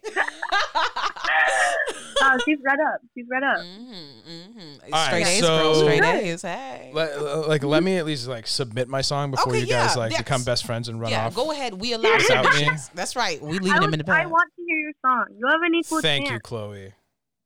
oh, 2.21 2.38
she's 2.44 2.59
read 2.62 2.79
up. 2.81 3.01
She's 3.14 3.27
read 3.29 3.42
up. 3.42 3.59
hmm 3.59 3.92
hmm 4.27 4.92
All 4.92 5.05
Straight 5.07 5.23
right, 5.25 5.27
A's, 5.27 5.40
so- 5.40 5.47
girl. 5.59 5.75
Straight 5.83 6.05
A's. 6.05 6.42
Hey. 6.42 6.90
Let, 6.94 7.49
like, 7.49 7.62
let 7.64 7.83
me 7.83 7.97
at 7.97 8.07
least 8.07 8.27
like 8.29 8.47
submit 8.47 8.88
my 8.88 9.01
song 9.01 9.31
before 9.33 9.53
Okay, 9.53 9.61
you 9.61 9.66
guys 9.66 9.94
yeah, 9.94 10.01
like 10.03 10.12
yes. 10.12 10.21
become 10.21 10.44
best 10.44 10.64
friends 10.66 10.88
and 10.88 11.01
run 11.01 11.11
yeah. 11.11 11.27
off. 11.27 11.35
Go 11.35 11.51
ahead. 11.53 11.75
We 11.75 11.92
allow 11.92 12.16
Without 12.16 12.44
me? 12.44 12.51
submissions. 12.51 12.90
That's 12.94 13.16
right. 13.16 13.40
We 13.42 13.53
leave 13.55 13.62
leaving 13.62 13.81
them 13.83 13.92
in 13.94 13.99
the 13.99 14.05
back. 14.05 14.23
I 14.25 14.27
want 14.27 14.51
to 14.57 14.62
hear 14.64 14.79
your 14.79 14.92
song. 15.05 15.27
You 15.37 15.47
have 15.49 15.61
an 15.62 15.75
equal 15.75 16.01
Thank 16.01 16.31
you. 16.31 16.39
Chloe. 16.41 16.93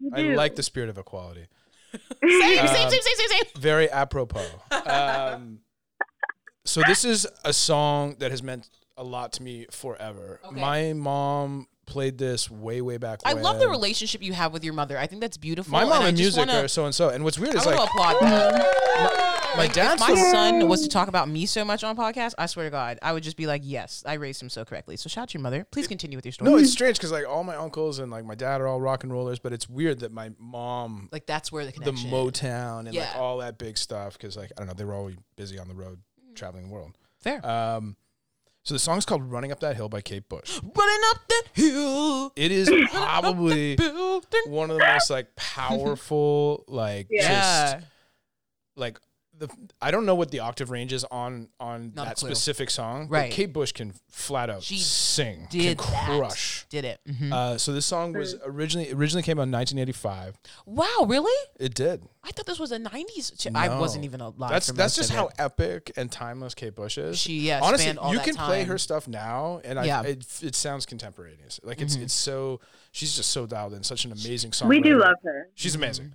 You 0.01 0.11
I 0.15 0.21
like 0.35 0.57
the 0.57 0.63
spirit 0.63 0.89
of 0.91 0.99
equality. 0.99 1.47
Same, 1.93 2.59
Um, 2.59 2.67
same, 2.69 2.91
same, 2.91 2.91
same, 2.91 3.17
same, 3.17 3.29
same. 3.29 3.43
Very 3.59 3.91
apropos. 3.91 4.47
Um, 4.87 5.59
so 6.65 6.81
this 6.87 7.05
is 7.05 7.27
a 7.45 7.53
song 7.53 8.17
that 8.19 8.31
has 8.31 8.43
meant 8.43 8.69
a 8.97 9.05
lot 9.05 9.33
to 9.35 9.43
me 9.43 9.67
forever. 9.71 10.41
Okay. 10.45 10.61
My 10.61 10.93
mom 10.95 11.67
played 11.93 12.19
this 12.19 12.51
way, 12.51 12.81
way 12.81 12.97
back. 12.97 13.21
I 13.25 13.35
when. 13.35 13.43
love 13.43 13.61
the 13.61 13.69
relationship 13.69 14.23
you 14.23 14.33
have 14.33 14.53
with 14.53 14.65
your 14.65 14.75
mother. 14.75 14.99
I 14.99 15.07
think 15.07 15.21
that's 15.21 15.37
beautiful. 15.37 15.71
My 15.73 15.85
mom 15.85 15.99
and, 16.01 16.09
and 16.09 16.19
music 16.19 16.39
wanna, 16.39 16.65
are 16.65 16.69
so 16.69 16.87
and 16.87 16.95
so. 16.95 17.11
And 17.11 17.23
what's 17.23 17.39
weird 17.39 17.55
is 17.55 17.67
want 17.67 17.79
like 17.79 17.89
applaud 17.91 18.17
that. 18.23 19.55
my 19.57 19.63
Like, 19.65 19.75
dad's 19.75 20.01
if 20.01 20.09
my 20.09 20.15
the- 20.15 20.31
son 20.31 20.69
was 20.69 20.83
to 20.83 20.89
talk 20.89 21.09
about 21.09 21.29
me 21.29 21.45
so 21.45 21.65
much 21.65 21.85
on 21.85 21.95
podcast, 21.97 22.33
I 22.39 22.47
swear 22.47 22.65
to 22.67 22.71
God, 22.71 22.99
I 23.03 23.13
would 23.13 23.23
just 23.23 23.37
be 23.37 23.47
like, 23.47 23.61
yes, 23.65 24.03
I 24.07 24.15
raised 24.15 24.41
him 24.43 24.49
so 24.49 24.65
correctly. 24.65 24.97
So 24.97 25.09
shout 25.11 25.23
out 25.25 25.29
to 25.31 25.35
your 25.35 25.43
mother. 25.43 25.67
Please 25.71 25.87
continue 25.87 26.17
with 26.17 26.25
your 26.25 26.33
story. 26.33 26.51
No, 26.51 26.57
it's 26.57 26.73
strange 26.73 26.97
because 26.97 27.13
like 27.13 27.29
all 27.29 27.45
my 27.45 27.57
uncles 27.57 27.99
and 27.99 28.11
like 28.11 28.25
my 28.25 28.35
dad 28.35 28.61
are 28.63 28.67
all 28.67 28.81
rock 28.81 29.05
and 29.05 29.13
rollers, 29.13 29.39
but 29.39 29.53
it's 29.53 29.69
weird 29.69 30.01
that 30.01 30.11
my 30.13 30.31
mom, 30.39 31.11
like 31.13 31.27
that's 31.27 31.53
where 31.53 31.67
the 31.67 31.73
connection. 31.73 32.11
the. 32.11 32.17
Motown 32.17 32.87
and 32.87 32.95
like 32.95 33.15
all 33.17 33.39
that 33.39 33.59
big 33.59 33.77
stuff, 33.77 34.15
because 34.15 34.37
like 34.37 34.51
I 34.57 34.61
don't 34.61 34.69
know, 34.69 34.75
they 34.75 34.85
were 34.85 34.95
always 34.95 35.17
busy 35.37 35.59
on 35.59 35.69
the 35.69 35.75
road 35.75 36.01
traveling 36.35 36.69
the 36.69 36.73
world. 36.73 36.97
Fair. 37.21 37.45
Um, 37.47 37.97
so 38.65 38.75
the 38.75 38.79
song's 38.79 39.05
called 39.05 39.31
"Running 39.31 39.53
Up 39.53 39.61
That 39.61 39.77
Hill" 39.77 39.89
by 39.89 40.01
Kate 40.01 40.29
Bush. 40.29 40.61
Running 40.63 41.03
up 41.11 41.19
the 41.29 41.43
hill. 41.63 42.33
It 42.37 42.53
is 42.53 42.71
probably 42.91 43.77
one 44.47 44.71
of 44.71 44.79
the 44.79 44.85
most 44.87 45.11
like 45.11 45.35
powerful, 45.37 46.65
like 46.69 47.07
Yeah. 47.11 47.73
just 47.75 47.87
like 48.77 48.99
the 49.47 49.55
I 49.81 49.91
don't 49.91 50.07
know 50.07 50.15
what 50.15 50.31
the 50.31 50.41
octave 50.41 50.71
range 50.71 50.93
is 50.93 51.05
on 51.11 51.49
on 51.61 51.93
Not 51.95 52.07
a 52.07 52.09
that 52.11 52.17
clue. 52.17 52.29
specific 52.31 52.71
song. 52.71 53.09
Right. 53.09 53.29
But 53.31 53.35
Kate 53.35 53.53
Bush 53.53 53.73
can 53.73 53.93
flat 54.11 54.49
out 54.51 54.63
She 54.63 54.79
sing, 54.79 55.47
Did 55.51 55.79
can 55.79 55.93
that. 55.93 56.19
crush. 56.19 56.67
Did 56.71 56.85
it? 56.85 57.01
Mhm. 57.09 57.33
Uh, 57.33 57.59
so 57.59 57.73
this 57.73 57.87
song 57.87 58.13
was 58.13 58.37
originally 58.45 58.93
originally 58.93 59.23
came 59.23 59.39
out 59.39 59.45
in 59.45 59.51
1985. 59.51 60.37
wow, 60.67 61.05
really? 61.09 61.49
It 61.59 61.75
did. 61.75 62.03
I 62.25 62.31
thought 62.31 62.47
this 62.47 62.61
was 62.61 62.71
a 62.71 62.79
'90s. 62.79 63.33
ch- 63.37 63.49
I 63.55 63.67
No. 63.69 63.81
wasn't 63.81 64.05
even 64.05 64.21
alive. 64.21 64.51
That's 64.51 64.69
for 64.69 64.73
that's 64.75 64.97
most 64.97 65.09
just 65.09 65.11
of 65.11 65.17
how 65.17 65.27
it. 65.29 65.35
epic 65.39 65.91
and 65.97 66.11
timeless 66.11 66.55
Kate 66.55 66.75
Bush 66.75 66.97
is. 66.97 67.19
She, 67.19 67.41
yeah, 67.41 67.59
honestly, 67.63 67.85
spanned 67.87 67.99
all 67.99 68.13
you 68.13 68.19
that 68.19 68.25
can 68.25 68.37
play 68.37 68.61
time. 68.61 68.69
her 68.69 68.79
stuff 68.79 69.09
now, 69.09 69.61
and 69.65 69.79
I, 69.79 69.85
Yeah. 69.87 69.99
Mm-hmm. 70.03 70.11
it, 70.11 70.43
it 70.49 70.55
sounds 70.55 70.87
contemporaneous. 70.87 71.59
Like 71.65 71.81
it's 71.81 71.97
it's 71.97 72.15
so 72.15 72.61
she's 72.93 73.17
just 73.17 73.31
so 73.31 73.47
dialed 73.47 73.73
in, 73.75 73.83
such 73.83 74.05
an 74.05 74.13
amazing 74.13 74.53
song. 74.53 74.69
We 74.69 74.81
do 74.81 74.99
love 74.99 75.17
her. 75.25 75.49
She's 75.57 75.73
Mm-hmm. 75.73 75.83
amazing. 75.83 76.15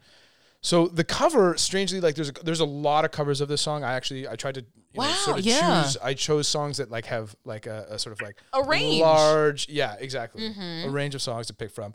So 0.67 0.87
the 0.89 1.05
cover, 1.05 1.55
strangely, 1.55 2.01
like 2.01 2.15
there's 2.15 2.27
a, 2.27 2.33
there's 2.43 2.59
a 2.59 2.65
lot 2.65 3.05
of 3.05 3.11
covers 3.11 3.39
of 3.39 3.47
this 3.47 3.61
song. 3.61 3.85
I 3.85 3.93
actually 3.93 4.27
I 4.27 4.35
tried 4.35 4.55
to 4.55 4.65
you 4.91 4.99
know, 5.01 5.09
sort 5.11 5.39
of 5.39 5.45
yeah. 5.45 5.83
choose. 5.83 5.95
I 6.03 6.13
chose 6.13 6.45
songs 6.45 6.75
that 6.75 6.91
like 6.91 7.05
have 7.05 7.33
like 7.45 7.67
a, 7.67 7.85
a 7.91 7.97
sort 7.97 8.11
of 8.11 8.21
like 8.21 8.35
A 8.51 8.63
range. 8.63 8.95
Mm-hmm. 8.95 9.01
large, 9.03 9.69
yeah, 9.69 9.95
exactly, 9.97 10.45
a 10.85 10.89
range 10.89 11.15
of 11.15 11.21
songs 11.21 11.47
to 11.47 11.53
pick 11.53 11.71
from. 11.71 11.93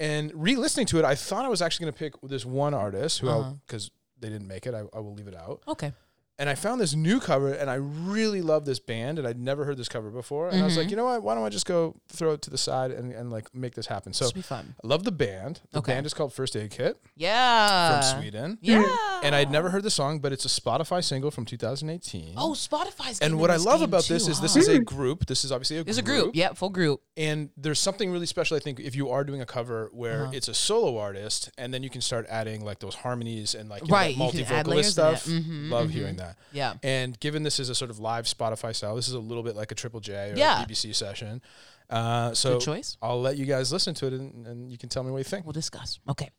And 0.00 0.32
re-listening 0.34 0.86
to 0.86 0.98
it, 0.98 1.04
I 1.04 1.14
thought 1.14 1.44
I 1.44 1.48
was 1.48 1.60
actually 1.60 1.84
going 1.84 1.92
to 1.92 1.98
pick 1.98 2.14
this 2.22 2.46
one 2.46 2.72
artist 2.72 3.18
who 3.18 3.28
Uh-huh. 3.28 3.52
because 3.66 3.90
they 4.18 4.30
didn't 4.30 4.48
make 4.48 4.66
it, 4.66 4.72
I, 4.74 4.84
I 4.96 5.00
will 5.00 5.12
leave 5.12 5.28
it 5.28 5.36
out. 5.36 5.62
Okay. 5.68 5.92
And 6.38 6.50
I 6.50 6.54
found 6.54 6.82
this 6.82 6.94
new 6.94 7.18
cover, 7.18 7.50
and 7.50 7.70
I 7.70 7.76
really 7.76 8.42
love 8.42 8.66
this 8.66 8.78
band, 8.78 9.18
and 9.18 9.26
I'd 9.26 9.38
never 9.38 9.64
heard 9.64 9.78
this 9.78 9.88
cover 9.88 10.10
before. 10.10 10.50
And 10.50 10.60
I 10.60 10.64
was 10.64 10.74
Mm-hmm. 10.74 10.80
like, 10.82 10.90
you 10.90 10.96
know 10.96 11.06
what? 11.06 11.22
Why 11.22 11.34
don't 11.34 11.44
I 11.44 11.48
just 11.48 11.64
go 11.64 11.96
throw 12.10 12.32
it 12.32 12.42
to 12.42 12.50
the 12.50 12.58
side 12.58 12.90
and, 12.90 13.10
and 13.10 13.30
like 13.30 13.54
make 13.54 13.74
this 13.74 13.86
happen? 13.86 14.12
So 14.12 14.26
This 14.26 14.34
will 14.34 14.38
be 14.40 14.42
fun. 14.42 14.74
I 14.84 14.86
love 14.86 15.04
the 15.04 15.12
band. 15.12 15.60
The 15.72 15.78
Okay. 15.78 15.94
band 15.94 16.04
is 16.04 16.12
called 16.12 16.34
First 16.34 16.54
Aid 16.54 16.70
Kit 16.72 16.98
Yeah. 17.16 18.02
from 18.10 18.20
Sweden. 18.20 18.58
Yeah. 18.60 18.84
And 19.22 19.34
I'd 19.34 19.50
never 19.50 19.70
heard 19.70 19.82
the 19.82 19.90
song, 19.90 20.18
but 20.18 20.30
it's 20.30 20.44
a 20.44 20.48
Spotify 20.48 21.02
single 21.02 21.30
from 21.30 21.46
2018. 21.46 22.34
Oh, 22.36 22.50
Spotify's. 22.52 23.18
and 23.20 23.38
what 23.40 23.50
I 23.50 23.56
love 23.56 23.80
about 23.80 24.04
too, 24.04 24.12
this 24.14 24.28
is 24.28 24.38
this 24.40 24.56
is 24.56 24.68
a 24.68 24.78
group. 24.78 25.24
This 25.26 25.42
is 25.42 25.50
obviously 25.52 25.78
a 25.78 25.84
There's 25.84 25.96
a 25.96 26.02
group. 26.02 26.24
group. 26.24 26.36
Yeah, 26.36 26.52
full 26.52 26.68
group. 26.68 27.00
And 27.16 27.48
there's 27.56 27.80
something 27.80 28.10
really 28.10 28.26
special, 28.26 28.58
I 28.58 28.60
think, 28.60 28.78
if 28.78 28.94
you 28.94 29.08
are 29.08 29.24
doing 29.24 29.40
a 29.40 29.46
cover 29.46 29.88
where 29.94 30.24
Uh-huh. 30.24 30.32
it's 30.34 30.48
a 30.48 30.54
solo 30.54 30.98
artist, 30.98 31.50
and 31.56 31.72
then 31.72 31.82
you 31.82 31.88
can 31.88 32.02
start 32.02 32.26
adding 32.28 32.62
like 32.62 32.80
those 32.80 32.96
harmonies 32.96 33.54
and 33.54 33.70
like 33.70 33.82
Right, 33.88 33.88
that 33.88 34.08
you 34.10 34.16
can 34.16 34.18
multi 34.18 34.42
vocalist 34.42 34.98
layers 34.98 34.98
in 34.98 35.14
it. 35.14 35.18
stuff. 35.18 35.26
Mhm, 35.46 35.70
Love 35.70 35.86
mhm. 35.86 35.90
hearing 35.92 36.16
that. 36.16 36.25
Yeah. 36.52 36.74
And 36.82 37.18
given 37.20 37.42
this 37.42 37.58
is 37.60 37.68
a 37.68 37.74
sort 37.74 37.90
of 37.90 37.98
live 37.98 38.24
Spotify 38.26 38.74
style, 38.74 38.96
this 38.96 39.08
is 39.08 39.14
a 39.14 39.18
little 39.20 39.42
bit 39.42 39.56
like 39.56 39.70
a 39.72 39.74
Triple 39.74 40.00
J 40.00 40.32
or 40.32 40.36
Yeah. 40.36 40.62
a 40.62 40.66
BBC 40.66 40.94
session. 40.94 41.40
Uh, 41.88 42.34
so 42.34 42.54
Good 42.54 42.62
choice. 42.64 42.96
I'll 43.00 43.20
let 43.20 43.36
you 43.36 43.46
guys 43.46 43.72
listen 43.72 43.94
to 43.94 44.06
it, 44.06 44.12
and, 44.14 44.46
and 44.46 44.70
you 44.72 44.78
can 44.78 44.88
tell 44.88 45.02
me 45.04 45.10
what 45.10 45.18
you 45.18 45.24
think. 45.24 45.44
We'll 45.46 45.52
discuss. 45.52 46.00
Okay. 46.08 46.30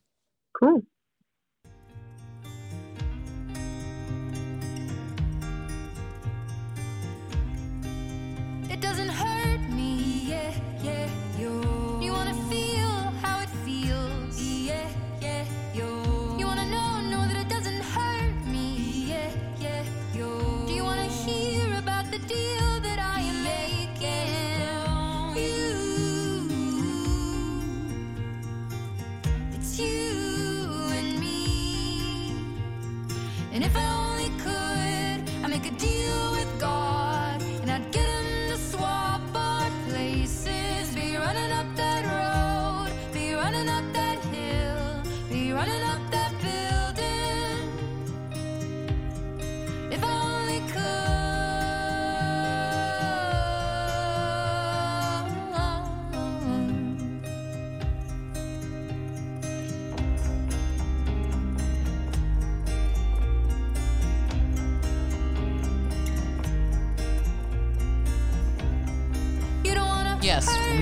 Cool. 0.59 0.83
It 8.69 8.81
doesn't 8.81 9.09
hurt 9.09 9.61
me, 9.69 10.21
yeah, 10.27 10.53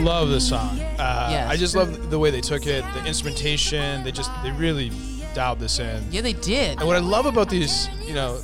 Love 0.05 0.29
this 0.29 0.47
song. 0.47 0.79
Uh, 0.99 1.29
Yes. 1.31 1.49
I 1.49 1.57
just 1.57 1.75
love 1.75 2.11
the 2.11 2.19
way 2.19 2.29
they 2.29 2.39
took 2.41 2.67
it, 2.67 2.85
the 2.93 3.03
instrumentation. 3.07 4.03
They 4.03 4.11
just 4.11 4.29
they 4.43 4.51
really 4.51 4.91
dialed 5.33 5.59
this 5.59 5.79
in. 5.79 6.03
Yeah, 6.11 6.21
they 6.21 6.33
did. 6.33 6.77
And 6.77 6.85
what 6.87 6.95
I 6.95 6.99
love 6.99 7.25
about 7.25 7.49
these, 7.49 7.89
you 8.05 8.13
know, 8.13 8.39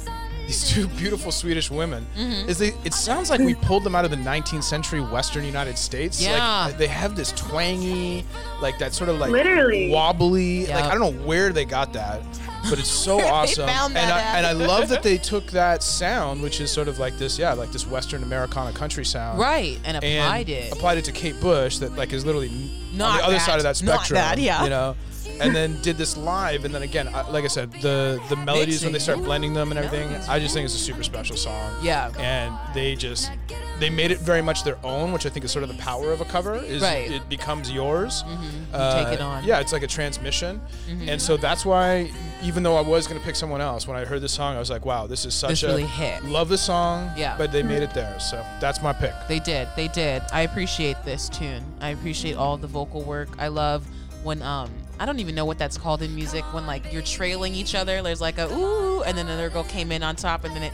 these 0.47 0.67
two 0.67 0.87
beautiful 0.97 1.31
Swedish 1.31 1.69
women 1.69 2.07
Mm-hmm. 2.17 2.49
is 2.49 2.57
they. 2.57 2.73
It 2.83 2.95
sounds 2.95 3.29
like 3.29 3.39
we 3.41 3.53
pulled 3.53 3.83
them 3.83 3.93
out 3.95 4.05
of 4.05 4.11
the 4.11 4.17
19th 4.17 4.63
century 4.63 5.01
Western 5.01 5.45
United 5.45 5.77
States. 5.77 6.19
Yeah. 6.19 6.65
Like 6.65 6.79
they 6.79 6.87
have 6.87 7.15
this 7.15 7.31
twangy, 7.33 8.25
like 8.59 8.79
that 8.79 8.93
sort 8.93 9.11
of 9.11 9.19
like 9.19 9.29
Literally. 9.31 9.91
wobbly. 9.91 10.65
Like 10.65 10.85
I 10.85 10.95
don't 10.95 11.15
know 11.15 11.23
where 11.25 11.53
they 11.53 11.63
got 11.65 11.93
that, 11.93 12.23
but 12.69 12.79
it's 12.79 12.89
so 12.89 13.19
awesome. 13.25 13.67
and 13.69 13.97
I, 13.97 14.37
and 14.37 14.45
I 14.45 14.51
love 14.53 14.89
that 14.89 15.03
they 15.03 15.17
took 15.31 15.47
that 15.51 15.83
sound, 15.83 16.41
which 16.41 16.61
is 16.61 16.71
sort 16.71 16.87
of 16.87 16.99
like 16.99 17.17
this, 17.17 17.37
yeah, 17.39 17.53
like 17.53 17.71
this 17.71 17.87
Western 17.87 18.23
Americana 18.23 18.71
country 18.73 19.05
sound. 19.05 19.39
Right, 19.39 19.79
and 19.83 19.97
And 19.97 20.05
applied 20.05 20.49
it. 20.49 20.71
applied 20.71 20.97
it 20.97 21.05
to 21.05 21.11
Kate 21.11 21.39
Bush, 21.39 21.77
that 21.79 21.95
like 21.95 22.13
is 22.13 22.25
literally 22.25 22.49
n- 22.49 22.69
on 22.91 22.97
Not 22.97 23.17
the 23.19 23.23
other 23.25 23.33
that. 23.35 23.45
side 23.45 23.57
of 23.57 23.63
that 23.63 23.81
Not 23.83 23.95
spectrum. 24.05 24.15
that, 24.15 24.37
yeah. 24.37 24.63
You 24.63 24.69
know, 24.69 24.95
and 25.39 25.55
then 25.55 25.79
did 25.81 25.97
this 25.97 26.17
live, 26.17 26.65
and 26.65 26.73
then 26.75 26.83
again, 26.83 27.07
I- 27.13 27.27
like 27.29 27.43
I 27.45 27.47
said, 27.47 27.71
the 27.81 28.21
the 28.29 28.35
melodies 28.35 28.83
when 28.83 28.93
they 28.93 28.99
start 28.99 29.19
blending 29.23 29.53
them 29.53 29.71
and 29.71 29.79
everything, 29.79 30.13
I 30.29 30.39
just 30.39 30.53
think 30.53 30.65
it's 30.65 30.75
a 30.75 30.79
super 30.79 31.03
special 31.03 31.35
song. 31.37 31.73
Yeah. 31.81 32.11
and 32.19 32.53
they 32.75 32.95
just 32.95 33.31
they 33.79 33.89
made 33.89 34.11
it 34.11 34.19
very 34.19 34.43
much 34.43 34.63
their 34.63 34.77
own, 34.83 35.11
which 35.11 35.25
I 35.25 35.29
think 35.29 35.43
is 35.43 35.51
sort 35.51 35.63
of 35.63 35.69
the 35.69 35.81
power 35.81 36.11
of 36.11 36.21
a 36.21 36.25
cover. 36.25 36.55
Is 36.55 36.83
Right. 36.83 37.09
it 37.09 37.27
becomes 37.29 37.71
yours. 37.71 38.23
You 38.27 38.37
Uh, 38.77 39.03
take 39.05 39.13
it 39.15 39.21
on. 39.21 39.39
Mm-hmm. 39.39 39.47
Yeah, 39.49 39.59
it's 39.59 39.73
like 39.73 39.81
a 39.81 39.87
transmission, 39.87 40.61
and 41.07 41.19
so 41.19 41.35
that's 41.37 41.65
why 41.65 42.11
even 42.43 42.63
though 42.63 42.75
I 42.75 42.81
was 42.81 43.07
gonna 43.07 43.19
pick 43.19 43.35
someone 43.35 43.61
else, 43.61 43.87
when 43.87 43.97
I 43.97 44.05
heard 44.05 44.21
this 44.21 44.33
song, 44.33 44.55
I 44.55 44.59
was 44.59 44.69
like, 44.69 44.85
wow, 44.85 45.07
this 45.07 45.25
is 45.25 45.33
such 45.33 45.49
This 45.51 45.63
a 45.63 45.67
really 45.67 45.85
hit. 45.85 46.23
love 46.25 46.49
the 46.49 46.57
song. 46.57 47.11
Yeah. 47.15 47.35
but 47.37 47.51
they 47.51 47.63
made 47.63 47.83
it 47.83 47.93
there, 47.93 48.19
so 48.19 48.43
that's 48.59 48.81
my 48.81 48.93
pick. 48.93 49.13
They 49.27 49.39
did. 49.39 49.67
They 49.75 49.87
did. 49.89 50.23
I 50.33 50.41
appreciate 50.41 50.97
this 51.03 51.29
tune. 51.29 51.63
I 51.81 51.89
appreciate 51.89 52.35
all 52.35 52.57
the 52.57 52.67
vocal 52.67 53.01
work. 53.03 53.29
I 53.37 53.47
love 53.47 53.85
when 54.23 54.41
um 54.41 54.71
I 54.99 55.05
don't 55.05 55.19
even 55.19 55.33
know 55.33 55.45
what 55.45 55.57
that's 55.57 55.77
called 55.77 56.03
in 56.03 56.13
music 56.13 56.43
when 56.53 56.67
like 56.67 56.91
you're 56.93 57.01
trailing 57.01 57.55
each 57.55 57.73
other. 57.75 58.01
There's 58.03 58.21
like 58.21 58.37
a 58.37 58.47
ooh, 58.53 59.01
and 59.03 59.17
then 59.17 59.27
another 59.27 59.49
girl 59.49 59.63
came 59.63 59.91
in 59.91 60.03
on 60.03 60.15
top, 60.15 60.43
and 60.43 60.55
then 60.55 60.63
it. 60.63 60.73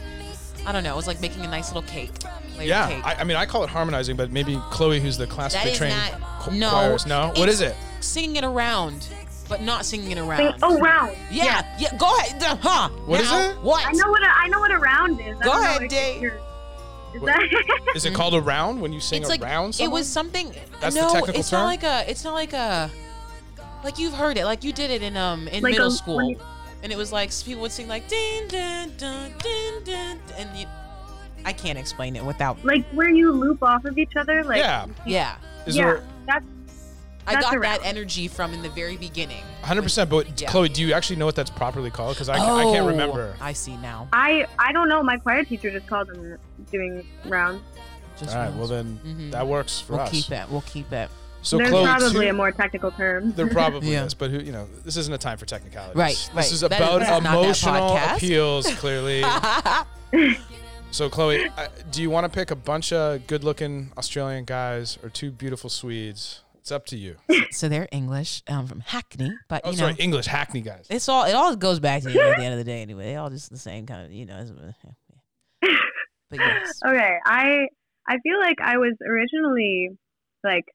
I 0.66 0.72
don't 0.72 0.84
know. 0.84 0.92
It 0.92 0.96
was 0.96 1.06
like 1.06 1.20
making 1.22 1.44
a 1.44 1.48
nice 1.48 1.68
little 1.72 1.88
cake. 1.88 2.10
Yeah, 2.60 2.88
cake. 2.88 3.06
I, 3.06 3.14
I 3.14 3.24
mean, 3.24 3.36
I 3.36 3.46
call 3.46 3.62
it 3.64 3.70
harmonizing, 3.70 4.16
but 4.16 4.30
maybe 4.30 4.60
Chloe, 4.70 5.00
who's 5.00 5.16
the 5.16 5.26
classically 5.26 5.72
trained 5.72 5.94
not. 5.96 6.52
No. 6.52 6.96
no. 7.06 7.32
What 7.36 7.48
is 7.48 7.60
it? 7.60 7.74
Singing 8.00 8.36
it 8.36 8.44
around, 8.44 9.08
but 9.48 9.62
not 9.62 9.84
singing 9.84 10.10
it 10.12 10.16
Sing, 10.16 10.28
around. 10.28 10.54
oh, 10.62 10.78
round. 10.78 11.16
yeah, 11.30 11.64
yeah. 11.78 11.96
Go 11.96 12.06
ahead. 12.18 12.42
Uh, 12.42 12.56
Huh? 12.56 12.88
What 13.06 13.20
is 13.20 13.30
Now, 13.30 13.50
it? 13.50 13.56
What? 13.62 13.86
I 13.86 13.92
know 13.92 14.10
what 14.10 14.22
a, 14.22 14.26
I 14.28 14.48
know 14.48 14.60
what 14.60 14.70
a 14.70 14.78
round 14.78 15.20
is. 15.20 15.36
I 15.40 15.44
Go 15.44 15.52
know 15.54 15.62
ahead, 15.62 15.82
if 15.82 15.90
Dave. 15.90 16.22
you're- 16.22 16.38
Is 17.14 17.20
What- 17.22 17.26
that? 17.26 17.92
Is 17.96 18.04
it 18.04 18.14
called 18.14 18.34
a 18.34 18.40
round 18.40 18.80
when 18.82 18.92
you 18.92 19.00
sing 19.00 19.20
it's 19.22 19.30
like 19.30 19.42
around? 19.42 19.78
it 19.80 19.90
was 19.90 20.06
something. 20.08 20.52
That's 20.80 20.94
the 20.94 21.00
no, 21.02 21.12
technical 21.12 21.40
it's 21.40 21.50
term? 21.50 21.60
not 21.60 21.66
like 21.66 21.82
a. 21.82 22.10
It's 22.10 22.22
not 22.24 22.34
like 22.34 22.52
a. 22.52 22.90
Like 23.84 23.98
you've 23.98 24.12
heard 24.14 24.36
it, 24.36 24.44
like 24.44 24.64
you 24.64 24.72
did 24.72 24.90
it 24.90 25.02
in 25.02 25.16
um 25.16 25.46
in 25.48 25.62
Like 25.62 25.72
middle 25.72 25.86
a- 25.88 25.90
school, 25.90 26.16
when 26.16 26.28
you- 26.30 26.40
and 26.82 26.92
it 26.92 26.98
was 26.98 27.10
like 27.12 27.30
people 27.44 27.62
would 27.62 27.72
sing 27.72 27.88
like 27.88 28.06
ding 28.08 28.46
dun 28.48 28.92
dun 28.98 29.32
ding 29.42 29.84
dun, 29.84 30.18
and 30.36 30.58
you, 30.58 30.66
I 31.44 31.52
can't 31.52 31.78
explain 31.78 32.14
it 32.16 32.24
without. 32.24 32.62
like 32.64 32.84
where 32.90 33.08
you 33.08 33.32
loop 33.32 33.62
off 33.62 33.84
of 33.84 33.96
each 33.96 34.16
other. 34.16 34.44
Like 34.44 34.58
Yeah. 34.58 34.86
Yeah, 35.06 35.36
Is 35.66 35.76
yeah. 35.76 35.84
there 35.84 36.02
That's 36.26 36.44
I 37.28 37.32
That's 37.34 37.44
got 37.44 37.56
a 37.56 37.60
that 37.60 37.80
energy 37.84 38.26
from 38.26 38.54
in 38.54 38.62
the 38.62 38.70
very 38.70 38.96
beginning. 38.96 39.42
100%? 39.62 40.08
But 40.08 40.40
Yeah. 40.40 40.48
Chloe, 40.50 40.68
do 40.68 40.82
you 40.82 40.94
actually 40.94 41.16
know 41.16 41.26
what 41.26 41.36
that's 41.36 41.50
properly 41.50 41.90
called? 41.90 42.14
Because 42.16 42.28
I, 42.28 42.34
I 42.36 42.64
can't 42.64 42.84
Oh, 42.84 42.86
remember. 42.88 43.34
I 43.40 43.52
see 43.52 43.76
now. 43.76 44.08
I 44.12 44.46
I 44.58 44.72
don't 44.72 44.88
know. 44.88 45.02
My 45.02 45.18
choir 45.18 45.44
teacher 45.44 45.70
just 45.70 45.86
called 45.86 46.08
them 46.08 46.38
doing 46.72 47.06
rounds. 47.26 47.62
Just 48.18 48.30
All 48.34 48.36
right, 48.40 48.44
rounds. 48.46 48.58
well 48.58 48.66
then 48.68 49.00
Mhm. 49.04 49.30
that 49.32 49.46
works 49.46 49.78
for 49.80 50.00
us. 50.00 50.10
we'll 50.12 50.22
keep 50.22 50.32
it. 50.32 50.48
We'll 50.50 50.60
keep 50.62 50.92
it. 50.92 51.10
So 51.42 51.56
There's 51.58 51.70
Chloe, 51.70 51.84
probably 51.84 52.24
two- 52.26 52.30
a 52.30 52.32
more 52.32 52.50
technical 52.50 52.90
term. 52.90 53.32
there 53.36 53.46
probably 53.46 53.92
Yeah. 53.92 54.04
is, 54.06 54.14
but 54.14 54.30
who 54.30 54.38
you 54.40 54.50
know, 54.52 54.66
this 54.84 54.96
isn't 54.96 55.12
a 55.14 55.18
time 55.18 55.38
for 55.38 55.46
technicalities. 55.46 55.96
Right, 55.96 56.10
This 56.16 56.30
right. 56.34 56.52
is 56.52 56.62
about 56.62 56.98
this 57.00 57.08
is 57.08 57.22
not 57.22 57.34
emotional 57.34 57.96
appeals, 57.96 58.66
clearly. 58.76 59.22
so 60.90 61.08
Chloe, 61.08 61.48
uh, 61.56 61.68
do 61.92 62.02
you 62.02 62.10
want 62.10 62.24
to 62.24 62.28
pick 62.30 62.50
a 62.50 62.56
bunch 62.56 62.92
of 62.92 63.26
good-looking 63.26 63.92
Australian 63.96 64.44
guys 64.46 64.98
or 65.02 65.10
two 65.10 65.30
beautiful 65.30 65.70
Swedes? 65.70 66.40
It's 66.68 66.72
up 66.72 66.84
to 66.88 66.98
you. 66.98 67.16
So 67.50 67.70
they're 67.70 67.88
English, 67.90 68.42
um, 68.46 68.66
from 68.66 68.80
Hackney, 68.80 69.32
but 69.48 69.62
Oh, 69.64 69.70
you 69.70 69.78
know, 69.78 69.84
sorry, 69.88 69.94
English 69.98 70.26
Hackney 70.26 70.60
guys. 70.60 70.86
it's 70.90 71.08
all 71.08 71.24
it 71.24 71.32
all 71.34 71.56
goes 71.56 71.80
back 71.80 72.02
to 72.02 72.12
you 72.12 72.20
at 72.20 72.36
the 72.36 72.44
end 72.44 72.52
of 72.52 72.58
the 72.58 72.64
day 72.64 72.82
anyway. 72.82 73.04
They 73.06 73.16
all 73.16 73.30
just 73.30 73.48
the 73.48 73.56
same 73.56 73.86
kind 73.86 74.04
of, 74.04 74.12
you 74.12 74.26
know. 74.26 74.38
it's- 74.40 74.52
yeah. 75.62 75.70
But 76.30 76.38
yes, 76.40 76.78
Okay, 76.86 77.16
I 77.24 77.68
I 78.06 78.18
feel 78.22 78.38
like 78.38 78.56
I 78.62 78.76
was 78.76 78.92
originally 79.08 79.88
like 80.44 80.66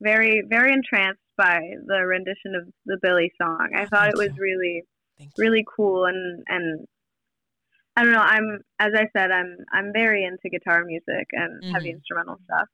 very 0.00 0.42
very 0.48 0.72
entranced 0.72 1.20
by 1.36 1.60
the 1.84 2.06
rendition 2.06 2.54
of 2.54 2.66
the 2.86 2.96
Billie 3.02 3.30
song. 3.40 3.68
I 3.76 3.84
thought 3.84 4.08
it 4.08 4.16
was 4.16 4.28
you. 4.34 4.42
really 4.42 4.82
thank 5.18 5.30
you. 5.36 5.44
really 5.44 5.64
cool 5.76 6.06
and 6.06 6.42
and 6.48 6.86
I 7.96 8.02
don't 8.04 8.12
know. 8.12 8.20
I'm 8.20 8.60
as 8.78 8.92
I 8.96 9.08
said, 9.14 9.30
I'm 9.30 9.58
I'm 9.70 9.92
very 9.92 10.24
into 10.24 10.48
guitar 10.48 10.84
music 10.86 11.26
and 11.32 11.62
heavy 11.72 11.90
Mhm. 11.90 11.96
instrumental 11.96 12.38
stuff, 12.44 12.68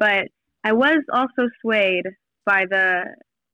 but 0.00 0.26
I 0.64 0.72
was 0.72 1.02
also 1.12 1.48
swayed 1.60 2.04
by 2.44 2.64
the 2.68 3.04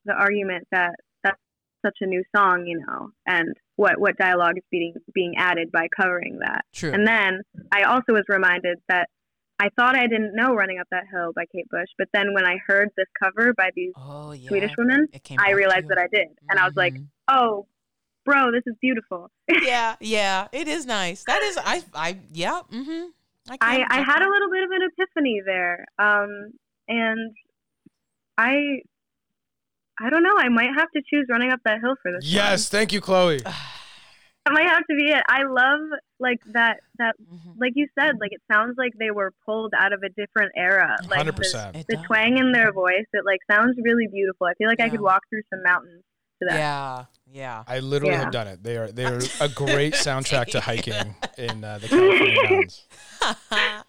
the 0.05 0.13
argument 0.13 0.67
that 0.71 0.95
that's 1.23 1.39
such 1.83 1.97
a 2.01 2.05
new 2.05 2.23
song, 2.35 2.65
you 2.65 2.79
know, 2.85 3.09
and 3.25 3.55
what 3.75 3.99
what 3.99 4.17
dialogue 4.17 4.57
is 4.57 4.63
being 4.71 4.93
being 5.13 5.33
added 5.37 5.71
by 5.71 5.87
covering 5.95 6.39
that. 6.39 6.65
True. 6.73 6.91
And 6.91 7.07
then 7.07 7.41
I 7.71 7.83
also 7.83 8.13
was 8.13 8.23
reminded 8.27 8.79
that 8.89 9.09
I 9.59 9.69
thought 9.77 9.95
I 9.95 10.07
didn't 10.07 10.35
know 10.35 10.53
"Running 10.53 10.79
Up 10.79 10.87
That 10.91 11.05
Hill" 11.11 11.31
by 11.35 11.45
Kate 11.53 11.67
Bush, 11.69 11.87
but 11.97 12.07
then 12.13 12.33
when 12.33 12.45
I 12.45 12.57
heard 12.67 12.89
this 12.97 13.07
cover 13.21 13.53
by 13.53 13.69
these 13.75 13.93
oh 13.95 14.33
yeah. 14.33 14.49
Swedish 14.49 14.71
women, 14.77 15.07
I 15.37 15.51
realized 15.51 15.87
that 15.89 15.97
I 15.97 16.07
did, 16.13 16.27
and 16.49 16.59
I 16.59 16.65
was 16.65 16.75
like, 16.75 16.93
Mhm. 16.93 17.07
"Oh, 17.29 17.67
bro, 18.25 18.51
this 18.51 18.63
is 18.65 18.75
beautiful." 18.81 19.31
yeah, 19.63 19.95
yeah, 20.01 20.47
it 20.51 20.67
is 20.67 20.85
nice. 20.85 21.23
That 21.23 21.41
is, 21.41 21.57
I, 21.57 21.83
I, 21.93 22.19
yeah, 22.33 22.61
mm-hmm. 22.69 23.05
I, 23.49 23.57
I, 23.61 23.85
I 23.89 24.01
had 24.01 24.21
a 24.21 24.29
little 24.29 24.49
bit 24.51 24.63
of 24.63 24.71
an 24.71 24.89
epiphany 24.91 25.41
there, 25.45 25.85
um, 25.99 26.51
and 26.87 27.31
I 28.37 28.81
I 30.01 30.09
don't 30.09 30.23
know. 30.23 30.35
I 30.37 30.49
might 30.49 30.71
have 30.77 30.91
to 30.91 31.01
choose 31.09 31.25
"Running 31.29 31.51
Up 31.51 31.59
That 31.65 31.79
Hill" 31.81 31.95
for 32.01 32.11
this. 32.11 32.25
Yes, 32.25 32.67
thank 32.69 32.91
you, 32.93 32.99
Chloe. 33.01 33.39
one. 33.43 33.53
that 34.45 34.53
might 34.53 34.67
have 34.67 34.83
to 34.89 34.95
be 34.95 35.11
it. 35.11 35.23
I 35.29 35.43
love 35.43 35.79
like 36.19 36.39
that 36.53 36.81
that 36.99 37.15
Mhm. 37.21 37.55
like 37.59 37.73
you 37.75 37.87
said, 37.97 38.15
like 38.19 38.31
it 38.33 38.41
sounds 38.51 38.75
like 38.77 38.91
they 38.99 39.11
were 39.11 39.31
pulled 39.45 39.73
out 39.77 39.93
of 39.93 40.03
a 40.03 40.09
different 40.09 40.51
era. 40.57 40.97
Like 41.07 41.17
Hundred 41.17 41.35
the- 41.35 41.37
percent. 41.37 41.75
It 41.77 41.85
the 41.89 41.97
twang 42.05 42.37
in 42.37 42.51
their 42.51 42.71
voice 42.73 43.05
it 43.13 43.23
like 43.25 43.39
sounds 43.49 43.75
really 43.83 44.07
beautiful 44.07 44.47
i 44.47 44.53
feel 44.55 44.67
like 44.67 44.79
i 44.79 44.89
could 44.89 45.01
walk 45.01 45.21
through 45.29 45.41
some 45.49 45.61
mountains 45.63 46.03
to 46.41 46.47
that 46.49 46.57
Yeah, 46.57 47.05
yeah. 47.31 47.63
I 47.67 47.79
literally 47.79 48.13
Yeah. 48.15 48.23
have 48.23 48.31
done 48.31 48.47
it. 48.47 48.63
They 48.63 48.77
are 48.77 48.91
they 48.91 49.05
are 49.05 49.19
a 49.41 49.47
great 49.49 49.93
soundtrack 50.05 50.47
to 50.51 50.59
hiking 50.61 51.15
in 51.37 51.63
uh, 51.63 51.77
the 51.79 51.87
California 51.87 52.35
mountains. 52.43 52.85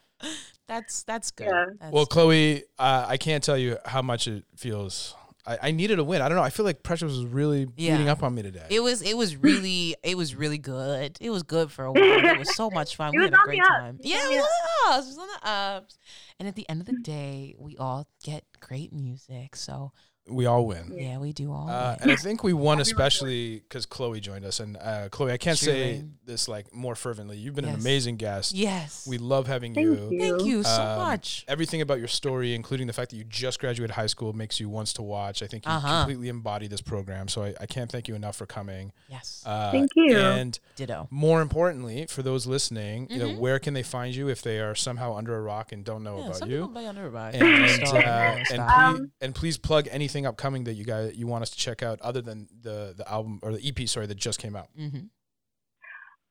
that's 0.69 1.03
that's 1.05 1.31
good. 1.31 1.47
Yeah. 1.47 1.65
That's 1.81 1.93
Well, 1.93 2.05
good. 2.05 2.11
Chloe, 2.13 2.63
uh, 2.79 3.07
I 3.09 3.17
can't 3.17 3.43
tell 3.43 3.57
you 3.59 3.79
how 3.85 4.03
much 4.03 4.27
it 4.29 4.45
feels. 4.57 5.15
I, 5.49 5.59
I 5.63 5.71
needed 5.71 6.01
a 6.01 6.05
win. 6.05 6.23
I 6.23 6.29
don't 6.29 6.37
know. 6.37 6.43
I 6.43 6.51
feel 6.51 6.65
like 6.65 6.83
pressure 6.83 7.07
was 7.07 7.25
really 7.25 7.69
Yeah. 7.77 7.93
beating 7.95 8.09
up 8.09 8.23
on 8.25 8.35
me 8.35 8.43
today. 8.43 8.67
It 8.69 8.81
was 8.81 9.01
it 9.03 9.17
was 9.17 9.37
really 9.37 9.95
it 10.03 10.17
was 10.17 10.35
really 10.35 10.59
good. 10.59 11.17
It 11.21 11.31
was 11.31 11.45
good 11.45 11.71
for 11.71 11.85
a 11.85 11.93
while. 11.93 12.03
It 12.03 12.39
was 12.39 12.55
so 12.57 12.69
much 12.71 12.97
fun. 12.97 13.13
We 13.17 13.23
had 13.23 13.33
a 13.33 13.37
great 13.45 13.63
time. 13.63 14.01
It 14.03 14.07
was 14.07 14.11
Yeah, 14.13 14.19
on 14.27 14.33
it 14.33 14.37
was 14.39 14.47
on 14.49 14.49
the 14.49 14.97
ups. 14.97 15.07
It 15.07 15.09
was 15.11 15.19
on 15.19 15.29
the 15.29 15.49
ups. 15.49 15.99
And 16.41 16.49
at 16.49 16.57
the 16.57 16.69
end 16.69 16.81
of 16.81 16.87
the 16.87 16.99
day, 17.01 17.55
we 17.59 17.77
all 17.77 18.09
get 18.25 18.45
great 18.61 18.93
music. 18.93 19.55
So 19.55 19.93
we 20.29 20.47
all 20.47 20.67
win. 20.67 20.93
yeah, 20.97 21.19
we 21.19 21.33
do 21.33 21.53
all. 21.53 21.69
Uh, 21.69 21.91
win. 21.93 21.99
and 22.03 22.11
I 22.11 22.17
think 22.17 22.43
we 22.43 22.53
won 22.53 22.81
especially 22.87 23.61
because 23.61 23.87
Chloe 23.87 24.21
joined 24.21 24.45
us. 24.45 24.61
And 24.61 24.77
uh, 24.77 25.09
Chloe, 25.11 25.33
I 25.33 25.37
can't 25.37 25.59
say 25.59 26.03
this 26.25 26.49
like 26.49 26.75
more 26.75 26.95
fervently. 26.97 27.37
You've 27.37 27.55
been 27.55 27.65
an 27.65 27.75
amazing 27.77 28.17
guest. 28.17 28.53
yes. 28.55 29.07
We 29.09 29.19
love 29.19 29.47
having 29.47 29.75
Thank 29.75 29.85
you. 29.87 30.09
you. 30.11 30.19
Thank 30.21 30.43
you 30.45 30.63
so 30.65 30.83
Um, 30.83 30.99
much. 30.99 31.45
Everything 31.47 31.81
about 31.81 31.99
your 31.99 32.09
story, 32.09 32.55
including 32.55 32.87
the 32.89 32.93
fact 32.93 33.11
that 33.13 33.17
you 33.17 33.25
just 33.25 33.61
graduated 33.61 33.95
high 33.95 34.07
school, 34.09 34.33
makes 34.33 34.59
you 34.59 34.69
once 34.69 34.93
to 34.95 35.03
watch. 35.03 35.43
I 35.43 35.47
think 35.47 35.65
you 35.65 35.71
Uh-huh. 35.73 35.99
completely 36.01 36.29
embody 36.29 36.67
this 36.67 36.81
program. 36.81 37.29
So 37.29 37.43
I, 37.45 37.55
I 37.61 37.67
can't 37.67 37.91
thank 37.91 38.09
you 38.09 38.15
enough 38.17 38.35
for 38.37 38.47
coming. 38.47 38.93
Yes. 39.09 39.43
Uh, 39.47 39.71
Thank 39.71 39.91
you. 39.95 40.17
And 40.17 40.59
Ditto. 40.75 41.07
more 41.11 41.41
importantly, 41.41 42.07
for 42.09 42.23
those 42.23 42.47
listening, 42.47 43.07
you 43.11 43.19
know, 43.19 43.29
Mhm. 43.29 43.39
where 43.39 43.59
can 43.61 43.75
they 43.75 43.83
find 43.85 44.15
you 44.15 44.29
if 44.29 44.43
they 44.43 44.59
are 44.59 44.75
somehow 44.75 45.15
under 45.15 45.37
a 45.37 45.41
rock 45.43 45.71
and 45.73 45.85
don't 45.85 46.03
know 46.03 46.17
Yeah, 46.19 46.25
about 46.25 46.37
some 46.37 46.51
you? 46.51 46.57
people 46.63 46.69
play 46.71 46.87
under 46.87 47.07
a 47.07 47.11
rock. 47.11 47.35
And, 47.35 47.71
Stop, 47.87 47.95
uh, 48.05 48.45
stop. 48.45 48.53
and, 48.53 48.61
Um, 48.61 49.13
and 49.21 49.35
please 49.35 49.57
plug 49.59 49.87
anything 49.91 50.16
upcoming 50.25 50.65
that 50.65 50.75
you 50.75 50.85
guys 50.85 51.15
you 51.17 51.27
want 51.27 51.43
us 51.43 51.51
to 51.51 51.59
check 51.59 51.83
out 51.83 52.01
other 52.01 52.23
than 52.23 52.47
the 52.63 52.95
the 52.97 53.05
album 53.11 53.41
or 53.43 53.53
the 53.53 53.61
EP 53.69 53.87
sorry 53.89 54.07
that 54.07 54.15
just 54.17 54.39
came 54.39 54.55
out. 54.57 54.69
Mhm. 54.79 55.11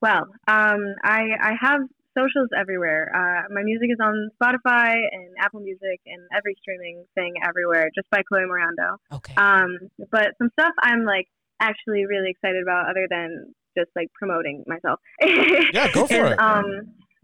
well 0.02 0.24
um 0.48 0.80
i 1.04 1.22
i 1.40 1.52
have 1.60 1.80
socials 2.16 2.48
everywhere 2.58 3.10
uh 3.14 3.42
my 3.52 3.62
music 3.62 3.88
is 3.90 3.98
on 4.02 4.30
spotify 4.40 4.94
and 5.12 5.28
apple 5.40 5.60
music 5.60 6.00
and 6.06 6.22
every 6.36 6.54
streaming 6.60 7.04
thing 7.14 7.34
everywhere 7.46 7.90
just 7.94 8.08
by 8.10 8.22
chloe 8.28 8.42
moriondo 8.50 8.96
Okay. 9.12 9.34
um 9.36 9.76
but 10.10 10.28
some 10.38 10.48
stuff 10.58 10.72
i'm 10.82 11.04
like 11.04 11.26
actually 11.60 12.04
really 12.06 12.30
excited 12.30 12.62
about 12.62 12.88
other 12.90 13.06
than 13.10 13.54
just 13.76 13.90
like 13.94 14.08
promoting 14.14 14.64
myself 14.66 14.98
Yeah, 15.72 15.92
go 15.92 16.06
for 16.06 16.26
is, 16.26 16.32
it. 16.32 16.38
um 16.38 16.66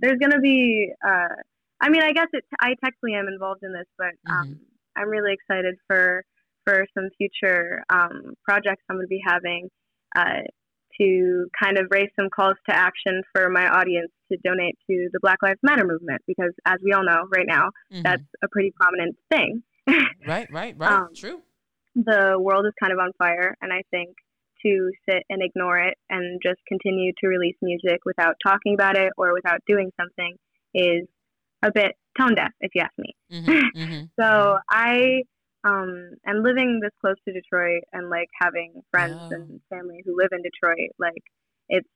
there's 0.00 0.18
gonna 0.18 0.40
be 0.40 0.90
uh 1.06 1.34
i 1.80 1.88
mean 1.88 2.02
i 2.02 2.12
guess 2.12 2.28
it 2.32 2.44
i 2.60 2.74
technically 2.84 3.14
am 3.14 3.28
involved 3.28 3.62
in 3.62 3.72
this 3.72 3.86
but 3.98 4.12
um 4.30 4.48
Mhm. 4.48 4.58
i'm 4.96 5.08
really 5.08 5.32
excited 5.32 5.76
for 5.86 6.22
for 6.64 6.86
some 6.94 7.08
future 7.18 7.82
um 7.90 8.34
projects 8.44 8.82
i'm 8.88 8.96
gonna 8.96 9.06
be 9.06 9.20
having 9.26 9.68
uh 10.16 10.40
to 11.00 11.46
kind 11.60 11.78
of 11.78 11.86
raise 11.90 12.10
some 12.18 12.28
calls 12.28 12.56
to 12.68 12.76
action 12.76 13.22
for 13.34 13.48
my 13.48 13.66
audience 13.66 14.10
to 14.30 14.36
donate 14.44 14.76
to 14.88 15.08
the 15.12 15.18
black 15.22 15.38
lives 15.42 15.58
matter 15.62 15.86
movement 15.86 16.20
because 16.26 16.52
as 16.66 16.76
we 16.84 16.92
all 16.92 17.04
know 17.04 17.26
right 17.34 17.46
now 17.46 17.70
Mhm. 17.92 18.02
that's 18.02 18.22
a 18.42 18.48
pretty 18.48 18.72
prominent 18.76 19.16
thing 19.30 19.62
right, 20.26 20.48
right, 20.52 20.76
right. 20.78 20.92
um, 20.92 21.08
True. 21.14 21.42
the 21.94 22.36
world 22.38 22.66
is 22.66 22.72
kind 22.80 22.92
of 22.92 22.98
on 22.98 23.12
fire 23.18 23.56
and 23.62 23.72
i 23.72 23.82
think 23.90 24.16
to 24.64 24.90
sit 25.08 25.24
and 25.28 25.42
ignore 25.42 25.78
it 25.78 25.96
and 26.08 26.40
just 26.42 26.60
continue 26.68 27.12
to 27.20 27.26
release 27.26 27.56
music 27.62 28.00
without 28.04 28.36
talking 28.46 28.74
about 28.74 28.96
it 28.96 29.12
or 29.16 29.32
without 29.34 29.60
doing 29.66 29.90
something 30.00 30.36
is 30.74 31.06
a 31.64 31.72
bit 31.72 31.96
tone 32.18 32.34
deaf 32.34 32.52
if 32.60 32.70
you 32.74 32.82
ask 32.82 32.92
me 32.98 33.14
hmm 33.30 33.68
hmm 33.74 34.02
so 34.20 34.58
i 34.70 35.22
um 35.64 36.10
am 36.26 36.42
living 36.42 36.80
this 36.82 36.90
close 37.00 37.16
to 37.26 37.32
detroit 37.32 37.82
and 37.92 38.10
like 38.10 38.28
having 38.40 38.82
friends 38.90 39.16
Yeah. 39.30 39.36
and 39.36 39.60
family 39.70 40.02
who 40.04 40.16
live 40.16 40.30
in 40.32 40.42
detroit 40.42 40.90
like 40.98 41.22
it's 41.68 41.88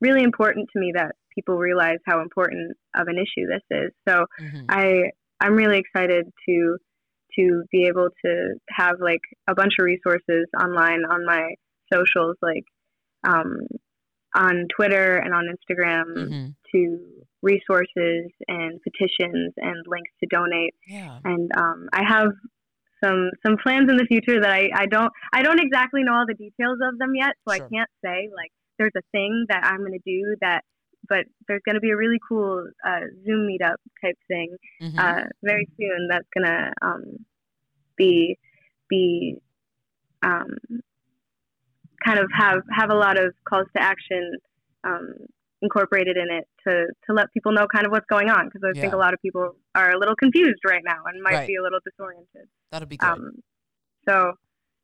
really 0.00 0.22
important 0.22 0.68
to 0.72 0.80
me 0.80 0.92
that 0.96 1.14
people 1.34 1.56
realize 1.56 1.98
how 2.06 2.20
important 2.20 2.76
of 2.94 3.06
an 3.08 3.16
issue 3.16 3.46
this 3.46 3.62
is 3.70 3.90
so 4.08 4.24
hmm 4.38 4.64
I 4.68 5.10
I'm 5.40 5.54
really 5.54 5.78
excited 5.78 6.26
to 6.48 6.76
to 7.38 7.64
be 7.72 7.86
able 7.86 8.08
to 8.24 8.54
have 8.70 8.96
like 9.00 9.20
a 9.48 9.54
bunch 9.54 9.72
of 9.78 9.84
resources 9.84 10.46
online 10.62 11.00
on 11.10 11.24
my 11.24 11.54
socials, 11.92 12.36
like 12.42 12.64
um, 13.24 13.56
on 14.34 14.66
Twitter 14.76 15.16
and 15.16 15.34
on 15.34 15.44
Instagram, 15.46 16.28
hmm 16.28 16.48
to 16.74 16.98
resources 17.42 18.30
and 18.48 18.80
petitions 18.82 19.52
and 19.58 19.84
links 19.86 20.10
to 20.20 20.26
donate. 20.30 20.74
Yeah. 20.86 21.18
And 21.24 21.50
um, 21.56 21.88
I 21.92 22.02
have 22.08 22.28
some 23.02 23.30
some 23.44 23.56
plans 23.62 23.90
in 23.90 23.96
the 23.96 24.04
future 24.06 24.40
that 24.40 24.50
I, 24.50 24.70
I 24.74 24.86
don't 24.86 25.10
I 25.32 25.42
don't 25.42 25.60
exactly 25.60 26.02
know 26.02 26.14
all 26.14 26.26
the 26.26 26.34
details 26.34 26.78
of 26.82 26.98
them 26.98 27.14
yet, 27.14 27.34
so 27.48 27.54
Sure. 27.54 27.64
I 27.66 27.68
can't 27.68 27.90
say 28.04 28.28
like 28.34 28.52
there's 28.78 28.92
a 28.96 29.02
thing 29.12 29.46
that 29.48 29.64
I'm 29.64 29.78
going 29.78 29.92
to 29.92 29.98
do 30.04 30.36
that. 30.40 30.62
But 31.08 31.26
there's 31.48 31.62
going 31.66 31.74
to 31.74 31.80
be 31.80 31.90
a 31.90 31.96
really 31.96 32.20
cool 32.28 32.64
uh, 32.86 33.00
Zoom 33.26 33.48
meetup 33.48 33.74
type 34.00 34.16
thing 34.28 34.56
Mhm. 34.80 34.98
uh, 34.98 35.24
very 35.42 35.66
soon 35.76 36.06
that's 36.08 36.28
gonna 36.32 36.72
um, 36.80 37.02
be 37.96 38.38
be 38.88 39.36
um, 40.22 40.56
kind 42.04 42.18
of 42.20 42.30
have 42.36 42.62
have 42.70 42.90
a 42.90 42.94
lot 42.94 43.18
of 43.18 43.34
calls 43.48 43.66
to 43.76 43.82
action 43.82 44.36
um, 44.84 45.14
incorporated 45.60 46.16
in 46.16 46.28
it 46.30 46.46
to 46.66 46.86
to 47.06 47.12
let 47.12 47.32
people 47.32 47.52
know 47.52 47.66
kind 47.66 47.84
of 47.84 47.90
what's 47.90 48.06
going 48.06 48.30
on 48.30 48.46
because 48.46 48.62
I 48.64 48.80
think 48.80 48.94
a 48.94 48.96
lot 48.96 49.12
of 49.12 49.20
people 49.20 49.56
are 49.74 49.92
a 49.92 49.98
little 49.98 50.16
confused 50.16 50.60
right 50.66 50.82
now 50.84 50.98
and 51.06 51.22
might 51.22 51.32
Right. 51.34 51.46
be 51.46 51.54
a 51.56 51.62
little 51.62 51.78
disoriented. 51.84 52.48
That'll 52.70 52.88
be 52.88 52.96
good. 52.96 53.06
Um, 53.08 53.42
so 54.08 54.32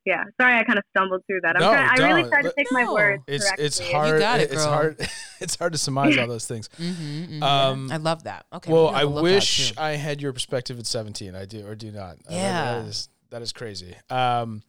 yeah, 0.05 0.25
sorry 0.41 0.55
I 0.59 0.65
kind 0.65 0.79
of 0.79 0.85
stumbled 0.97 1.23
through 1.27 1.41
that. 1.43 1.57
I'm 1.57 1.61
No, 1.61 1.73
trying, 1.73 1.89
I 2.01 2.09
really 2.09 2.29
tried 2.29 2.43
to 2.43 2.47
Let- 2.49 2.57
pick 2.57 2.67
my 2.71 2.85
No. 2.85 2.95
words 2.95 3.23
It's 3.27 3.45
it's 3.59 3.79
correctly. 3.79 3.95
hard. 3.95 4.21
got 4.21 4.41
it, 4.41 4.53
it's 4.53 4.65
hard. 4.65 5.09
it's 5.41 5.57
hard 5.57 5.73
to 5.73 5.79
surmise 5.79 6.17
all 6.17 6.27
those 6.27 6.47
things. 6.47 6.71
hmm 6.79 7.43
Um, 7.43 7.91
I 7.93 7.99
love 7.99 8.25
that. 8.25 8.47
Okay. 8.53 8.73
well, 8.73 8.85
we'll 8.87 8.95
I 8.95 9.01
have 9.01 9.09
a 9.09 9.11
look 9.11 9.19
out, 9.19 9.23
wish. 9.25 9.77
I 9.77 9.91
had 9.93 10.23
your 10.23 10.33
perspective 10.33 10.79
at 10.79 10.87
17. 10.87 11.35
I 11.35 11.45
do 11.45 11.67
or 11.67 11.75
do 11.75 11.91
not. 11.93 12.13
Uh, 12.27 12.31
that- 12.31 12.33
Yeah. 12.33 12.75
that 12.81 12.87
is 12.87 13.09
that 13.31 13.43
is 13.43 13.53
crazy. 13.53 13.95
Um, 14.09 14.63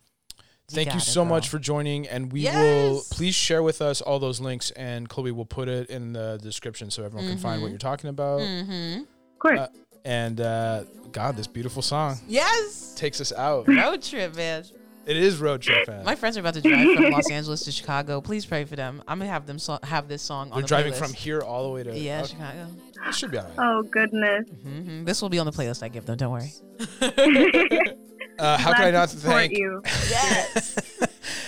thank 0.70 0.88
you 0.88 0.94
got 0.94 1.02
it, 1.02 1.06
so 1.06 1.24
much 1.24 1.48
for 1.48 1.58
joining, 1.60 2.06
and 2.10 2.34
we 2.34 2.44
will 2.44 3.02
please 3.10 3.34
share 3.36 3.64
with 3.64 3.82
us 3.82 4.02
all 4.02 4.20
those 4.20 4.42
links, 4.42 4.72
and 4.72 5.08
Chloe 5.08 5.32
will 5.32 5.46
put 5.46 5.70
it 5.70 5.90
in 5.90 6.12
the 6.12 6.38
description 6.44 6.92
so 6.92 7.04
everyone 7.06 7.30
can 7.30 7.38
find 7.38 7.62
what 7.62 7.68
Mhm. 7.70 7.72
you're 7.72 7.78
talking 7.80 8.10
about. 8.10 8.42
Mhm. 8.42 9.02
of 9.04 9.40
course. 9.40 9.60
uh, 9.60 9.68
And 10.10 10.42
uh, 10.42 10.84
God, 11.12 11.38
this 11.38 11.46
beautiful 11.46 11.82
song 11.84 12.18
Yes. 12.28 12.94
takes 12.96 13.22
us 13.22 13.32
out. 13.32 13.68
Road 13.68 14.02
trip, 14.02 14.36
man. 14.36 14.64
It 15.06 15.18
is 15.18 15.38
road 15.38 15.62
trip, 15.62 15.86
fan. 15.86 16.04
My 16.04 16.16
friends 16.16 16.36
are 16.38 16.40
about 16.40 16.56
to 16.56 16.62
drive 16.62 16.96
from 16.96 17.12
Los 17.12 17.30
Angeles 17.32 17.62
to 17.66 17.72
Chicago. 17.72 18.20
Please 18.22 18.46
pray 18.46 18.66
for 18.66 18.76
them. 18.76 19.04
I'm 19.08 19.20
gonna 19.20 19.30
have 19.32 19.46
them 19.46 19.58
so- 19.60 19.80
have 19.84 20.08
this 20.08 20.22
song 20.22 20.50
on 20.52 20.58
They're 20.58 20.62
the 20.64 20.68
driving 20.68 20.94
playlist. 20.94 20.98
from 20.98 21.14
here 21.14 21.42
all 21.42 21.64
the 21.64 21.70
way 21.70 21.84
to. 21.84 21.98
yeah, 21.98 22.22
okay, 22.22 22.30
Chicago. 22.32 22.68
it 23.08 23.16
should 23.16 23.32
be 23.32 23.38
all 23.38 23.44
right. 23.46 23.54
oh 23.60 23.84
goodness. 23.84 24.48
hmm 24.64 25.06
This 25.06 25.22
will 25.22 25.30
be 25.30 25.38
on 25.40 25.46
the 25.46 25.52
playlist 25.52 25.82
I 25.84 25.88
give 25.90 26.06
them. 26.08 26.18
Don't 26.18 26.32
worry. 26.32 26.52
Uh, 28.38 28.58
how 28.58 28.70
Glad 28.70 28.78
could 28.78 28.86
I 28.86 28.92
not 28.92 29.10
support 29.10 29.34
thank? 29.36 29.52
you? 29.58 29.82
Yes. 30.10 30.80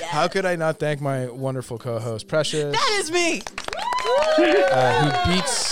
How 0.10 0.28
could 0.28 0.46
I 0.46 0.58
not 0.58 0.78
thank 0.78 1.00
my 1.00 1.30
wonderful 1.30 1.78
co-host 1.78 2.28
Precious, 2.28 2.74
that 2.74 2.98
is 3.00 3.10
me. 3.14 3.42
uh, 4.38 5.24
who 5.24 5.32
beats 5.34 5.71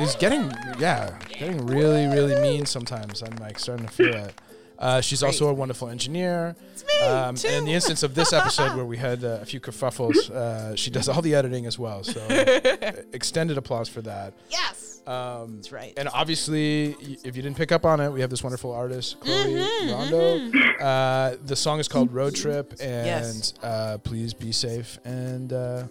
is 0.00 0.14
getting 0.16 0.50
yeah 0.78 1.18
getting 1.28 1.66
really 1.66 2.06
really 2.06 2.40
mean 2.40 2.66
sometimes. 2.66 3.22
I'm 3.22 3.36
like 3.36 3.58
starting 3.58 3.86
to 3.86 3.92
feel 3.92 4.14
it. 4.14 4.34
Uh, 4.78 4.98
she's 5.00 5.22
also 5.22 5.48
a 5.48 5.52
wonderful 5.52 5.88
engineer. 5.90 6.56
It's 6.72 6.84
me. 6.86 7.06
Um, 7.06 7.34
too. 7.34 7.48
and 7.48 7.56
in 7.58 7.64
the 7.66 7.74
instance 7.74 8.02
of 8.02 8.14
this 8.14 8.32
episode 8.32 8.74
where 8.76 8.84
we 8.86 8.96
had 8.96 9.22
uh, 9.22 9.38
a 9.42 9.44
few 9.44 9.60
kerfuffles, 9.60 10.30
uh, 10.30 10.74
she 10.74 10.90
does 10.90 11.06
all 11.06 11.20
the 11.20 11.34
editing 11.34 11.66
as 11.66 11.78
well. 11.78 12.02
So 12.02 12.18
extended 13.12 13.58
applause 13.58 13.90
for 13.90 14.00
that. 14.02 14.32
yes. 14.48 15.02
Um, 15.06 15.56
That's 15.56 15.72
right. 15.72 15.92
and 15.98 16.08
obviously, 16.12 16.94
y- 16.94 17.16
if 17.24 17.36
you 17.36 17.42
didn't 17.42 17.56
pick 17.56 17.72
up 17.72 17.84
on 17.84 18.00
it, 18.00 18.10
we 18.10 18.20
have 18.22 18.30
this 18.30 18.42
wonderful 18.42 18.72
artist, 18.72 19.18
Chloe 19.20 19.54
Mm-hmm, 19.54 19.90
Rondo. 19.90 20.84
Uh, 20.84 21.36
the 21.44 21.56
song 21.56 21.78
is 21.80 21.88
called 21.88 22.12
Road 22.12 22.34
Trip, 22.34 22.70
and 22.80 23.06
Yes. 23.06 23.54
uh, 23.62 23.98
please 23.98 24.32
be 24.34 24.52
safe 24.52 24.98
and 25.04 25.52
uh, 25.52 25.84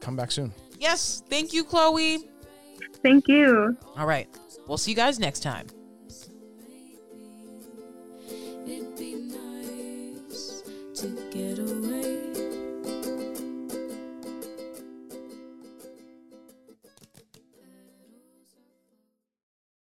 come 0.00 0.14
back 0.16 0.30
soon. 0.30 0.52
Yes. 0.78 1.22
Thank 1.30 1.52
you, 1.52 1.64
Chloe. 1.64 2.28
Thank 3.02 3.28
you. 3.28 3.76
All 3.96 4.06
right. 4.06 4.28
We'll 4.66 4.78
see 4.78 4.90
you 4.90 4.96
guys 4.96 5.18
next 5.18 5.40
time. 5.40 5.66
It'd 8.66 8.96
be 8.96 9.14
nice 9.14 10.62
to 10.96 11.08
get 11.30 11.58